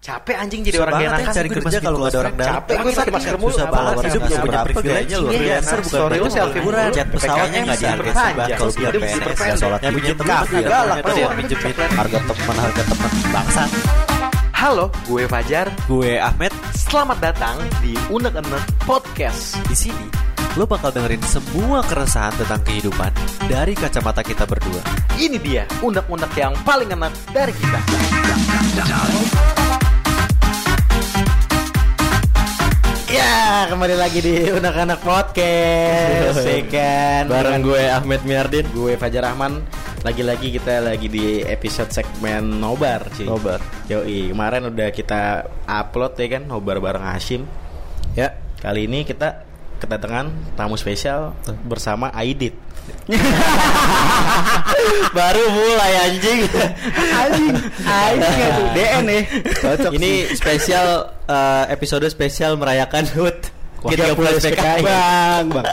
[0.00, 2.20] Capek anjing jadi Susah orang banget gak ya enakan cari gue kerja kalau nggak ada
[2.24, 2.52] orang dalam.
[2.56, 3.52] Capek gue pakai masker mulu.
[3.52, 3.94] Susah banget.
[4.00, 5.28] Hidup nggak punya privilege lu.
[5.28, 6.78] Iya, Freelancer bukan story lu selfie mulu.
[6.88, 10.64] Jet pesawatnya nggak dihargai sebat kalau dia PNS nggak sholat Yang punya teman.
[10.64, 13.10] galak yang minjemin harga teman harga teman.
[13.28, 13.62] Bangsa.
[14.56, 15.66] Halo, gue Fajar.
[15.84, 16.52] Gue Ahmed.
[16.72, 19.60] Selamat datang di Unek Unek Podcast.
[19.68, 20.08] di sini
[20.58, 23.14] lo bakal dengerin semua keresahan tentang kehidupan
[23.46, 24.82] dari kacamata kita berdua.
[25.14, 27.78] Ini dia unek-unek yang paling enak dari kita.
[33.10, 36.46] Ya, kembali lagi di Unek Podcast.
[36.46, 37.26] ya kan?
[37.26, 38.62] Bareng gue Ahmed Miardin.
[38.70, 39.66] gue Fajar Rahman.
[40.06, 43.26] Lagi-lagi kita lagi di episode segmen nobar cuy.
[43.26, 43.58] Nobar.
[43.90, 46.46] Yoi, kemarin udah kita upload ya kan?
[46.46, 47.50] Nobar bareng Hashim.
[48.14, 48.38] Ya.
[48.62, 49.42] Kali ini kita
[49.82, 51.34] kedatangan tamu spesial
[51.66, 52.54] bersama Aidit
[55.16, 56.40] Baru mulai anjing.
[56.94, 57.54] Anjing,
[57.84, 59.20] Aidit tuh DN ya.
[59.60, 60.88] Cocok Ini spesial
[61.26, 63.38] eh, episode spesial merayakan HUT.
[63.80, 65.64] Kita flashback PKI Bang, bang.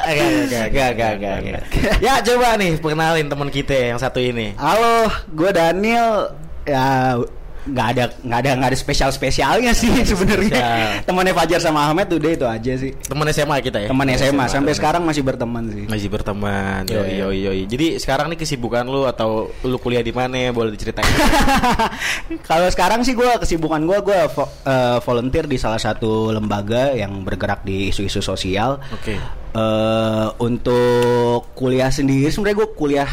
[0.47, 1.63] Gak, gak, gak, gak, gak.
[1.99, 4.55] Ya coba nih, perkenalin teman kita yang satu ini.
[4.55, 6.31] Halo, gue Daniel.
[6.63, 7.19] Ya
[7.67, 11.03] nggak ada nggak ada nggak ada spesial spesialnya sih sebenarnya.
[11.03, 12.91] Temannya Fajar sama Ahmed udah itu aja sih.
[12.97, 15.83] Teman SMA kita ya Teman SMA sampai teman sekarang masih berteman sih.
[15.85, 16.81] masih berteman.
[16.87, 17.27] Iya.
[17.27, 17.61] yoi, yoi.
[17.67, 21.07] Jadi sekarang nih kesibukan lu atau lu kuliah di mana boleh diceritain?
[22.49, 27.23] Kalau sekarang sih gue kesibukan gue gue vo- eh, volunteer di salah satu lembaga yang
[27.23, 28.79] bergerak di isu-isu sosial.
[28.91, 29.15] Oke.
[29.51, 33.09] Eh, untuk kuliah sendiri sebenarnya gue kuliah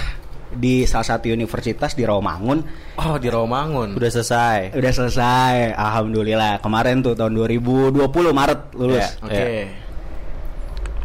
[0.55, 2.59] di salah satu universitas di Rawamangun.
[2.99, 3.99] Oh, di Rawamangun.
[3.99, 6.63] Udah selesai Udah selesai, alhamdulillah.
[6.63, 7.99] Kemarin tuh tahun 2020
[8.33, 8.99] Maret lulus.
[8.99, 9.09] Ya.
[9.23, 9.45] Oke.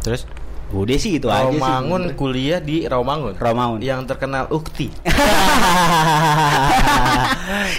[0.00, 0.22] Terus
[0.70, 1.58] Udah sih itu aja sih.
[1.58, 3.34] Rawamangun kuliah di Rawamangun.
[3.42, 3.82] Rawamangun.
[3.82, 4.86] Yang terkenal Ukti.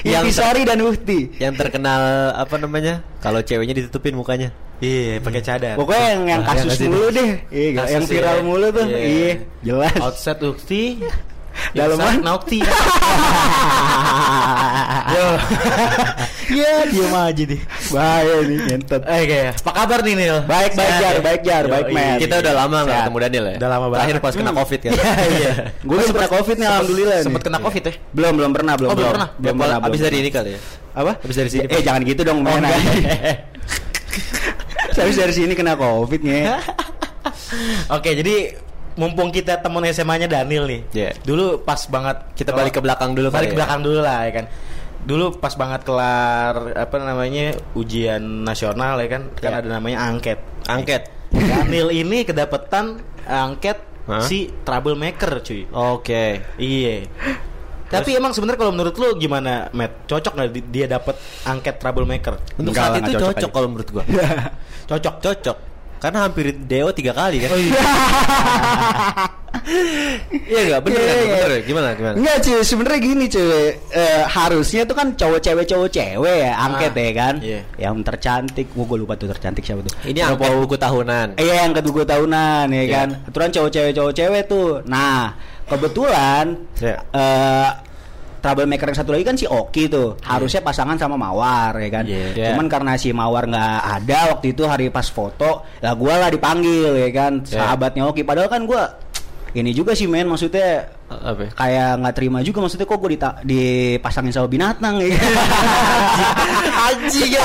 [0.04, 1.32] yang sorry dan Uhti.
[1.40, 5.78] Yang terkenal apa namanya Kalau ceweknya ditutupin mukanya Iya, pakai cadar.
[5.78, 7.32] Pokoknya yang, yang Ah, kasus yang mulu deh.
[7.54, 8.42] Iya, Kasus yang viral ya.
[8.42, 8.86] mulu tuh.
[8.90, 8.98] Iya.
[8.98, 9.94] Iya, jelas.
[10.02, 10.84] Outside Ukti.
[11.72, 12.20] Dalaman?
[12.20, 12.60] inside Naukti.
[15.12, 15.28] Yo.
[16.52, 17.62] Iya, diem aja deh.
[17.92, 19.02] Bahaya nih, ngentot.
[19.04, 20.38] Oke, apa kabar nih Nil?
[20.44, 21.22] Baik, baik, Jar, ya?
[21.22, 21.96] baik, Jar, baik, Yoi.
[21.96, 22.20] Matt.
[22.20, 24.00] Kita udah lama nggak ketemu Daniel ya Udah lama banget.
[24.02, 25.52] Terakhir pas kena covid kan Iya, iya.
[25.82, 27.18] Gue belum pernah covid nih, alhamdulillah.
[27.24, 27.94] Sempet kena Covid ya?
[28.12, 28.90] Belum, belum pernah, belum.
[28.92, 29.28] Oh, belum pernah?
[29.38, 29.78] Belum pernah.
[29.82, 30.60] Abis dari ini kali ya
[30.92, 31.12] Apa?
[31.24, 31.82] Abis dari sini, Eh, Pak.
[31.84, 32.80] jangan gitu dong, main enggak.
[35.02, 36.52] Habis dari sini kena covid nih.
[37.90, 38.36] Oke, jadi
[38.94, 40.82] mumpung kita temen SMA-nya Daniel nih.
[40.92, 41.12] Iya.
[41.22, 43.60] Dulu pas banget Kita balik ke belakang dulu balik ke ya.
[43.60, 44.46] belakang dulu lah ya kan.
[45.02, 49.60] Dulu pas banget kelar apa namanya ujian nasional ya kan, kan Iya.
[49.60, 50.40] ada namanya angket.
[50.64, 54.22] Angket Daniel ini kedapetan angket Hah?
[54.22, 55.66] si troublemaker cuy.
[55.70, 57.08] Oke Iya.
[57.88, 60.08] Tapi emang sebenarnya kalau menurut lu gimana, Matt?
[60.08, 61.12] Cocok nggak di- dia dapet
[61.44, 62.40] angket troublemaker?
[62.56, 64.04] Untuk Enggak saat lah, itu cocok cocok kalau menurut gua
[64.90, 65.16] Cocok.
[65.20, 65.58] Cocok
[66.02, 67.54] Karena hampir Deo tiga kali kan
[70.32, 70.82] Iya gak?
[70.84, 71.18] Bener Iya, kan?
[71.22, 71.30] iya.
[71.38, 71.62] Bener ya?
[71.62, 71.88] Gimana?
[71.94, 72.16] Gimana?
[72.18, 73.62] Enggak cuy, sebenarnya gini cuy.
[73.94, 77.36] Eh, harusnya tuh kan cowok cewek cowok cewek ya angket Ah, ya kan.
[77.40, 77.60] iya.
[77.78, 79.94] Yang tercantik, gua gua lupa tuh tercantik siapa tuh.
[80.04, 82.90] Ini angket buku tahunan Iya yang kedua tahunan ya Iya.
[82.92, 83.08] kan.
[83.30, 84.70] Aturan cowok cewek cowok cewek tuh.
[84.90, 85.38] Nah,
[85.70, 86.46] kebetulan
[86.82, 86.98] Iya.
[87.14, 87.70] eh
[88.42, 92.04] troublemaker yang satu lagi kan si Oki tuh harusnya pasangan sama Mawar ya kan.
[92.04, 92.34] Iya.
[92.34, 92.46] Iya.
[92.52, 96.92] Cuman karena si Mawar nggak ada waktu itu hari pas foto, lah gua lah dipanggil
[96.98, 97.56] ya kan Iya.
[97.56, 98.26] sahabatnya Oki.
[98.26, 98.90] Padahal kan gua
[99.52, 101.44] ini juga sih men maksudnya Apa?
[101.44, 101.50] ya?
[101.52, 105.12] kayak nggak terima juga maksudnya kok gue dita- dipasangin sama binatang ya
[106.88, 107.36] anjing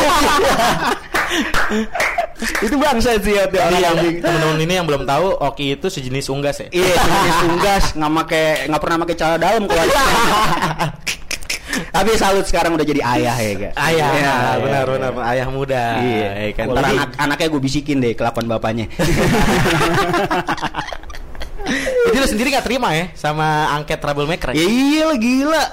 [2.36, 6.68] itu bangsa sih ya temen-temen ini yang belum tahu, Oki itu sejenis unggas ya.
[6.70, 9.86] iya jenis unggas nggak make nggak pernah pakai celana dalam keluar
[11.92, 15.84] tapi salut sekarang udah jadi ayah ya ga Ayah, Iya, benar iya, benar ayah muda.
[16.00, 16.66] iya ya kan.
[16.66, 18.86] Ntar Tapi- anak anaknya gue bisikin deh kelakuan bapaknya
[22.06, 24.54] Jadi lu sendiri gak terima ya sama angket troublemaker?
[24.54, 24.64] ya Ya?
[24.64, 25.64] iya gila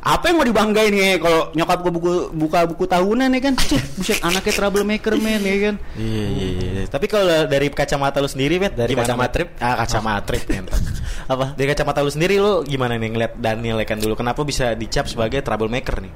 [0.00, 3.82] apa yang mau dibanggain ya kalau nyokap gue buku buka buku tahunan ya kan Cih,
[4.00, 6.82] buset anaknya troublemaker men ya kan Iya iya iya.
[6.88, 9.48] Tapi kalau dari kacamata lu sendiri, Bet, Dari gimana, kacamata trip?
[9.60, 10.42] Ah, kacamata trip.
[10.48, 10.80] ngentot.
[11.36, 11.46] Apa?
[11.52, 14.16] Dari kacamata lu sendiri lu gimana nih ngeliat Daniel ya kan dulu?
[14.16, 16.12] Kenapa bisa dicap sebagai troublemaker nih?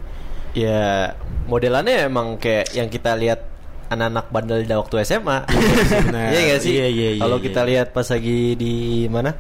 [0.57, 1.13] Ya
[1.45, 3.53] modelannya emang kayak yang kita lihat
[3.93, 5.45] anak-anak bandel da waktu SMA.
[6.33, 6.73] Iya gak sih?
[6.73, 7.45] Iya, iya, iya, Kalau iya.
[7.45, 9.37] kita lihat pas lagi di mana?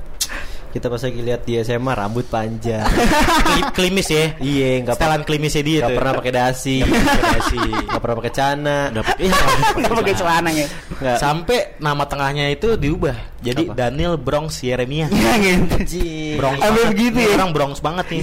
[0.74, 2.82] Kita pas lagi lihat di SMA rambut panjang.
[2.82, 4.34] Kli- klimis ya.
[4.42, 7.58] iya, nggak Setelan klimisnya dia nggak pernah pakai dasi, Nggak pernah pakai dasi.
[7.62, 8.78] nggak pernah pakai cana.
[9.14, 9.34] Iya,
[9.78, 10.66] Nggak pakai celana ya.
[11.14, 13.72] Sampai nama tengahnya itu diubah jadi Apa?
[13.78, 15.06] Daniel Bronx Yeremia.
[15.14, 15.78] Iya gitu
[16.42, 16.58] Bronx
[16.90, 17.28] begitu ya?
[17.38, 18.22] Orang Bronx banget nih.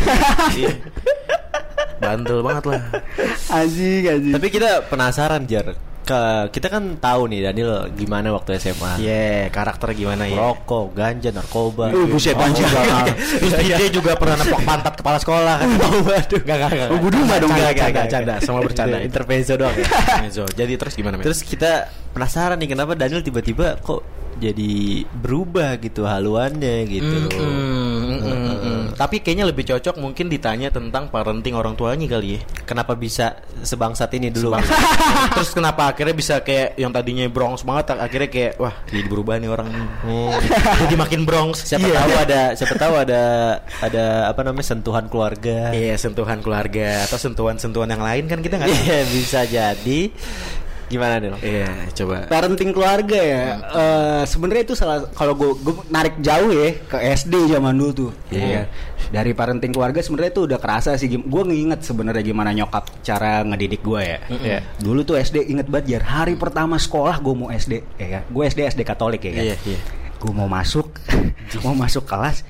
[0.52, 0.72] Iya.
[2.02, 2.82] Bandel banget lah.
[3.48, 4.34] Anjing, anjing.
[4.36, 5.72] Tapi kita penasaran Jar.
[6.02, 8.98] Ke, kita kan tahu nih Daniel gimana waktu SMA.
[8.98, 10.34] Iya, karakter gimana ya?
[10.34, 11.94] Rokok, ganja, narkoba.
[11.94, 13.14] Uh, buset, Oh, enggak.
[13.42, 15.68] Terus dia juga pernah nepok pantat kepala sekolah kan.
[15.78, 16.42] Oh, waduh.
[16.42, 16.88] Gak, gak, gak.
[16.90, 18.36] Oh, bodoh mah dong, Canda, gak, canda.
[18.42, 18.98] Semua bercanda.
[18.98, 19.86] Intermezzo doang ya.
[20.30, 21.22] Jadi terus gimana?
[21.22, 24.74] Terus kita penasaran nih kenapa Daniel tiba-tiba kok jadi
[25.14, 27.18] berubah gitu haluannya gitu.
[27.30, 28.82] Mm, mm, mm, mm, mm.
[28.98, 32.40] Tapi kayaknya lebih cocok mungkin ditanya tentang parenting orang tuanya kali ya.
[32.66, 34.58] Kenapa bisa sebangsat ini dulu?
[34.58, 34.66] Sebang-
[35.38, 39.48] Terus kenapa akhirnya bisa kayak yang tadinya Bronx banget akhirnya kayak wah jadi berubah nih
[39.48, 39.70] orang
[40.02, 40.34] Hmm.
[40.82, 41.62] jadi makin Bronx.
[41.64, 42.02] Siapa Iya.
[42.02, 43.22] tahu ada siapa tahu ada
[43.78, 45.70] ada apa namanya sentuhan keluarga.
[45.70, 48.82] Iya sentuhan keluarga atau sentuhan-sentuhan yang lain kan kita nggak tahu.
[48.82, 50.00] Iya, bisa jadi.
[50.92, 51.32] Gimana nih?
[51.40, 52.28] Iya coba.
[52.28, 55.52] parenting keluarga ya eh, sebenarnya itu salah kalau gue
[55.88, 58.44] narik jauh ya ke SD zaman dulu tuh Iya.
[58.44, 58.64] Iya.
[59.08, 63.80] dari parenting keluarga sebenarnya itu udah kerasa sih gue nginget sebenarnya gimana nyokap cara ngedidik
[63.82, 64.60] gue ya Iya.
[64.78, 68.44] dulu tuh SD inget banget jar hari pertama sekolah gue mau SD ya kan gue
[68.46, 69.80] SD SD Katolik ya kan Iya, iya.
[70.18, 70.92] gue mau masuk
[71.64, 72.44] mau masuk kelas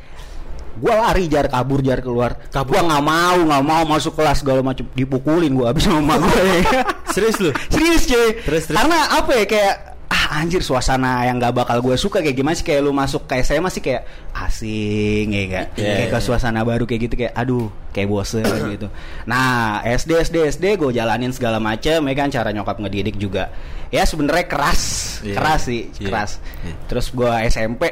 [0.72, 4.88] gue lari jar kabur jar keluar gue nggak mau nggak mau masuk kelas segala macam
[4.92, 6.64] dipukulin gue abis sama gue
[7.16, 7.52] Serius lu?
[7.68, 8.76] serius cuy Terus, terus?
[8.80, 9.76] karena apa ya kayak
[10.08, 13.48] ah anjir suasana yang gak bakal gue suka kayak gimana sih kayak lu masuk kayak
[13.48, 14.04] saya masih kayak
[14.36, 16.24] asing ya kan Iya, kayak ke iya.
[16.24, 18.44] suasana baru kayak gitu kayak aduh kayak bosen
[18.76, 18.88] gitu
[19.24, 23.52] nah SD SD SD gue jalanin segala macem ya kan cara nyokap ngedidik juga
[23.88, 24.82] ya sebenarnya keras
[25.22, 25.36] Iya.
[25.36, 26.04] keras sih Iya.
[26.04, 26.76] keras Iya.
[26.88, 27.84] terus gue SMP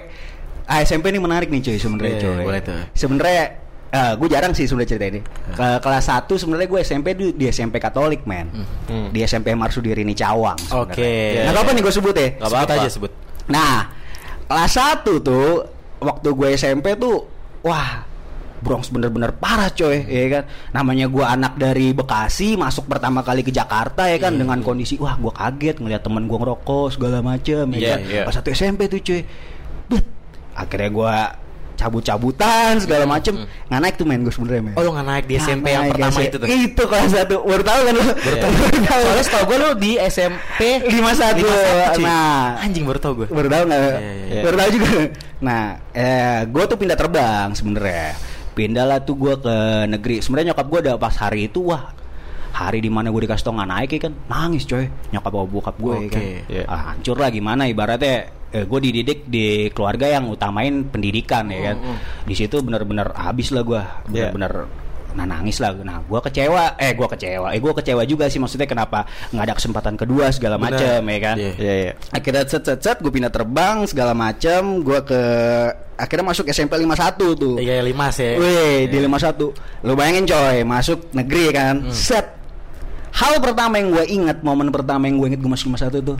[0.69, 2.79] ah SMP ini menarik nih cuy sebenarnya Iya, cuy boleh tuh.
[2.93, 3.43] sebenarnya
[4.13, 5.21] gue jarang sih sebenarnya cerita ini.
[5.49, 8.53] Ke kelas 1 sebenarnya gue SMP di, di SMP Katolik, men.
[8.85, 9.09] Hmm.
[9.09, 10.61] Di SMP Marsudiri ini Cawang.
[10.61, 10.93] sebenarnya.
[10.93, 11.13] Oke.
[11.41, 12.27] Nggak apa-apa nih gue sebut ya.
[12.31, 12.73] Nggak Sebut apa-apa.
[12.77, 13.11] aja sebut.
[13.47, 13.75] Nah,
[14.45, 15.47] kelas 1 tuh
[15.99, 17.25] waktu gue SMP tuh
[17.59, 18.05] wah
[18.59, 20.43] Bronx bener-bener parah coy ya kan
[20.73, 25.15] namanya gue anak dari Bekasi masuk pertama kali ke Jakarta ya kan dengan kondisi wah
[25.15, 28.23] gue kaget ngeliat temen gue ngerokok segala macem ya Iya, kan iya.
[28.23, 29.27] pas satu SMP tuh cuy Bet.
[30.59, 31.15] Akhirnya gue
[31.79, 33.39] cabut-cabutan segala macem
[33.71, 35.95] nggak naik tuh main gue sebenernya men Oh lu nggak naik di SMP yang naik,
[35.95, 36.27] pertama SMP.
[36.27, 36.47] itu tuh.
[36.51, 38.51] itu kelas satu baru tahu kan lu Baru tahu.
[38.99, 41.39] Soalnya setahu gue lu di SMP 51.
[41.39, 42.03] 51, cuy.
[42.03, 42.43] Nah.
[42.59, 43.27] anjing baru tahu gue.
[43.31, 44.41] baru tahu nggak Iya, iya, iya.
[44.43, 44.89] baru tahu juga
[45.39, 45.63] nah
[45.95, 48.07] eh gue tuh pindah terbang sebenarnya
[48.51, 49.55] pindah lah tuh gue ke
[49.87, 51.95] negeri sebenarnya nyokap gue udah pas hari itu wah
[52.51, 55.75] hari di mana gue dikasih tau nggak naik ya kan nangis coy nyokap bawa bokap
[55.79, 56.63] gue ya kan Oke, iya.
[56.67, 61.77] ah, hancur lah gimana ibaratnya eh, gue dididik di keluarga yang utamain pendidikan ya kan.
[62.25, 64.69] Di situ bener-bener habis lah gue bener-bener
[65.09, 65.73] nah nangis lah.
[65.73, 66.77] Nah gue kecewa.
[66.77, 67.47] Eh gue kecewa.
[67.53, 70.77] Eh gue kecewa juga sih maksudnya kenapa nggak ada kesempatan kedua segala Bener.
[70.77, 71.35] macem ya kan.
[71.37, 71.51] Iya.
[71.57, 71.93] Iya, iya.
[72.13, 75.21] akhirnya set set set gue pindah terbang segala macam gue ke
[75.97, 77.55] akhirnya masuk SMP 51 tuh.
[77.57, 78.37] Tiga lima sih.
[78.37, 81.75] Wih, di 51 Lu bayangin coy, masuk negeri kan.
[81.89, 82.37] Set.
[83.09, 86.17] Hal pertama yang gue inget Momen pertama yang gue inget gue masuk 51 tuh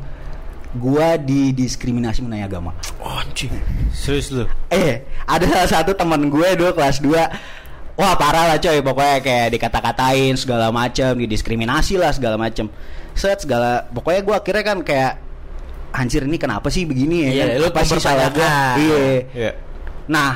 [0.69, 3.49] Gue didiskriminasi mengenai agama Oh, anjing.
[3.89, 4.45] Serius lu?
[4.69, 7.17] Eh, ada salah satu teman gue dulu kelas 2
[7.99, 12.71] Wah parah lah coy, pokoknya kayak dikata-katain segala macam, didiskriminasi lah segala macam.
[13.11, 15.19] Set segala, pokoknya gue akhirnya kan kayak
[15.91, 17.29] anjir ini kenapa sih begini ya?
[17.29, 17.59] Iya, kan?
[17.59, 18.75] lu Apa sih salah mempertanyakan.
[18.79, 18.99] Iya.
[19.35, 19.51] Iya.
[20.07, 20.31] Nah,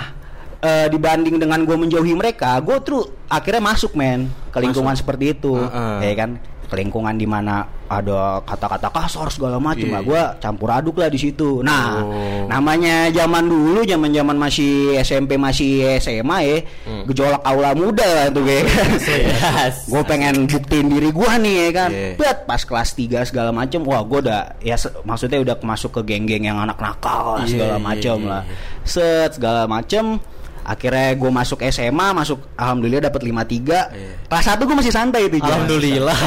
[0.60, 3.02] eh, dibanding dengan gue menjauhi mereka, gue tuh
[3.32, 5.08] akhirnya masuk men ke lingkungan Masuk.
[5.08, 5.98] seperti itu, Heeh.
[6.04, 6.30] ya kan?
[6.74, 11.20] Lingkungan di mana ada kata-kata kasar segala macam Iya, lah, gue campur aduk lah di
[11.20, 11.62] situ.
[11.62, 12.50] Nah, Oh.
[12.50, 16.58] namanya zaman dulu, zaman zaman masih SMP masih SMA ya,
[16.90, 17.04] Hmm.
[17.06, 18.42] gejolak aula muda lah tuh.
[19.14, 19.86] Yes.
[19.88, 21.90] gue pengen buktiin diri gue nih ya kan.
[21.92, 22.10] Iya.
[22.18, 26.44] Bet, pas kelas 3 segala macem wah gue udah ya maksudnya udah masuk ke geng-geng
[26.44, 28.42] yang anak nakal lah, Iya, segala iya, macem iya, lah.
[28.44, 28.56] iya.
[28.84, 30.18] Set segala macem
[30.64, 34.16] akhirnya gue masuk SMA masuk alhamdulillah dapat 53 Iya.
[34.26, 35.38] kelas 1 gue masih santai itu.
[35.38, 36.16] Alhamdulillah.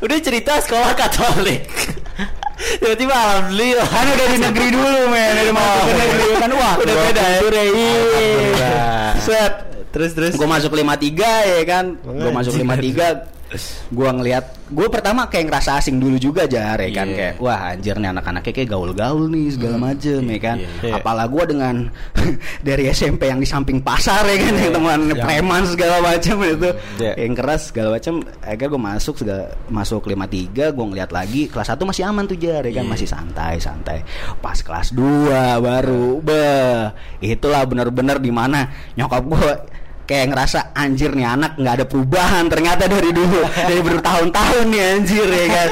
[0.00, 1.64] Udah cerita sekolah Katolik.
[2.54, 3.86] Tiba-tiba alhamdulillah.
[3.86, 7.40] kan udah di negeri dulu men udah masuk ke negeri kan wah Udah beda ya?
[9.20, 9.52] set
[9.92, 10.32] Terus terus.
[10.34, 13.43] gue masuk 53 ya kan gue masuk 53
[13.88, 17.06] gue ngelihat gue pertama kayak ngerasa asing dulu juga jar ya kan?
[17.06, 17.16] Iya.
[17.16, 20.56] kayak wah anjir nih anak-anaknya kayak gaul-gaul nih segala macem ya kan?
[20.58, 20.92] iya, iya.
[20.96, 21.74] apalah gue dengan
[22.66, 24.54] dari SMP yang di samping pasar ya kan?
[24.56, 27.12] Yang teman Yang- preman segala macam itu Iya.
[27.18, 31.84] yang keras segala macam akhirnya gue masuk segala masuk 53 gue ngeliat lagi kelas 1
[31.84, 32.84] masih aman tuh jar ya kan?
[32.84, 32.90] Iya.
[32.90, 33.98] masih santai santai.
[34.38, 35.30] Pas kelas 2
[35.60, 36.80] baru beh
[37.20, 39.52] itulah bener-bener di mana nyokap gue
[40.04, 45.26] kayak ngerasa anjir nih anak nggak ada perubahan ternyata dari dulu dari bertahun-tahun nih anjir
[45.26, 45.68] ya kan.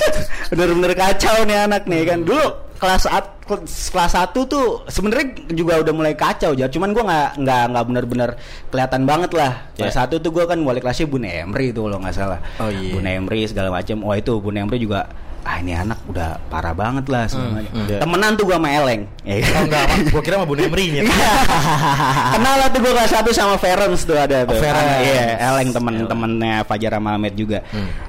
[0.52, 2.20] Bener-bener kacau nih anak nih kan.
[2.22, 2.46] Dulu
[2.80, 6.72] kelas at, kelas 1 tuh sebenarnya juga udah mulai kacau jar.
[6.72, 8.30] Cuman gua nggak nggak nggak benar-benar
[8.68, 9.52] kelihatan banget lah.
[9.76, 10.04] Kelas Ya.
[10.04, 12.40] satu tuh gua kan wali kelasnya Bun Emri itu kalau nggak salah.
[12.60, 12.92] Oh, iya.
[12.96, 15.08] Bun Emri segala macam wah itu Bun Emri juga
[15.40, 17.72] ah ini anak udah parah banget lah segala macam.
[17.84, 17.98] iya.
[17.98, 19.34] temenan tuh gua sama Eleng ya?
[19.40, 21.02] Oh enggak, gua kira sama Bu Nemri-nya.
[22.34, 24.52] Kenal lah tuh gue kelas satu sama Ferens tuh ada tuh.
[24.52, 24.84] Oh, Ferens.
[24.86, 27.64] Ah, Iya, Eleng temen-temennya Fajar sama Ahmed juga.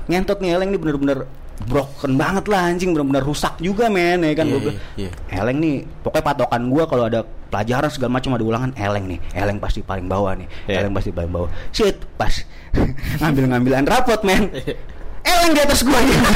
[0.05, 1.17] Ngentot nih Eleng nih bener-bener
[1.61, 5.57] broken banget lah anjing bener-bener rusak juga men ya kan Iya, Gua bilang, iya, Eleng
[5.61, 9.79] nih pokoknya patokan gua kalau ada pelajaran segala macam ada ulangan Eleng nih Eleng pasti
[9.79, 10.81] paling bawah nih Iya.
[10.81, 12.33] Eleng pasti paling bawah shit pas
[13.21, 14.50] ngambil-ngambilan rapot men
[15.22, 16.18] Eleng di atas gua nih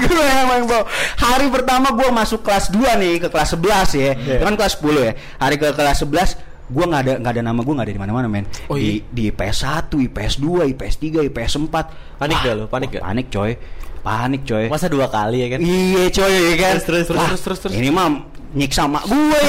[0.00, 0.86] gue yang paling bawah.
[1.20, 4.12] Hari pertama gua masuk kelas 2 nih ke kelas 11 ya.
[4.16, 5.12] Itu kan kelas 10 ya.
[5.36, 6.40] Hari ke kelas 11
[6.70, 8.44] gua nggak ada nggak ada nama gua nggak ada di mana-mana men.
[8.70, 9.12] Oh, di iya?
[9.12, 9.58] di IPS
[9.92, 12.64] 1 IPS 2 IPS 3 IPS 4 Panik gak lu?
[12.68, 13.02] Panik gak?
[13.04, 13.52] panik coy.
[14.00, 14.64] Panik coy.
[14.72, 15.58] Masa dua kali ya kan?
[15.60, 16.74] Iya coy ya kan?
[16.80, 17.74] Terus, terus, Wah, terus, terus, terus.
[17.76, 18.08] Ini mah
[18.50, 19.44] nyiksa mak gue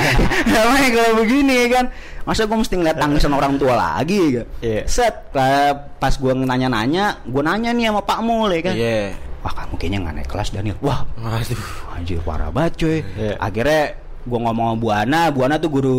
[0.52, 1.84] Namanya kalau begini ya kan
[2.28, 4.82] Masa gue mesti ngeliat tangisan orang tua lagi ya Iya.
[4.84, 9.16] Set eh, Pas gue nanya-nanya Gue nanya nih sama Pak Mul ya kan Iya.
[9.40, 11.96] Wah kamu kayaknya gak naik kelas Daniel Wah Aduh.
[11.96, 13.32] anjir parah banget coy Iya.
[13.40, 13.82] Akhirnya
[14.28, 15.98] gue ngomong sama Bu Ana Bu Ana tuh guru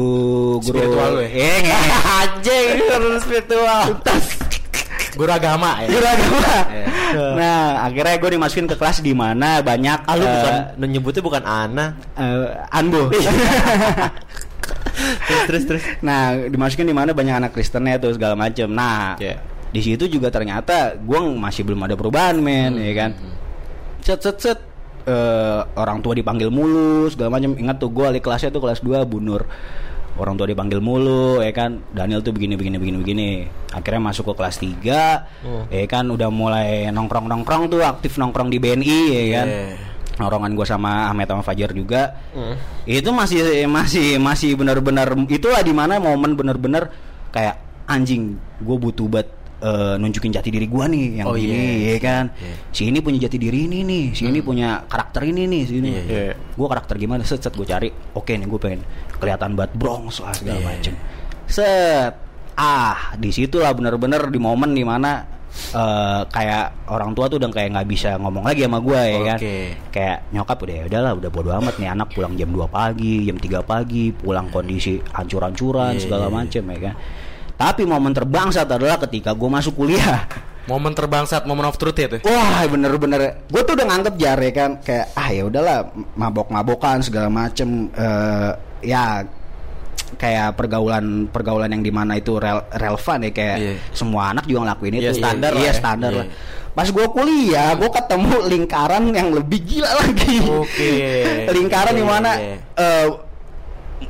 [0.61, 1.29] guru Spiritual lu ya?
[1.33, 1.59] Eh
[2.21, 3.81] anjing guru spiritual
[5.09, 5.87] Guru agama ya.
[5.89, 6.53] Guru agama.
[6.69, 6.85] Iya.
[7.33, 10.31] Nah, akhirnya gue dimasukin ke kelas di mana banyak Ah, lu eh,
[10.77, 11.97] bukan nyebutnya bukan Ana.
[12.13, 13.09] eh, Anbo.
[15.25, 15.83] Terus terus terus.
[15.99, 18.67] nah, dimasukin di mana banyak anak Kristennya tuh segala macem.
[18.67, 19.39] Nah, Iya.
[19.69, 23.11] di situ juga ternyata gue masih belum ada perubahan men, Hmm, ya kan.
[24.01, 24.59] Set set set.
[25.03, 27.55] Eh, orang tua dipanggil mulu segala macam.
[27.55, 29.47] Ingat tuh gue wali kelasnya tuh kelas 2 Bunur.
[30.19, 31.79] Orang tua dipanggil mulu ya kan.
[31.89, 33.29] Daniel tuh begini begini begini begini.
[33.71, 35.25] Akhirnya masuk ke kelas 3.
[35.47, 35.63] Oh.
[35.71, 39.47] Ya kan udah mulai nongkrong-nongkrong tuh aktif nongkrong di BNI ya kan.
[39.47, 39.65] Iya.
[40.19, 42.55] Nongkrongan gue sama Ahmed sama Fajar juga Hmm.
[42.83, 46.91] itu masih masih masih benar-benar itulah di mana momen benar-benar
[47.29, 51.51] kayak anjing gue butuh banget eh, nunjukin jati diri gue nih yang Oh, ini
[51.83, 51.95] iya.
[51.95, 52.55] ya kan Iya.
[52.69, 55.89] si ini punya jati diri ini nih si ini punya karakter ini nih si ini
[55.89, 56.33] Iya, iya.
[56.35, 58.81] gue karakter gimana set set gue cari oke nih gue pengen
[59.15, 60.67] kelihatan banget bronx lah segala Iya.
[60.69, 60.93] macem
[61.45, 62.13] set
[62.55, 67.69] ah di situlah benar-benar di momen di mana eh kayak orang tua tuh udah kayak
[67.73, 69.57] nggak bisa ngomong lagi sama gue ya kan Oke.
[69.91, 73.37] kayak nyokap udah ya udahlah udah bodo amat nih anak pulang jam 2 pagi jam
[73.37, 76.37] 3 pagi pulang kondisi hancur-hancuran Iya, segala iya, iya.
[76.37, 76.95] macem ya kan
[77.59, 80.23] tapi momen terbangsat adalah ketika gue masuk kuliah
[80.69, 82.21] Momen terbangsat, momen of truth ya tuh.
[82.29, 85.77] Wah bener-bener Gue tuh udah nganggep jar ya kan Kayak ah ya udahlah
[86.13, 88.53] Mabok-mabokan segala macem eh,
[88.85, 89.25] Ya
[90.15, 93.73] kayak pergaulan pergaulan yang di mana itu rel- relevan ya kayak Iya.
[93.91, 95.73] semua anak juga ngelakuin Iya, itu standar lah iya ya.
[95.75, 96.19] standar Iya.
[96.19, 96.27] lah
[96.69, 100.91] pas gue kuliah gue ketemu lingkaran yang lebih gila lagi Oke.
[101.51, 102.55] lingkaran Iya, di mana iya.
[102.73, 103.07] eh,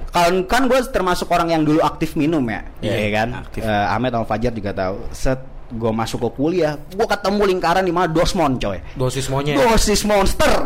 [0.09, 3.61] kan kan gue termasuk orang yang dulu aktif minum ya Iya, iya kan aktif.
[3.61, 5.39] Eh, Ahmed sama Fajar juga tahu set
[5.69, 9.53] gue masuk ke kuliah gue ketemu lingkaran di mana dosmon coy Dosis monyet.
[9.55, 10.65] dosis monster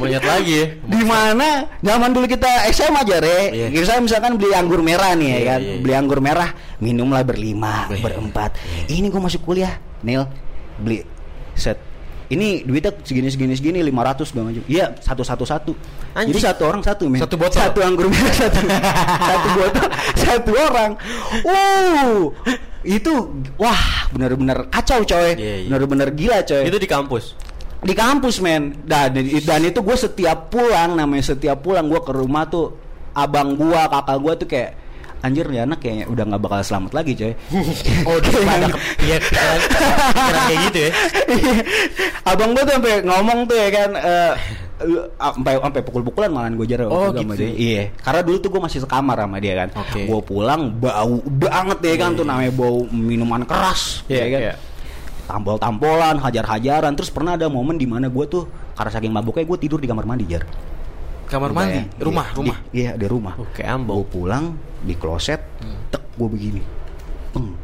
[0.00, 0.66] lihat lagi ya.
[0.94, 3.66] di mana zaman dulu kita SMA aja re Iya.
[3.72, 5.80] kita misalkan beli anggur merah nih ya Iya, kan iya, iya.
[5.80, 8.04] beli anggur merah minumlah berlima Iya.
[8.04, 8.50] berempat
[8.86, 10.28] ini gue masuk kuliah Nil
[10.76, 11.04] beli
[11.52, 11.80] set
[12.30, 15.72] ini duitnya segini segini segini 500 gue maju iya satu satu satu
[16.14, 16.30] Anjing.
[16.30, 17.58] jadi satu orang satu men Satu botol?
[17.58, 18.60] satu anggur merah satu
[19.20, 20.90] satu botol satu orang
[21.42, 22.10] wow
[22.80, 23.12] itu
[23.54, 25.68] wah bener-bener kacau coy Iya, iya.
[25.68, 27.24] bener-bener gila coy Itu di kampus.
[27.80, 32.44] di kampus men dan dan itu gue setiap pulang namanya setiap pulang gue ke rumah
[32.44, 32.76] tuh
[33.10, 34.70] abang gua kakak gua tuh kayak
[35.20, 37.32] anjir nih anak kayaknya udah nggak bakal selamat lagi coy
[38.08, 38.66] Oh, pada
[38.98, 40.90] Iya, kira kayak gitu ya.
[42.30, 43.90] abang gua tuh sampai ngomong tuh ya kan
[44.80, 47.44] lu- sampai sampai pukul-pukulan malahan gue jarang Oh, sama gitu.
[47.44, 47.52] dia.
[47.52, 50.00] iya karena dulu tuh gue masih sekamar sama dia kan Oke.
[50.04, 52.30] gue pulang bau banget ya kan Iya, tuh iya.
[52.30, 54.54] namanya bau minuman keras Iya, ya kan iya.
[55.26, 59.76] tampol-tampolan hajar-hajaran terus pernah ada momen di mana gue tuh karena saking mabuknya gue tidur
[59.76, 60.42] di kamar mandi jar
[61.30, 62.02] Kamar mandi, Bayang.
[62.02, 62.56] rumah, Iya, rumah.
[62.60, 63.94] di- iya di rumah Oke, ambo.
[63.96, 64.44] gue pulang
[64.80, 65.38] di kloset
[65.88, 66.62] tek gue begini
[67.30, 67.54] Peng.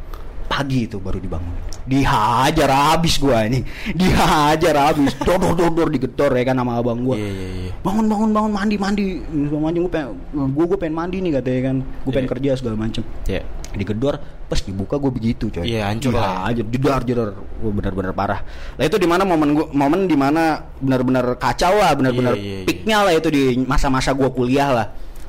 [0.46, 1.50] pagi itu baru dibangun
[1.86, 3.60] dihajar habis gue ini.
[3.94, 5.14] Dihajar habis.
[5.22, 7.72] Dor dor dor dor digedor ya kan sama abang gue Iya, iya, iya.
[7.80, 9.06] bangun bangun bangun mandi mandi.
[9.22, 10.10] Segala macam gue pengen
[10.50, 11.76] gue gue pengen mandi nih katanya kan.
[12.02, 12.32] Gue pengen Iya.
[12.34, 13.42] kerja segala macam Iya.
[13.72, 14.14] digedor
[14.46, 15.62] pas dibuka gue begitu coy.
[15.62, 17.28] Iya, hancur lah aja jedar jedar.
[17.34, 18.40] Gue benar-benar parah.
[18.74, 22.56] Lah itu di mana momen gua momen di mana benar-benar kacau lah benar-benar Iya, iya,
[22.60, 22.66] iya.
[22.66, 24.86] peaknya lah itu di masa-masa gue kuliah lah.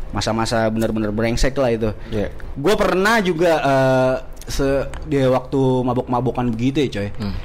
[0.07, 1.89] Masa-masa benar-benar brengsek lah itu.
[2.09, 2.33] Iya.
[2.33, 4.15] gue pernah juga eh,
[4.47, 4.65] se
[5.03, 7.35] di waktu mabok-mabokan begitu ya coy Hmm.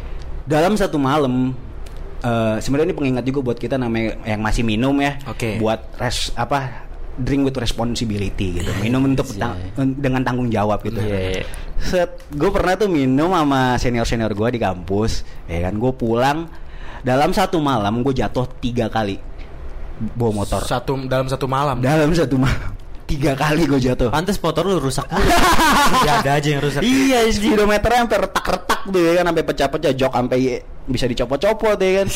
[0.44, 1.50] dalam satu malam
[2.20, 5.18] eh, sebenarnya ini pengingat juga buat kita namanya yang masih minum ya.
[5.26, 5.58] Oke.
[5.58, 8.70] Buat res apa drink with responsibility gitu.
[8.78, 10.96] Minum untuk tang- dengan tanggung jawab gitu.
[10.96, 11.44] Iya, iya.
[11.76, 15.74] Set, gue pernah tuh minum sama senior senior gue di kampus, ya kan.
[15.74, 16.46] Gue pulang
[17.02, 19.18] dalam satu malam gue jatuh tiga kali
[20.14, 20.62] bawa motor.
[20.62, 21.82] Satu dalam satu malam.
[21.82, 22.71] Dalam satu malam
[23.12, 24.08] tiga kali gue jatuh.
[24.08, 25.28] Pantes motor lu rusak mulu.
[26.08, 26.80] ya ada aja yang rusak.
[26.80, 30.38] Iya, speedometernya sampai retak-retak tuh ya kan sampai pecah-pecah jok sampai
[30.88, 32.08] bisa dicopot-copot ya kan.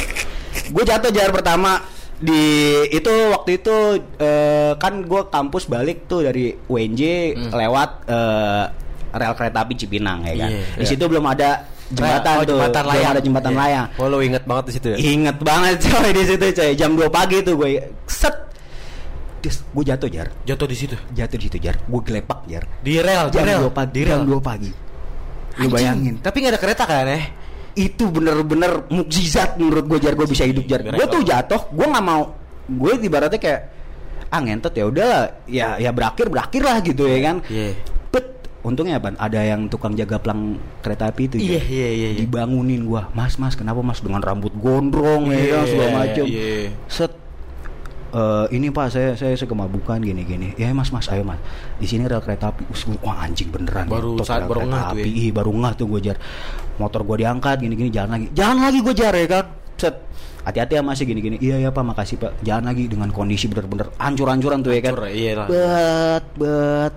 [0.74, 1.78] gue jatuh jar pertama
[2.16, 2.42] di
[2.90, 3.76] itu waktu itu
[4.16, 7.00] eh, kan gue kampus balik tuh dari UNJ
[7.48, 8.64] lewat eh,
[9.12, 10.50] rel kereta api Cipinang ya kan.
[10.52, 13.10] Iya, di situ belum ada jembatan Oh, tuh, jembatan belum layang.
[13.10, 13.60] ada jembatan Iya.
[13.62, 13.86] layang.
[13.96, 14.96] Oh lu inget banget di situ ya?
[14.98, 17.70] Ingat banget coy di situ coy jam 2 pagi tuh gue
[18.04, 18.36] set
[19.38, 20.96] gue jatuh jar Jatuh di situ.
[21.10, 23.60] jatuh di situ jar gue gelepak jar Di rel, di jam rel.
[23.64, 24.10] 2 pagi Di rel.
[24.10, 24.70] jam 2 pagi
[25.56, 27.20] lu bayangin Tapi nggak ada kereta kan ya?
[27.76, 32.02] itu bener-bener mukjizat menurut gue jar gue bisa hidup jar gue tuh jatuh gue nggak
[32.02, 32.32] mau
[32.66, 33.60] gue ibaratnya kayak
[34.26, 37.76] ah ngentot ya udahlah ya ya berakhir berakhir lah gitu ya kan Iya.
[38.10, 38.26] bet
[38.60, 41.64] untungnya apa ada yang tukang jaga pelang kereta api itu Iya, Jar.
[41.68, 42.18] iya, iya, iya.
[42.18, 46.72] dibangunin gua mas mas kenapa mas dengan rambut gondrong ya kan Iya, segala macem iya.
[46.88, 47.12] set
[48.16, 50.56] "Eh, ini pak saya saya saya kemabukan gini gini.
[50.56, 51.36] Ya mas mas ayo mas.
[51.76, 52.64] Di sini rel kereta api.
[52.72, 53.84] Us, wah anjing beneran.
[53.84, 55.08] Baru ngetok saat rel baru kereta ngeh tuh api.
[55.12, 55.20] Ya.
[55.20, 56.16] Ih, baru ngah tuh gue jar.
[56.80, 58.26] Motor gue diangkat gini gini jalan lagi.
[58.32, 59.44] Jalan lagi gue jar ya kan?
[59.76, 59.94] Set.
[60.48, 61.36] Hati-hati ya masih gini gini.
[61.44, 62.40] Iya ya pak makasih pak.
[62.40, 64.96] Jalan lagi dengan kondisi bener-bener hancur-hancuran tuh ya kan?
[64.96, 66.94] Bet bet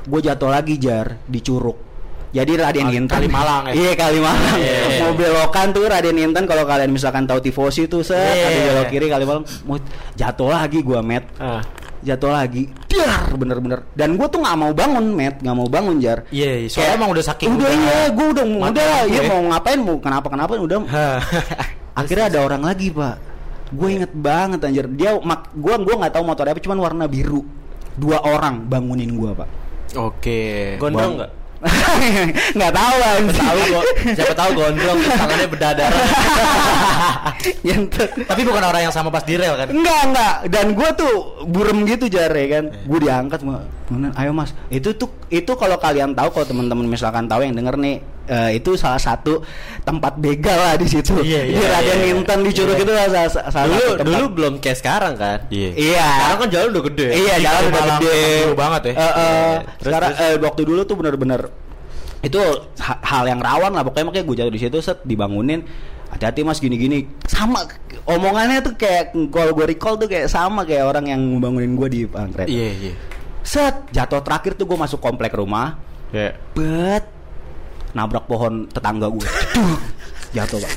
[0.00, 1.89] gue jatuh lagi jar di curug
[2.32, 3.72] jadi Raden Kali- Intan Kalimalang ya?
[3.72, 4.80] Iya Kalimalang Iya.
[5.00, 8.46] Mau belokan tuh Raden Intan Kalau kalian misalkan tahu tifosi tuh set Iya.
[8.46, 9.76] Ada belok kiri Kalimalang Mau
[10.14, 11.58] jatuh lagi gua met Ah.
[12.00, 16.22] Jatuh lagi Dar bener-bener Dan gue tuh nggak mau bangun met nggak mau bangun jar
[16.28, 16.68] Iya, iya.
[16.68, 19.28] soalnya emang udah saking Udah iya Gue udah mati Udah lampu iya ya.
[19.28, 20.78] mau ngapain Mau kenapa-kenapa Udah
[22.00, 23.16] Akhirnya ada orang lagi pak
[23.70, 27.42] Gue inget banget anjir Dia mak Gue gua nggak tahu motor apa Cuman warna biru
[27.92, 29.48] Dua orang bangunin gue pak
[29.92, 30.78] Oke.
[30.78, 31.30] Gondrong nggak?
[32.56, 33.82] Nggak tahu lah Tahu gua,
[34.16, 35.88] siapa tahu gondrong tangannya berdarah.
[38.30, 39.68] Tapi bukan orang yang sama pas di rel kan?
[39.68, 40.34] Enggak, enggak.
[40.48, 41.12] Dan gue tuh
[41.44, 42.64] burem gitu jar ya kan.
[42.88, 44.56] Gue diangkat sama "Beneran, ayo mas.
[44.72, 48.70] Itu tuh itu kalau kalian tahu kalau teman-teman misalkan tahu yang denger nih eh, itu
[48.74, 49.42] salah satu
[49.80, 51.18] tempat begal lah di situ.
[51.18, 52.14] Iya, iya, Di Raden iya, iya.
[52.14, 54.06] Intan di Curug itu salah, salah satu dulu tempat.
[54.06, 55.38] dulu belum kayak sekarang kan?
[55.50, 55.70] Iya.
[55.74, 56.06] Iya.
[56.08, 57.08] Sekarang kan jalan udah gede.
[57.12, 58.18] Iya, jalan udah gede.
[58.40, 58.92] dulu banget ya.
[58.92, 59.10] Eh, Iya.
[59.10, 60.24] Terus, sekarang terus?
[60.24, 61.40] eh, waktu dulu tuh bener-bener
[62.20, 62.40] itu
[62.78, 65.64] ha- hal yang rawan lah pokoknya makanya gue jatuh di situ set dibangunin
[66.12, 67.64] hati-hati mas gini-gini sama
[68.04, 72.00] omongannya tuh kayak kalau gue recall tuh kayak sama kayak orang yang membangunin gue di
[72.04, 72.92] uh, kereta Iya, iya.
[73.40, 75.80] set jatuh terakhir tuh gue masuk komplek rumah
[76.12, 76.36] Iya.
[76.52, 77.08] bet
[77.92, 79.26] nabrak pohon tetangga gue.
[80.34, 80.72] Jatuh pak.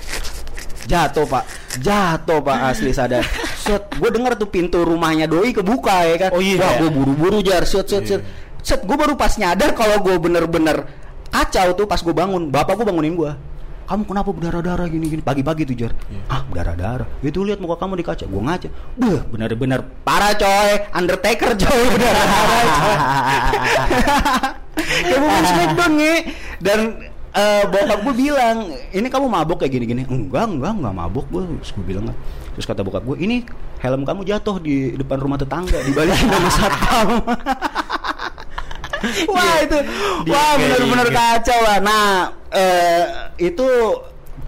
[0.89, 1.43] Jatuh pak.
[1.79, 3.23] Jatuh pak asli sadar.
[3.63, 6.29] Set gue denger tuh pintu rumahnya doi kebuka ya kan?
[6.35, 6.59] Oh iya.
[6.59, 7.63] wah gue buru-buru jar.
[7.63, 8.21] Set set set.
[8.63, 10.87] Set gue baru pas nyadar kalau gue bener-bener
[11.29, 12.49] kacau tuh pas gue bangun.
[12.49, 13.31] Bapak gue bangunin gue.
[13.83, 15.19] Kamu kenapa berdarah-darah gini-gini?
[15.19, 15.91] Pagi-pagi tuh jar.
[16.31, 17.07] Ah berdarah-darah.
[17.19, 18.69] Itu lihat muka kamu di kaca gue ngaca.
[18.95, 20.87] Beuh, bener-bener parah coy.
[20.95, 22.95] Undertaker coy berdarah-darah coy
[25.05, 26.15] kayak mau smackdown nge.
[26.59, 26.79] Dan
[27.33, 28.57] eh, bokap gue bilang
[28.89, 30.03] ini kamu mabok kayak gini-gini.
[30.05, 32.05] Enggak enggak enggak mabok gue terus gue bilang
[32.53, 33.41] terus kata bokap gue ini
[33.81, 37.09] helm kamu jatuh di depan rumah tetangga dibalikin sama satpam.
[39.27, 39.77] Wah itu
[40.31, 41.77] wah benar-benar kacau lah.
[41.83, 42.05] Nah
[42.55, 43.03] eh,
[43.35, 43.67] itu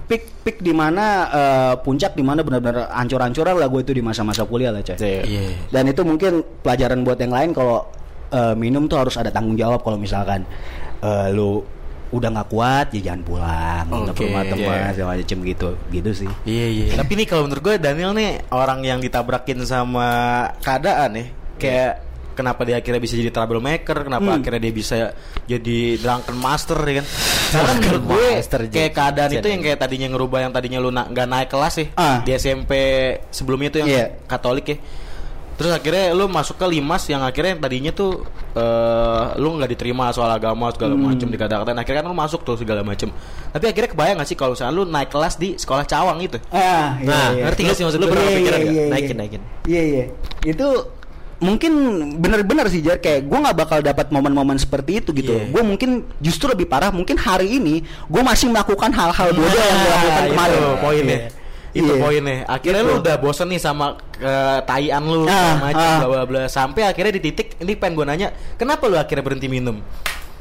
[0.07, 4.69] peak di mana eh, puncak di mana benar-benar ancur-ancuran lah gue itu di masa-masa kuliah
[4.69, 4.93] lah coy
[5.25, 5.57] Iya.
[5.73, 7.89] dan itu mungkin pelajaran buat yang lain kalau
[8.27, 10.43] eh, minum tuh harus ada tanggung jawab kalau misalkan
[10.99, 11.61] eh, lu
[12.07, 14.93] udah nggak kuat ya jangan pulang untuk Oke, rumah teman iya.
[14.93, 16.85] segala macem gitu gitu sih Iya iya.
[16.95, 20.07] Tapi nih kalau menurut gue Daniel nih orang yang ditabrakin sama
[20.59, 21.27] keadaan nih.
[21.57, 21.91] Kayak
[22.31, 24.37] kenapa dia akhirnya bisa jadi troublemaker, kenapa Hmm.
[24.37, 24.95] akhirnya dia bisa
[25.45, 27.05] jadi drunken master ya kan.
[27.55, 31.07] Karena menurut gue master, kayak keadaan itu yang kayak tadinya ngerubah yang tadinya lu na-
[31.07, 32.19] nggak naik kelas sih Ah.
[32.21, 32.71] di SMP
[33.29, 34.05] sebelumnya tuh yang Iya.
[34.25, 34.77] Katolik ya.
[35.55, 40.27] Terus akhirnya lu masuk ke Limas yang akhirnya tadinya tuh eh lu nggak diterima soal
[40.29, 41.07] agama segala Hmm.
[41.07, 43.07] macem dikata-katain akhirnya kan lu masuk tuh segala macem.
[43.49, 46.37] Tapi akhirnya kebayang gak sih kalau misalnya lu naik kelas di sekolah cawang itu?
[46.49, 48.75] ah Nah, ngerti nggak sih maksud Lu pernah Iya, kepikiran iya, nggak?
[48.75, 48.91] iya.
[48.91, 49.41] Naikin, naikin.
[49.65, 50.03] iya iya
[50.45, 50.67] itu
[51.37, 51.71] mungkin
[52.17, 55.51] bener-bener sih Jar kayak gue nggak bakal dapat momen-momen seperti itu gitu Iya.
[55.51, 59.91] gue mungkin justru lebih parah mungkin hari ini gue masih melakukan hal-hal bodoh yang gue
[59.93, 61.19] lakukan Nah, kemarin itu poinnya.
[61.75, 61.99] Itu Iya.
[61.99, 62.35] poinnya.
[62.47, 62.89] Akhirnya Itu.
[62.89, 65.97] lu udah bosen nih sama ketaian lu Ah, macam ah.
[65.99, 69.51] bla bla bla sampai akhirnya di titik ini pengen gue nanya, kenapa lu akhirnya berhenti
[69.51, 69.83] minum?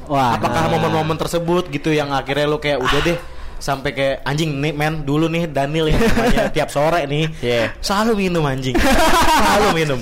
[0.06, 0.78] Wah, Apakah nah.
[0.78, 3.18] momen-momen tersebut gitu yang akhirnya lu kayak udah deh
[3.56, 7.72] sampai kayak anjing nih men dulu nih Daniel yang namanya tiap sore nih Iya.
[7.78, 10.00] selalu minum anjing selalu minum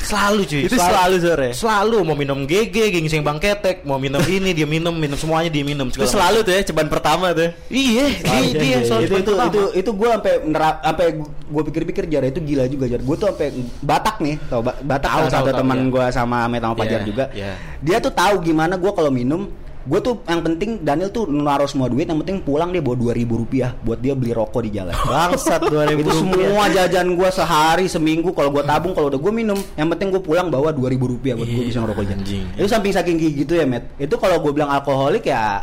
[0.00, 1.48] selalu cuy Itu selalu sore?
[1.52, 5.60] selalu mau minum GG gingseng bang ketek mau minum ini dia minum minum semuanya dia
[5.62, 7.52] minum Itu selalu tuh ya ceban pertama tuh.
[7.68, 12.24] Iya, dia, dia selalu itu itu itu itu gue sampai nerap sampai gue pikir-pikir jar
[12.24, 15.44] itu gila juga jar gue tuh sampai Batak nih tau Ba- Batak Tahu, salah tahu,
[15.44, 15.90] satu teman iya.
[15.90, 17.52] gue sama Met sama Pajar Iya, juga iya.
[17.78, 21.86] dia tuh tahu gimana gue kalau minum gue tuh yang penting Daniel tuh naruh semua
[21.86, 24.92] duit yang penting pulang dia bawa dua ribu rupiah buat dia beli rokok di jalan
[24.92, 29.56] Bangsat 2000 itu semua jajan gue sehari seminggu kalau gue tabung kalau udah gue minum
[29.74, 32.44] yang penting gue pulang bawa dua ribu rupiah buat gue Iya, bisa ngerokok jalan anjing.
[32.52, 35.62] itu samping saking gitu ya Met itu kalau gue bilang alkoholik ya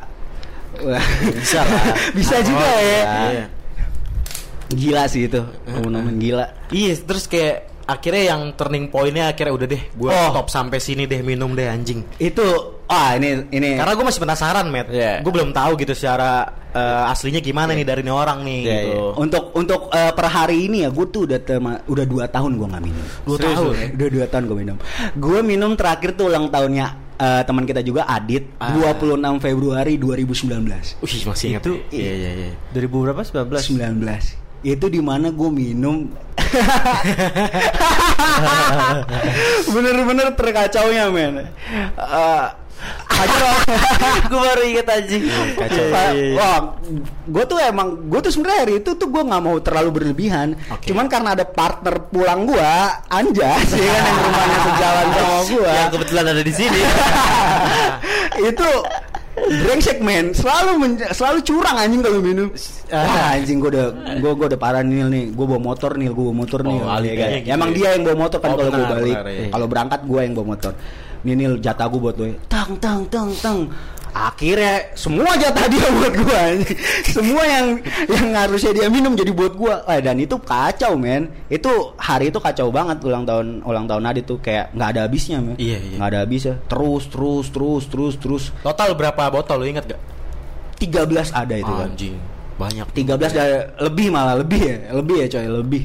[1.36, 1.84] Bisa lah.
[2.17, 2.99] bisa juga ya
[3.30, 3.45] Iya.
[4.67, 9.84] gila sih itu temen-temen gila Iya, terus kayak akhirnya yang turning pointnya akhirnya udah deh,
[9.89, 10.30] gue Oh.
[10.30, 12.02] stop sampai sini deh minum deh anjing.
[12.17, 12.41] itu
[12.86, 14.89] ah ini ini Karena gue masih penasaran, Matt.
[14.89, 15.21] Iya.
[15.21, 18.89] Gue belum tahu gitu secara eh, aslinya gimana nih dari nih orang nih Iya, gitu.
[18.91, 19.12] iya.
[19.15, 22.67] untuk untuk eh, per hari ini ya gue tuh udah tema- udah dua tahun gue
[22.67, 23.65] nggak minum Dua Serius tahun?
[23.65, 23.74] lu?
[23.95, 24.78] udah dua tahun gue minum
[25.15, 28.76] gue minum terakhir tuh ulang tahunnya eh, teman kita juga Adit Ah.
[28.76, 31.62] 26 Februari 2019 Wih, masih ingat.
[31.63, 32.52] Itu- iya iya iya.
[32.71, 33.21] 2000 berapa?
[33.24, 33.56] 19.
[33.71, 36.10] 19 itu di mana gue minum
[39.69, 41.45] bener-bener terkacaunya men
[41.95, 42.45] Eh,
[43.08, 43.65] Hajar
[44.30, 45.15] Gue baru inget aja.
[45.58, 45.86] kacau.
[45.89, 46.60] Pak, Wah,
[47.25, 50.54] gue tuh emang gue tuh sebenarnya hari itu tuh gue nggak mau terlalu berlebihan.
[50.69, 50.91] Oke.
[50.91, 52.71] Cuman karena ada partner pulang gue,
[53.10, 55.71] Anjas, ya kan yang rumahnya sejalan sama gue.
[55.71, 56.82] Yang kebetulan ada di sini.
[58.43, 58.69] itu
[59.36, 62.48] brengsek men, selalu men- selalu curang anjing kalau minum.
[62.88, 66.24] Wah, anjing gue udah gue gue udah parah nih nih, gue bawa motor nih, gue
[66.24, 66.78] bawa motor nih.
[66.78, 67.30] Oh, ya kan?
[67.36, 69.15] gitu emang dia yang bawa motor kan Oh, kalau gue balik.
[69.28, 69.48] iya.
[69.52, 70.74] Kalau berangkat gue yang bawa motor.
[71.21, 72.26] Nih Nil jatah gue buat lo.
[72.48, 73.60] Tang tang tang tang.
[74.15, 76.80] Akhirnya semua jatah dia buat anjing.
[77.04, 77.67] Semua yang
[78.08, 79.75] yang harusnya dia minum jadi buat gue.
[79.91, 81.28] Eh, dan itu kacau men.
[81.51, 85.43] Itu hari itu kacau banget ulang tahun ulang tahun Adit tuh kayak nggak ada habisnya
[85.43, 85.60] men.
[85.60, 85.95] Iya, iya.
[85.99, 86.56] Nggak ada habisnya.
[86.71, 88.43] Terus terus terus terus terus.
[88.63, 90.01] Total berapa botol lu ingat gak?
[90.80, 91.88] 13 ada itu kan.
[91.91, 92.15] Anjing,
[92.56, 92.88] banyak.
[92.95, 95.84] 13 dari lebih malah lebih ya lebih ya coy lebih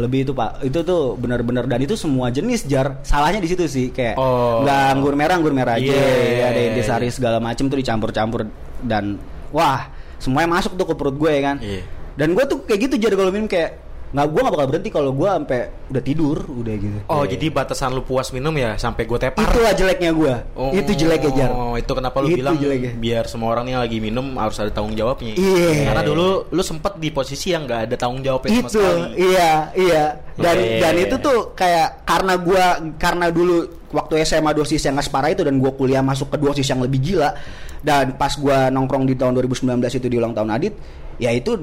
[0.00, 3.86] lebih itu pak itu tuh benar-benar dan itu semua jenis jar salahnya di situ sih
[3.92, 4.64] kayak Oh.
[4.64, 7.10] nggak anggur merah anggur merah aja Iya, iya, ada iya, iya.
[7.12, 8.48] segala macem tuh dicampur-campur
[8.80, 9.20] dan
[9.52, 11.82] wah semuanya masuk tuh ke perut gue ya kan Iya.
[12.16, 13.76] dan gue tuh kayak gitu jar kalau minum kayak
[14.12, 17.46] nggak gue nggak bakal berhenti kalau gue sampai udah tidur udah gitu Oh, Kayak- jadi
[17.50, 19.40] batasan lu puas minum ya sampai gue tepar.
[19.42, 22.92] itulah jeleknya gue Oh, itu jeleknya jar itu kenapa lu Itu bilang jeleknya.
[22.94, 25.32] biar semua orang yang lagi minum harus ada tanggung jawabnya.
[25.32, 25.88] Iya.
[25.88, 29.00] Karena dulu lu sempet di posisi yang nggak ada tanggung jawabnya sama itu sekali.
[29.18, 31.02] iya iya dan Iya, iya, dan iya.
[31.02, 32.64] itu tuh kayak karena gua
[32.96, 33.56] karena dulu
[33.90, 37.00] waktu SMA dosis yang nggak separah itu dan gua kuliah masuk ke dosis yang lebih
[37.02, 37.32] gila
[37.78, 40.76] dan pas gua nongkrong di tahun 2019 itu di ulang tahun Adit
[41.16, 41.56] ya itu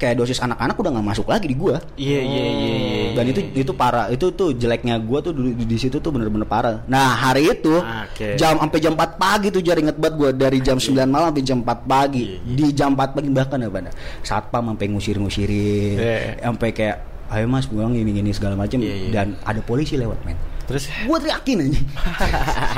[0.00, 3.02] kayak dosis anak-anak udah nggak masuk lagi di gua Iya iya iya iya.
[3.12, 6.80] dan itu itu parah itu tuh jeleknya gua tuh di, di situ tuh bener-bener parah
[6.88, 8.40] nah hari itu Oke.
[8.40, 11.44] jam sampai jam 4 pagi tuh jar inget banget gua dari jam 9 malam sampai
[11.44, 12.56] jam 4 pagi Iya, iya.
[12.56, 13.90] di jam 4 pagi bahkan apa ada
[14.24, 16.16] satpam sampai ngusir-ngusirin Iya.
[16.40, 16.96] sampai kayak
[17.30, 19.10] ayo mas pulang ini gini segala macam Iya, iya.
[19.12, 20.34] dan ada polisi lewat men
[20.70, 21.80] Terus gue teriakin aja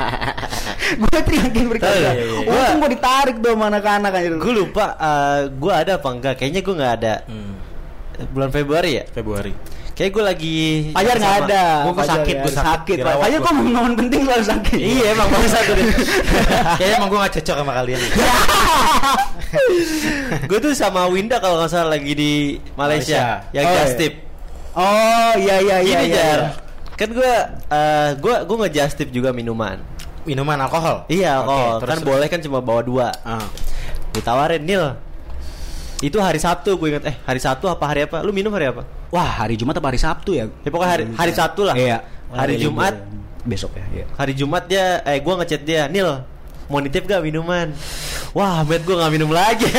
[0.99, 2.49] gue teriakin berkali Iya, iya, iya.
[2.49, 4.85] untung gue ditarik tuh sama anak-anak aja gue lupa
[5.47, 6.33] gue ada apa enggak?
[6.35, 7.13] Kayaknya gue nggak ada.
[7.25, 7.53] Hmm,
[8.29, 9.03] Bulan Februari ya?
[9.07, 9.53] Februari.
[9.93, 10.55] Kayak gue lagi
[10.89, 12.41] Fajar nggak ada Fajar sakit, ya.
[12.41, 12.97] gua sakit, sakit Pak.
[12.97, 15.85] dirawat Fajar kok momen penting selalu sakit Iya emang satu deh.
[16.81, 17.99] Kayaknya emang gue gak cocok sama kalian.
[20.49, 22.33] gue tuh sama Winda kalau nggak salah lagi di
[22.73, 23.53] Malaysia, Malaysia.
[23.53, 23.99] yang Oh, just iya.
[24.01, 24.13] tip.
[24.73, 26.49] oh iya iya iya Gini iya, jar, iya.
[26.93, 27.33] Kan gue
[27.73, 29.81] uh, gue gue nge just tip juga minuman.
[30.23, 31.03] Minuman alkohol.
[31.11, 31.83] Iya, alkohol.
[31.83, 32.09] terus, kan terus.
[32.09, 33.07] boleh kan cuma bawa dua.
[33.27, 33.43] Ah.
[34.15, 34.95] Ditawarin Nil.
[35.99, 38.19] Itu hari Sabtu gue inget eh hari Sabtu apa hari apa?
[38.23, 38.83] Lu minum hari apa?
[39.13, 41.77] wah hari Jumat apa hari Sabtu ya Ya pokoknya hari hari Sabtu lah.
[41.77, 42.01] iya
[42.33, 42.97] Hari Jumat
[43.45, 44.05] besok ya iya.
[44.17, 46.25] hari Jumat dia eh gua ngechat dia Nil
[46.73, 47.69] mau nitip gak minuman
[48.33, 49.69] wah met gua nggak minum lagi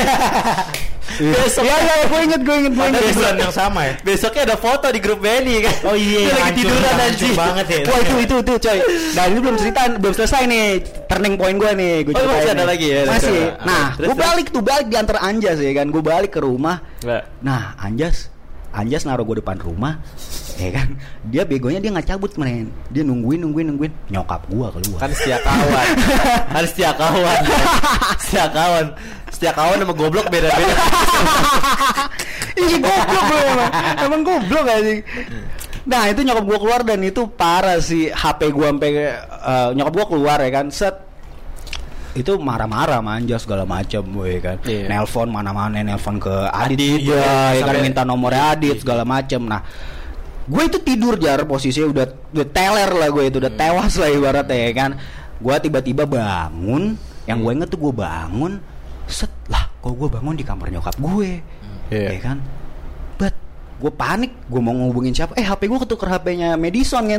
[1.14, 3.94] besok iya iya gue inget gue inget gue Padahal inget bulan yang sama ya.
[4.02, 7.78] besoknya ada foto di grup Benny kan Oh iya, lagi tiduran anjing banget ya.
[7.86, 8.78] Wah itu itu itu coy.
[9.14, 10.64] Dan ini belum cerita belum selesai nih
[11.06, 11.94] turning point gue nih.
[12.02, 13.00] Gue Oh, masih ada lagi ya?
[13.06, 13.38] Masih.
[13.62, 15.86] Nah, gue balik tuh balik di antar Anjas ya kan.
[15.86, 16.82] Gue balik ke rumah.
[17.38, 18.33] Nah Anjas
[18.74, 20.02] Anjas naruh gue depan rumah,
[20.58, 20.98] ya kan?
[21.30, 22.74] Dia begonya dia nggak cabut men.
[22.90, 23.92] Dia nungguin nungguin nungguin.
[24.10, 24.98] Nyokap gue keluar.
[24.98, 25.86] kan setia kawan.
[26.50, 27.40] Kan setia kawan.
[28.18, 28.86] Setia kawan.
[29.30, 30.74] Setia kawan sama goblok beda beda
[32.54, 33.70] Ih goblok lu emang.
[33.98, 35.00] Emang goblok anjing.
[35.84, 38.08] Nah itu nyokap gua keluar dan itu parah sih.
[38.08, 40.66] HP gua sampai eh, nyokap gua keluar ya kan?
[40.72, 41.03] Set
[42.14, 44.86] itu marah-marah manja segala macam gue kan Iya.
[44.86, 49.60] nelpon mana-mana nelpon ke Adit, Adit, iya, ya kan minta nomornya Adit segala macam nah
[50.44, 53.60] gue itu tidur jar posisinya udah udah teler lah gue itu udah Hmm.
[53.60, 54.90] tewas lah ibaratnya ya kan
[55.34, 57.44] gue tiba-tiba bangun yang Hmm.
[57.44, 58.52] gue inget tuh gue bangun
[59.04, 61.42] set lah kok gue bangun di kamar nyokap gue
[61.90, 62.08] Iya.
[62.14, 62.38] ya kan
[63.74, 65.34] gue panik gue mau ngehubungin siapa?
[65.34, 67.18] Eh HP gue ketuker HP-nya Madison kan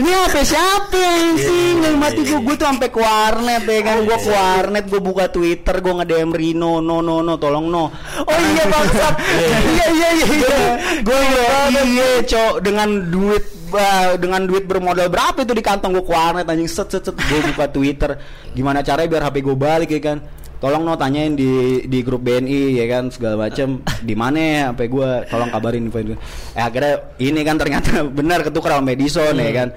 [0.00, 3.96] ini HP siapa yang sih yang mati gue gue tuh sampai ke warnet ya kan.
[4.08, 7.92] Gue ke warnet gue buka Twitter gue nge DM Rino no no no tolong no.
[8.24, 9.14] Oh iya bangsat.
[9.70, 10.08] Iya iya.
[10.24, 10.68] Iya iya
[11.04, 12.64] gue iya cok.
[12.64, 16.64] Dengan duit bah, dengan duit bermodal berapa itu di kantong gue ke warnet anjing.
[16.70, 17.12] Set set set.
[17.12, 18.16] Gue buka Twitter.
[18.56, 20.18] Gimana caranya biar HP gue balik ya kan
[20.60, 24.80] tolong no tanyain di di grup BNI ya kan segala macam di mana ya HP
[24.86, 26.14] gue tolong kabarin info itu.
[26.52, 29.68] Eh akhirnya ini kan ternyata benar ketukar sama Madison ya kan.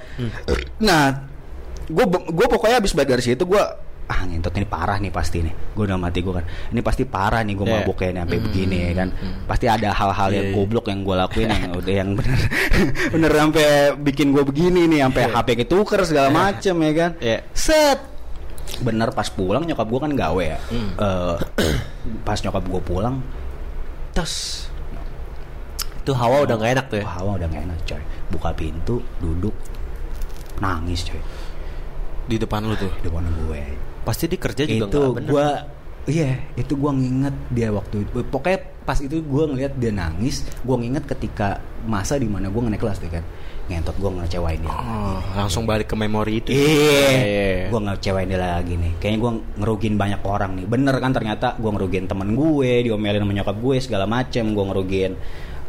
[0.78, 1.04] Nah
[1.84, 3.64] gue gue pokoknya habis balik dari situ gue
[4.04, 5.56] ah ngentot ini parah nih pasti nih.
[5.72, 7.76] Gue udah mati gue kan ini pasti parah nih gue Iya.
[7.80, 9.10] mabuknya nih sampai begini ya kan.
[9.48, 12.40] Pasti ada hal-hal yang goblok yang gue lakuin yang udah yang bener
[13.16, 13.68] bener sampai
[14.04, 17.12] bikin gue begini nih sampai HP ketuker segala macem ya kan.
[17.24, 17.40] Iya.
[17.56, 18.00] set
[18.82, 20.60] bener pas pulang nyokap gue kan gawe ya.
[20.74, 21.36] Eh,
[22.28, 23.16] pas nyokap gue pulang
[24.14, 24.66] tes.
[26.04, 27.06] Itu hawa udah nggak enak tuh ya.
[27.08, 28.04] Wah, udah gak enak coy.
[28.28, 29.56] Buka pintu duduk
[30.60, 31.22] nangis coy.
[32.28, 32.92] Di depan lu tuh.
[33.00, 33.62] di depan gue.
[34.04, 35.30] Pasti di kerja juga itu bener.
[35.32, 35.48] gua
[36.04, 38.20] iya itu gua nginget dia waktu itu.
[38.28, 42.84] Pokoknya pas itu gua ngeliat dia nangis gua nginget ketika masa di mana gua ngenek
[42.84, 43.24] kelas tuh kan
[43.64, 46.52] ngentot gua ngecewain dia Oh, langsung balik ke memori itu.
[46.52, 47.48] Iya, Iya.
[47.72, 48.92] gue ngecewain dia lagi nih.
[49.00, 50.66] Kayaknya gue ngerugin banyak orang nih.
[50.68, 54.52] Bener kan ternyata gue ngerugin temen gue, diomelin sama nyokap gue segala macem.
[54.52, 55.12] Gue ngerugin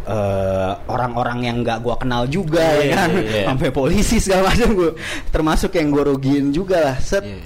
[0.04, 3.44] eh, orang-orang yang nggak gue kenal juga Iya, ya kan, iya, iya.
[3.48, 4.90] sampai polisi segala macam gue.
[5.30, 6.96] Termasuk yang gue rugiin juga lah.
[6.98, 7.22] Set.
[7.22, 7.40] Iya.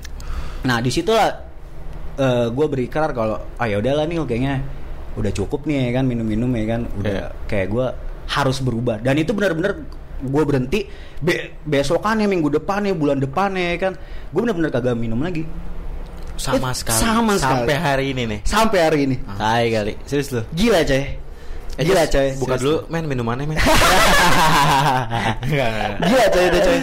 [0.64, 1.44] Nah di situlah
[2.50, 4.54] gue berikrar kalau ah ya udahlah nih kayaknya
[5.14, 7.26] udah cukup nih ya kan minum-minum ya kan udah Iya.
[7.46, 7.86] kayak gue
[8.26, 9.78] harus berubah dan itu benar-benar
[10.20, 10.80] gue berhenti
[11.18, 13.92] be besokannya minggu depannya bulan depannya ya kan
[14.28, 15.46] gue benar-benar kagak minum lagi
[16.34, 16.98] Sama Eh, sekali.
[16.98, 17.74] sama Sampai sekali.
[17.76, 18.40] hari ini nih.
[18.42, 19.92] sampai hari ini Tai kali.
[20.04, 20.42] Serius lu.
[20.52, 21.02] gila coy
[21.78, 23.58] gila coy Buka dulu men minumannya men.
[26.00, 26.78] Gila coy itu coy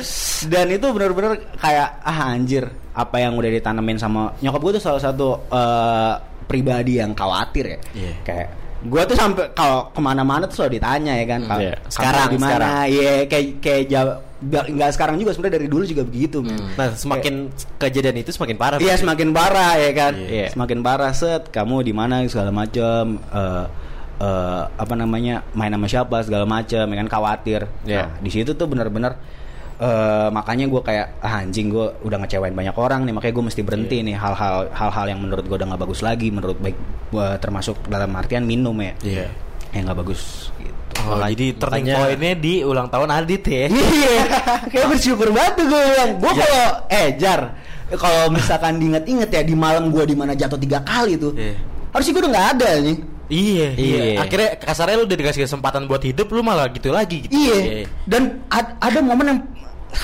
[0.48, 5.02] Dan itu bener-bener kayak Ah anjir Apa yang udah ditanemin sama Nyokap gue tuh salah
[5.02, 6.14] satu eh,
[6.46, 8.14] Pribadi yang khawatir ya Iya.
[8.24, 8.48] Kayak
[8.86, 11.76] gue tuh sampai kalau ke mana-mana tuh selalu ditanya ya kan kalau Iya.
[11.76, 12.72] kamu Sekarang, di mana sekarang.
[12.88, 16.60] iya kayak kayak jawab nggak nggak sekarang juga sebenarnya dari dulu juga begitu men.
[16.72, 17.34] Nah, semakin
[17.76, 18.78] kejadian itu semakin parah.
[18.78, 20.48] Iya semakin parah ya kan, Iya.
[20.50, 23.66] semakin parah set kamu di mana segala macam eh
[24.16, 27.62] eh, apa namanya main sama siapa segala macam, ya kan khawatir.
[27.84, 28.06] Iya.
[28.06, 29.18] Nah di situ tuh benar-benar
[29.78, 33.62] eh, makanya gue kayak ah, anjing gue udah ngecewain banyak orang nih makanya gue mesti
[33.62, 34.08] berhenti Iya.
[34.08, 38.12] nih hal-hal hal-hal yang menurut gue udah nggak bagus lagi menurut baik gua termasuk dalam
[38.12, 39.28] artian minum ya Iya.
[39.72, 40.74] yang nggak bagus gitu.
[41.06, 43.68] Oh, jadi turning makanya- pointnya di ulang tahun Adit ya.
[44.00, 44.16] Iya,
[44.66, 46.12] kayak bersyukur banget tuh gue bilang.
[46.18, 46.40] Gue Iya.
[46.42, 47.42] kalau eh jar,
[47.94, 51.60] kalau misalkan diinget-inget ya di malam gue di mana jatuh tiga kali tuh, Iya.
[51.92, 52.98] harusnya gue udah nggak ada nih.
[53.26, 54.02] Iya, iya.
[54.12, 54.22] Iya.
[54.22, 57.34] Akhirnya kasarnya lu udah dikasih kesempatan buat hidup, lu malah gitu lagi gitu.
[57.34, 57.90] Iya.
[58.04, 59.40] Dan ad- ada momen yang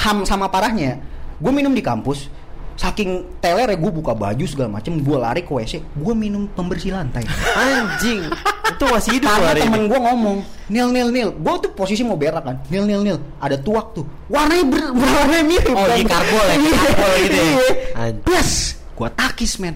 [0.01, 0.97] ham sama parahnya.
[1.38, 2.29] Gue minum di kampus,
[2.73, 6.93] saking teler ya gue buka baju segala macem, gue lari ke WC, gue minum pembersih
[6.93, 7.25] lantai.
[7.53, 8.25] Anjing.
[8.71, 10.38] itu masih hidup Karena temen gue ngomong
[10.71, 14.07] Nil nil nil Gue tuh posisi mau berak kan Nil nil nil Ada tuak tuh
[14.25, 15.99] Warnanya ber, warnanya mirip Oh, kan.
[15.99, 17.43] iya, karbol ya, Iya, karbol gitu ya.
[17.43, 17.69] iya.
[17.99, 18.23] Anjing.
[18.23, 18.49] Plus
[18.95, 19.75] Gue takis men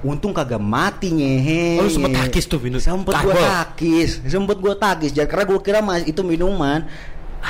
[0.00, 4.74] Untung kagak mati ngehe Oh, lu sempet takis tuh, minum Sempet gue takis Sempet gue
[4.76, 6.88] takis Jadi karena gue kira mas itu minuman.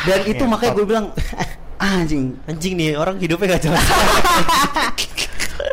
[0.06, 1.06] Dan itu makanya gue bilang
[1.80, 2.36] Anjing.
[2.44, 3.86] Anjing nih orang hidupnya gak jelas.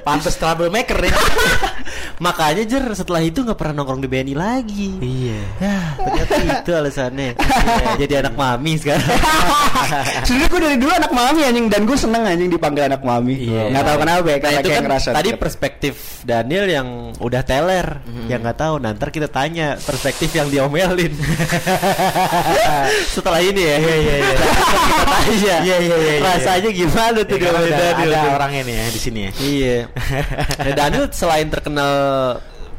[0.02, 1.13] Pantes troublemaker nih.
[2.26, 4.89] Makanya Jer setelah itu nggak pernah nongkrong di BNI lagi.
[5.00, 5.39] iya.
[5.58, 7.30] Ya, ternyata itu alasannya.
[7.38, 9.06] Ya, jadi anak mami sekarang.
[10.26, 13.69] Sebenernya gue dari dulu anak mami anjing Dan gue seneng anjing dipanggil anak mami Iya.
[13.69, 15.39] Nggak tahu kenapa ya Nah, itu kan ngerasa tadi deket.
[15.39, 17.88] perspektif Daniel yang udah teler,
[18.28, 18.76] yang nggak tahu.
[18.78, 21.13] Nanti kita tanya perspektif yang diomelin.
[23.13, 23.78] Setelah ini ya.
[23.78, 24.34] Iya iya iya.
[24.36, 25.28] kita tanya.
[25.28, 26.13] Iya, iya, iya, iya.
[26.23, 28.10] Rasanya gimana tuh Ya, ada, Daniel?
[28.10, 28.32] ada tuh?
[28.34, 29.32] orangnya nih ya di sini ya.
[29.38, 29.77] Iya.
[29.86, 31.94] Nah, Daniel selain terkenal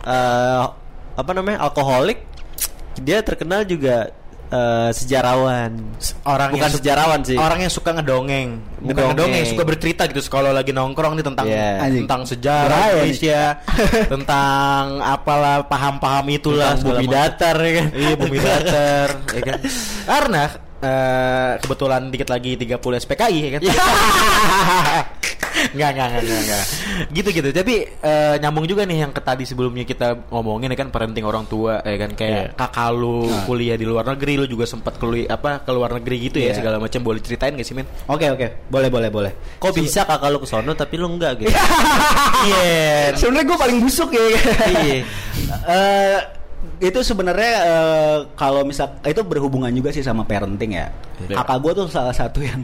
[0.02, 0.62] eh,
[1.14, 2.24] apa namanya alkoholik,
[2.98, 4.10] dia terkenal juga
[4.48, 5.76] eh, sejarawan.
[6.24, 7.36] Orang bukan yang sejarawan sih.
[7.36, 9.10] Orang yang suka ngedongeng, bukan Ngedongeng.
[9.14, 11.46] ngedongeng, suka bercerita gitu kalau lagi nongkrong nih tentang.
[11.46, 12.06] Anjing.
[12.06, 12.92] tentang sejarah nih.
[13.12, 13.42] Indonesia,
[14.14, 17.86] tentang apalah paham-paham itulah Tentang bumi datar ya kan.
[17.92, 19.58] Iya bumi datar, ya kan.
[20.08, 20.42] Karena
[20.78, 23.60] eh, kebetulan dikit lagi 30 SPKI ya kan.
[25.74, 26.64] Enggak, enggak, enggak, enggak, enggak.
[27.10, 27.48] Gitu gitu.
[27.50, 31.44] Tapi eh, nyambung juga nih yang ke tadi sebelumnya kita ngomongin ya kan parenting orang
[31.44, 35.60] tua ya kan kayak kakak lu kuliah di luar negeri lu juga sempat kuliah apa
[35.60, 36.56] ke luar negeri gitu ya Iya.
[36.56, 37.84] segala macam boleh ceritain gak sih men?
[38.06, 39.32] Oke oke, boleh boleh boleh.
[39.58, 41.52] Kok bisa kakak lu ke sono tapi lu enggak gitu?
[42.48, 43.12] Iya.
[43.18, 44.24] Sebenarnya gue paling busuk ya.
[44.70, 44.96] Iya.
[45.68, 46.18] Eh,
[46.78, 50.86] itu sebenarnya eh, kalau misal itu berhubungan juga sih sama parenting ya.
[51.18, 51.42] Iya.
[51.42, 52.62] Kakak gue tuh salah satu yang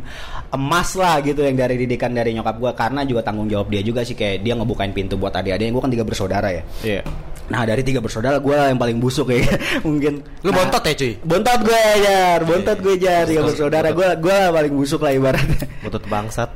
[0.54, 4.06] emas lah gitu yang dari didikan dari nyokap gue karena juga tanggung jawab dia juga
[4.06, 5.74] sih kayak dia ngebukain pintu buat adik-adiknya.
[5.74, 6.62] Gue kan tiga bersaudara ya.
[6.86, 7.02] Iya.
[7.44, 9.44] Nah dari tiga bersaudara gue yang paling busuk ya
[9.86, 10.24] mungkin.
[10.40, 11.12] Lu Nah, bontot ya cuy?
[11.20, 15.60] Bontot gue jar, bontot gue jar tiga bersaudara gue gue paling busuk lah ibaratnya.
[15.84, 16.48] Butut bangsat.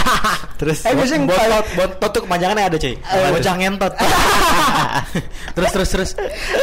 [0.60, 2.94] Terus Eh, yang bontot, bontot tuh kepanjangannya ada cuy.
[3.00, 3.92] Bocah ngentot.
[5.56, 6.10] terus terus terus.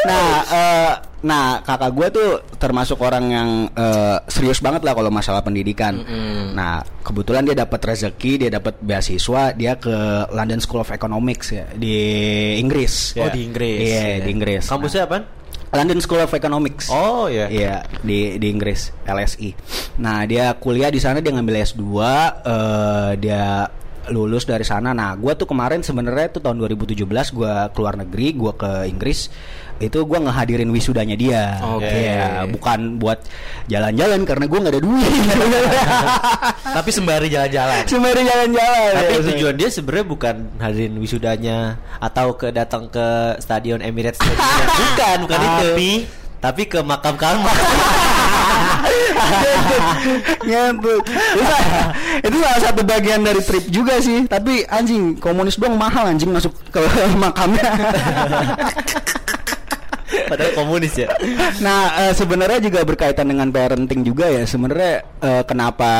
[0.05, 2.29] nah, eh, nah kakak gue tuh
[2.61, 5.97] termasuk orang yang eh, serius banget lah kalau masalah pendidikan.
[6.53, 9.95] Nah, kebetulan dia dapat rezeki, dia dapat beasiswa, dia ke
[10.29, 11.97] London School of Economics ya di
[12.61, 13.17] Inggris.
[13.17, 13.81] Oh, di Inggris.
[13.81, 14.25] Iya, Iya.
[14.25, 14.63] di Inggris.
[14.69, 15.17] Kampusnya apa?
[15.67, 16.87] London School of Economics.
[16.87, 17.51] Oh iya.
[17.51, 19.51] Iya di di Inggris LSI.
[19.99, 23.67] Nah dia kuliah di sana dia ngambil S 2 dia
[24.11, 24.91] lulus dari sana.
[24.95, 29.29] Nah gue tuh kemarin sebenarnya tuh tahun 2017 gue keluar negeri gue ke Inggris
[29.77, 31.61] itu gue ngehadirin wisudanya dia.
[31.61, 31.85] Oke.
[31.85, 33.21] Iya, bukan buat
[33.69, 35.11] jalan-jalan karena gue nggak ada duit.
[36.81, 37.85] Tapi sembari jalan-jalan.
[37.85, 38.91] Sembari jalan-jalan.
[38.97, 44.17] Tapi Ya, tujuan dia sebenarnya bukan hadirin wisudanya atau ke datang ke stadion Emirates
[44.81, 45.69] bukan, bukan itu.
[45.69, 45.89] Tapi
[46.37, 47.49] Tapi ke makam Karma.
[50.43, 51.03] Ngentut.
[51.07, 54.25] itu, sa- itu salah satu bagian dari trip juga sih.
[54.25, 56.79] Tapi anjing komunis dong mahal anjing masuk ke
[57.21, 57.67] makamnya.
[60.07, 61.11] Padahal komunis ya.
[61.59, 64.43] nah eh, sebenarnya juga berkaitan dengan parenting juga ya.
[64.43, 65.91] Sebenarnya eh, kenapa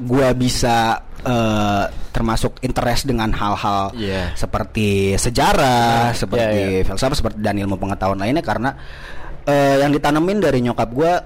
[0.00, 4.32] gua bisa eh, termasuk interest dengan hal-hal Iya.
[4.36, 6.84] seperti sejarah, seperti iya.
[6.84, 8.72] filsafat, seperti dan ilmu pengetahuan lainnya karena
[9.44, 11.20] eh, yang ditanemin dari nyokap gua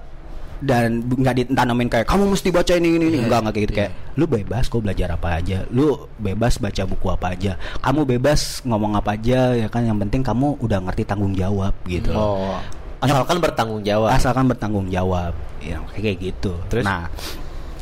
[0.61, 3.93] dan nggak ditanamin kayak kamu mesti baca ini ini ini enggak enggak kayak gitu kayak
[4.15, 8.97] lu bebas kok belajar apa aja lu bebas baca buku apa aja kamu bebas ngomong
[8.97, 12.57] apa aja ya kan yang penting kamu udah ngerti tanggung jawab gitu Oh.
[12.97, 14.09] Asalkan bertanggung jawab.
[14.09, 16.83] asalkan bertanggung jawab ya kayak gitu Terus?
[16.83, 17.05] nah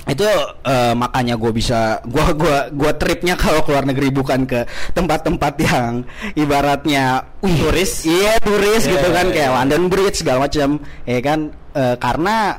[0.04, 0.26] itu
[0.66, 6.04] eh, makanya gue bisa gua gua gua tripnya kalau keluar negeri bukan ke tempat-tempat yang
[6.36, 8.04] ibaratnya Turis?
[8.04, 9.56] iya turis Iya, gitu kan iya, kayak iya.
[9.56, 10.68] London Bridge segala macam
[11.08, 11.40] ya kan
[11.74, 12.54] Eh, karena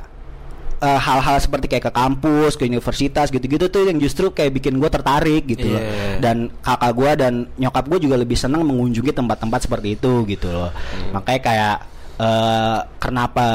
[0.76, 4.90] eh, hal-hal seperti kayak ke kampus ke universitas gitu-gitu tuh yang justru kayak bikin gue
[4.92, 5.80] tertarik gitu loh.
[5.80, 6.20] Iya.
[6.20, 10.70] dan kakak gue dan nyokap gue juga lebih senang mengunjungi tempat-tempat seperti itu gitu loh.
[11.16, 11.76] Makanya kayak
[12.16, 13.46] eh kenapa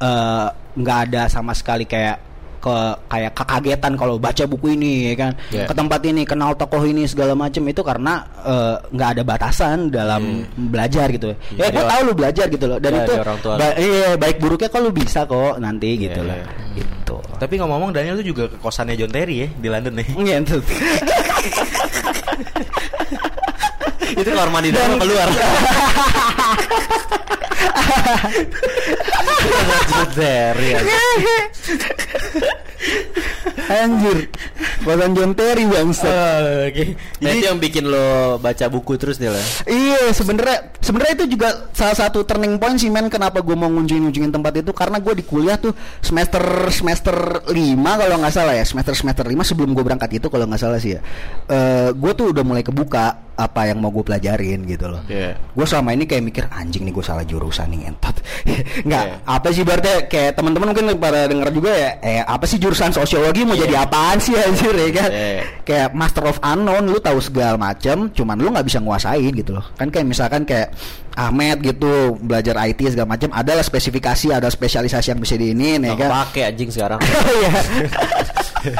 [0.00, 2.29] eh, nggak ada sama sekali kayak
[2.60, 2.76] ke
[3.08, 5.64] kayak kekagetan kalau baca buku ini ya kan Iya.
[5.64, 10.44] ke tempat ini kenal tokoh ini segala macam itu karena eh, nggak ada batasan dalam
[10.54, 11.88] belajar gitu ya gue Iya.
[11.88, 14.78] tahu lu belajar gitu loh dan Iya, itu orang tua ba- iya, baik buruknya kok
[14.78, 16.46] lu bisa kok nanti gitu Iya, loh iya.
[16.76, 20.06] gitu Tapi ngomong-ngomong Daniel tuh juga ke kosannya John Terry ya di London nih.
[20.12, 20.60] Gitu.
[24.12, 25.28] itu kamar mandi dalam keluar?
[30.16, 30.68] Dari
[33.70, 34.18] Anjir.
[34.80, 36.10] Kosan John Terry bangsa.
[36.66, 36.96] Oke.
[37.20, 39.44] Nah, itu yang bikin lo baca buku terus nih lah.
[39.68, 44.08] Iya, sebenarnya sebenarnya itu juga salah satu turning point sih men kenapa gue mau ngunjungin
[44.08, 46.40] ngunjungin tempat itu karena gue di kuliah tuh semester
[46.72, 50.60] semester 5 kalau nggak salah ya semester semester 5 sebelum gue berangkat itu kalau nggak
[50.60, 51.00] salah sih ya.
[51.46, 55.04] Eh gue tuh udah mulai kebuka apa yang mau gue pelajarin gitu loh.
[55.08, 55.36] Iya.
[55.52, 58.14] Gue selama ini kayak mikir anjing nih gue salah jurusan nih entot.
[58.86, 59.16] Nggak Iya.
[59.26, 61.90] apa sih berarti kayak teman-teman mungkin pada denger juga ya.
[62.00, 65.10] Eh apa sih jurusan sosiologi mau jadi apaan sih anjir ya kan?
[65.10, 65.42] Iya.
[65.64, 69.62] kayak master of unknown lu tahu segala macam cuman lu nggak bisa nguasain gitu loh
[69.74, 70.74] kan kayak misalkan kayak
[71.14, 75.98] Ahmed gitu belajar IT segala macam adalah spesifikasi ada spesialisasi yang bisa diinin ya Nggak
[76.00, 77.00] kan pakai anjing sekarang.
[78.60, 78.78] Iya.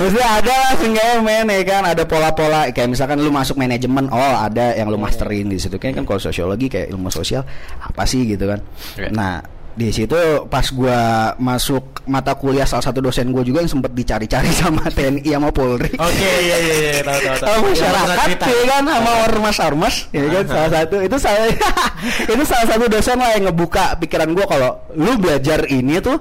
[0.00, 4.34] Maksudnya ada lah seenggaknya men ya kan ada pola-pola kayak misalkan lu masuk manajemen oh
[4.40, 7.44] ada yang lu masterin di situ kan kan kalau sosiologi kayak ilmu sosial
[7.80, 8.60] apa sih gitu kan.
[8.96, 9.10] Iya.
[9.12, 10.18] Nah di situ
[10.50, 15.30] pas gua masuk mata kuliah salah satu dosen gue juga yang sempet dicari-cari sama TNI
[15.30, 15.94] sama Polri.
[15.94, 17.62] Oke, iya iya iya, tahu tahu tahu.
[17.70, 20.96] Masyarakat ya kan sama ormas-ormas ya kan salah satu.
[20.98, 21.46] Itu salah
[22.34, 26.18] itu salah satu dosen lah yang ngebuka pikiran gua kalau lu belajar ini tuh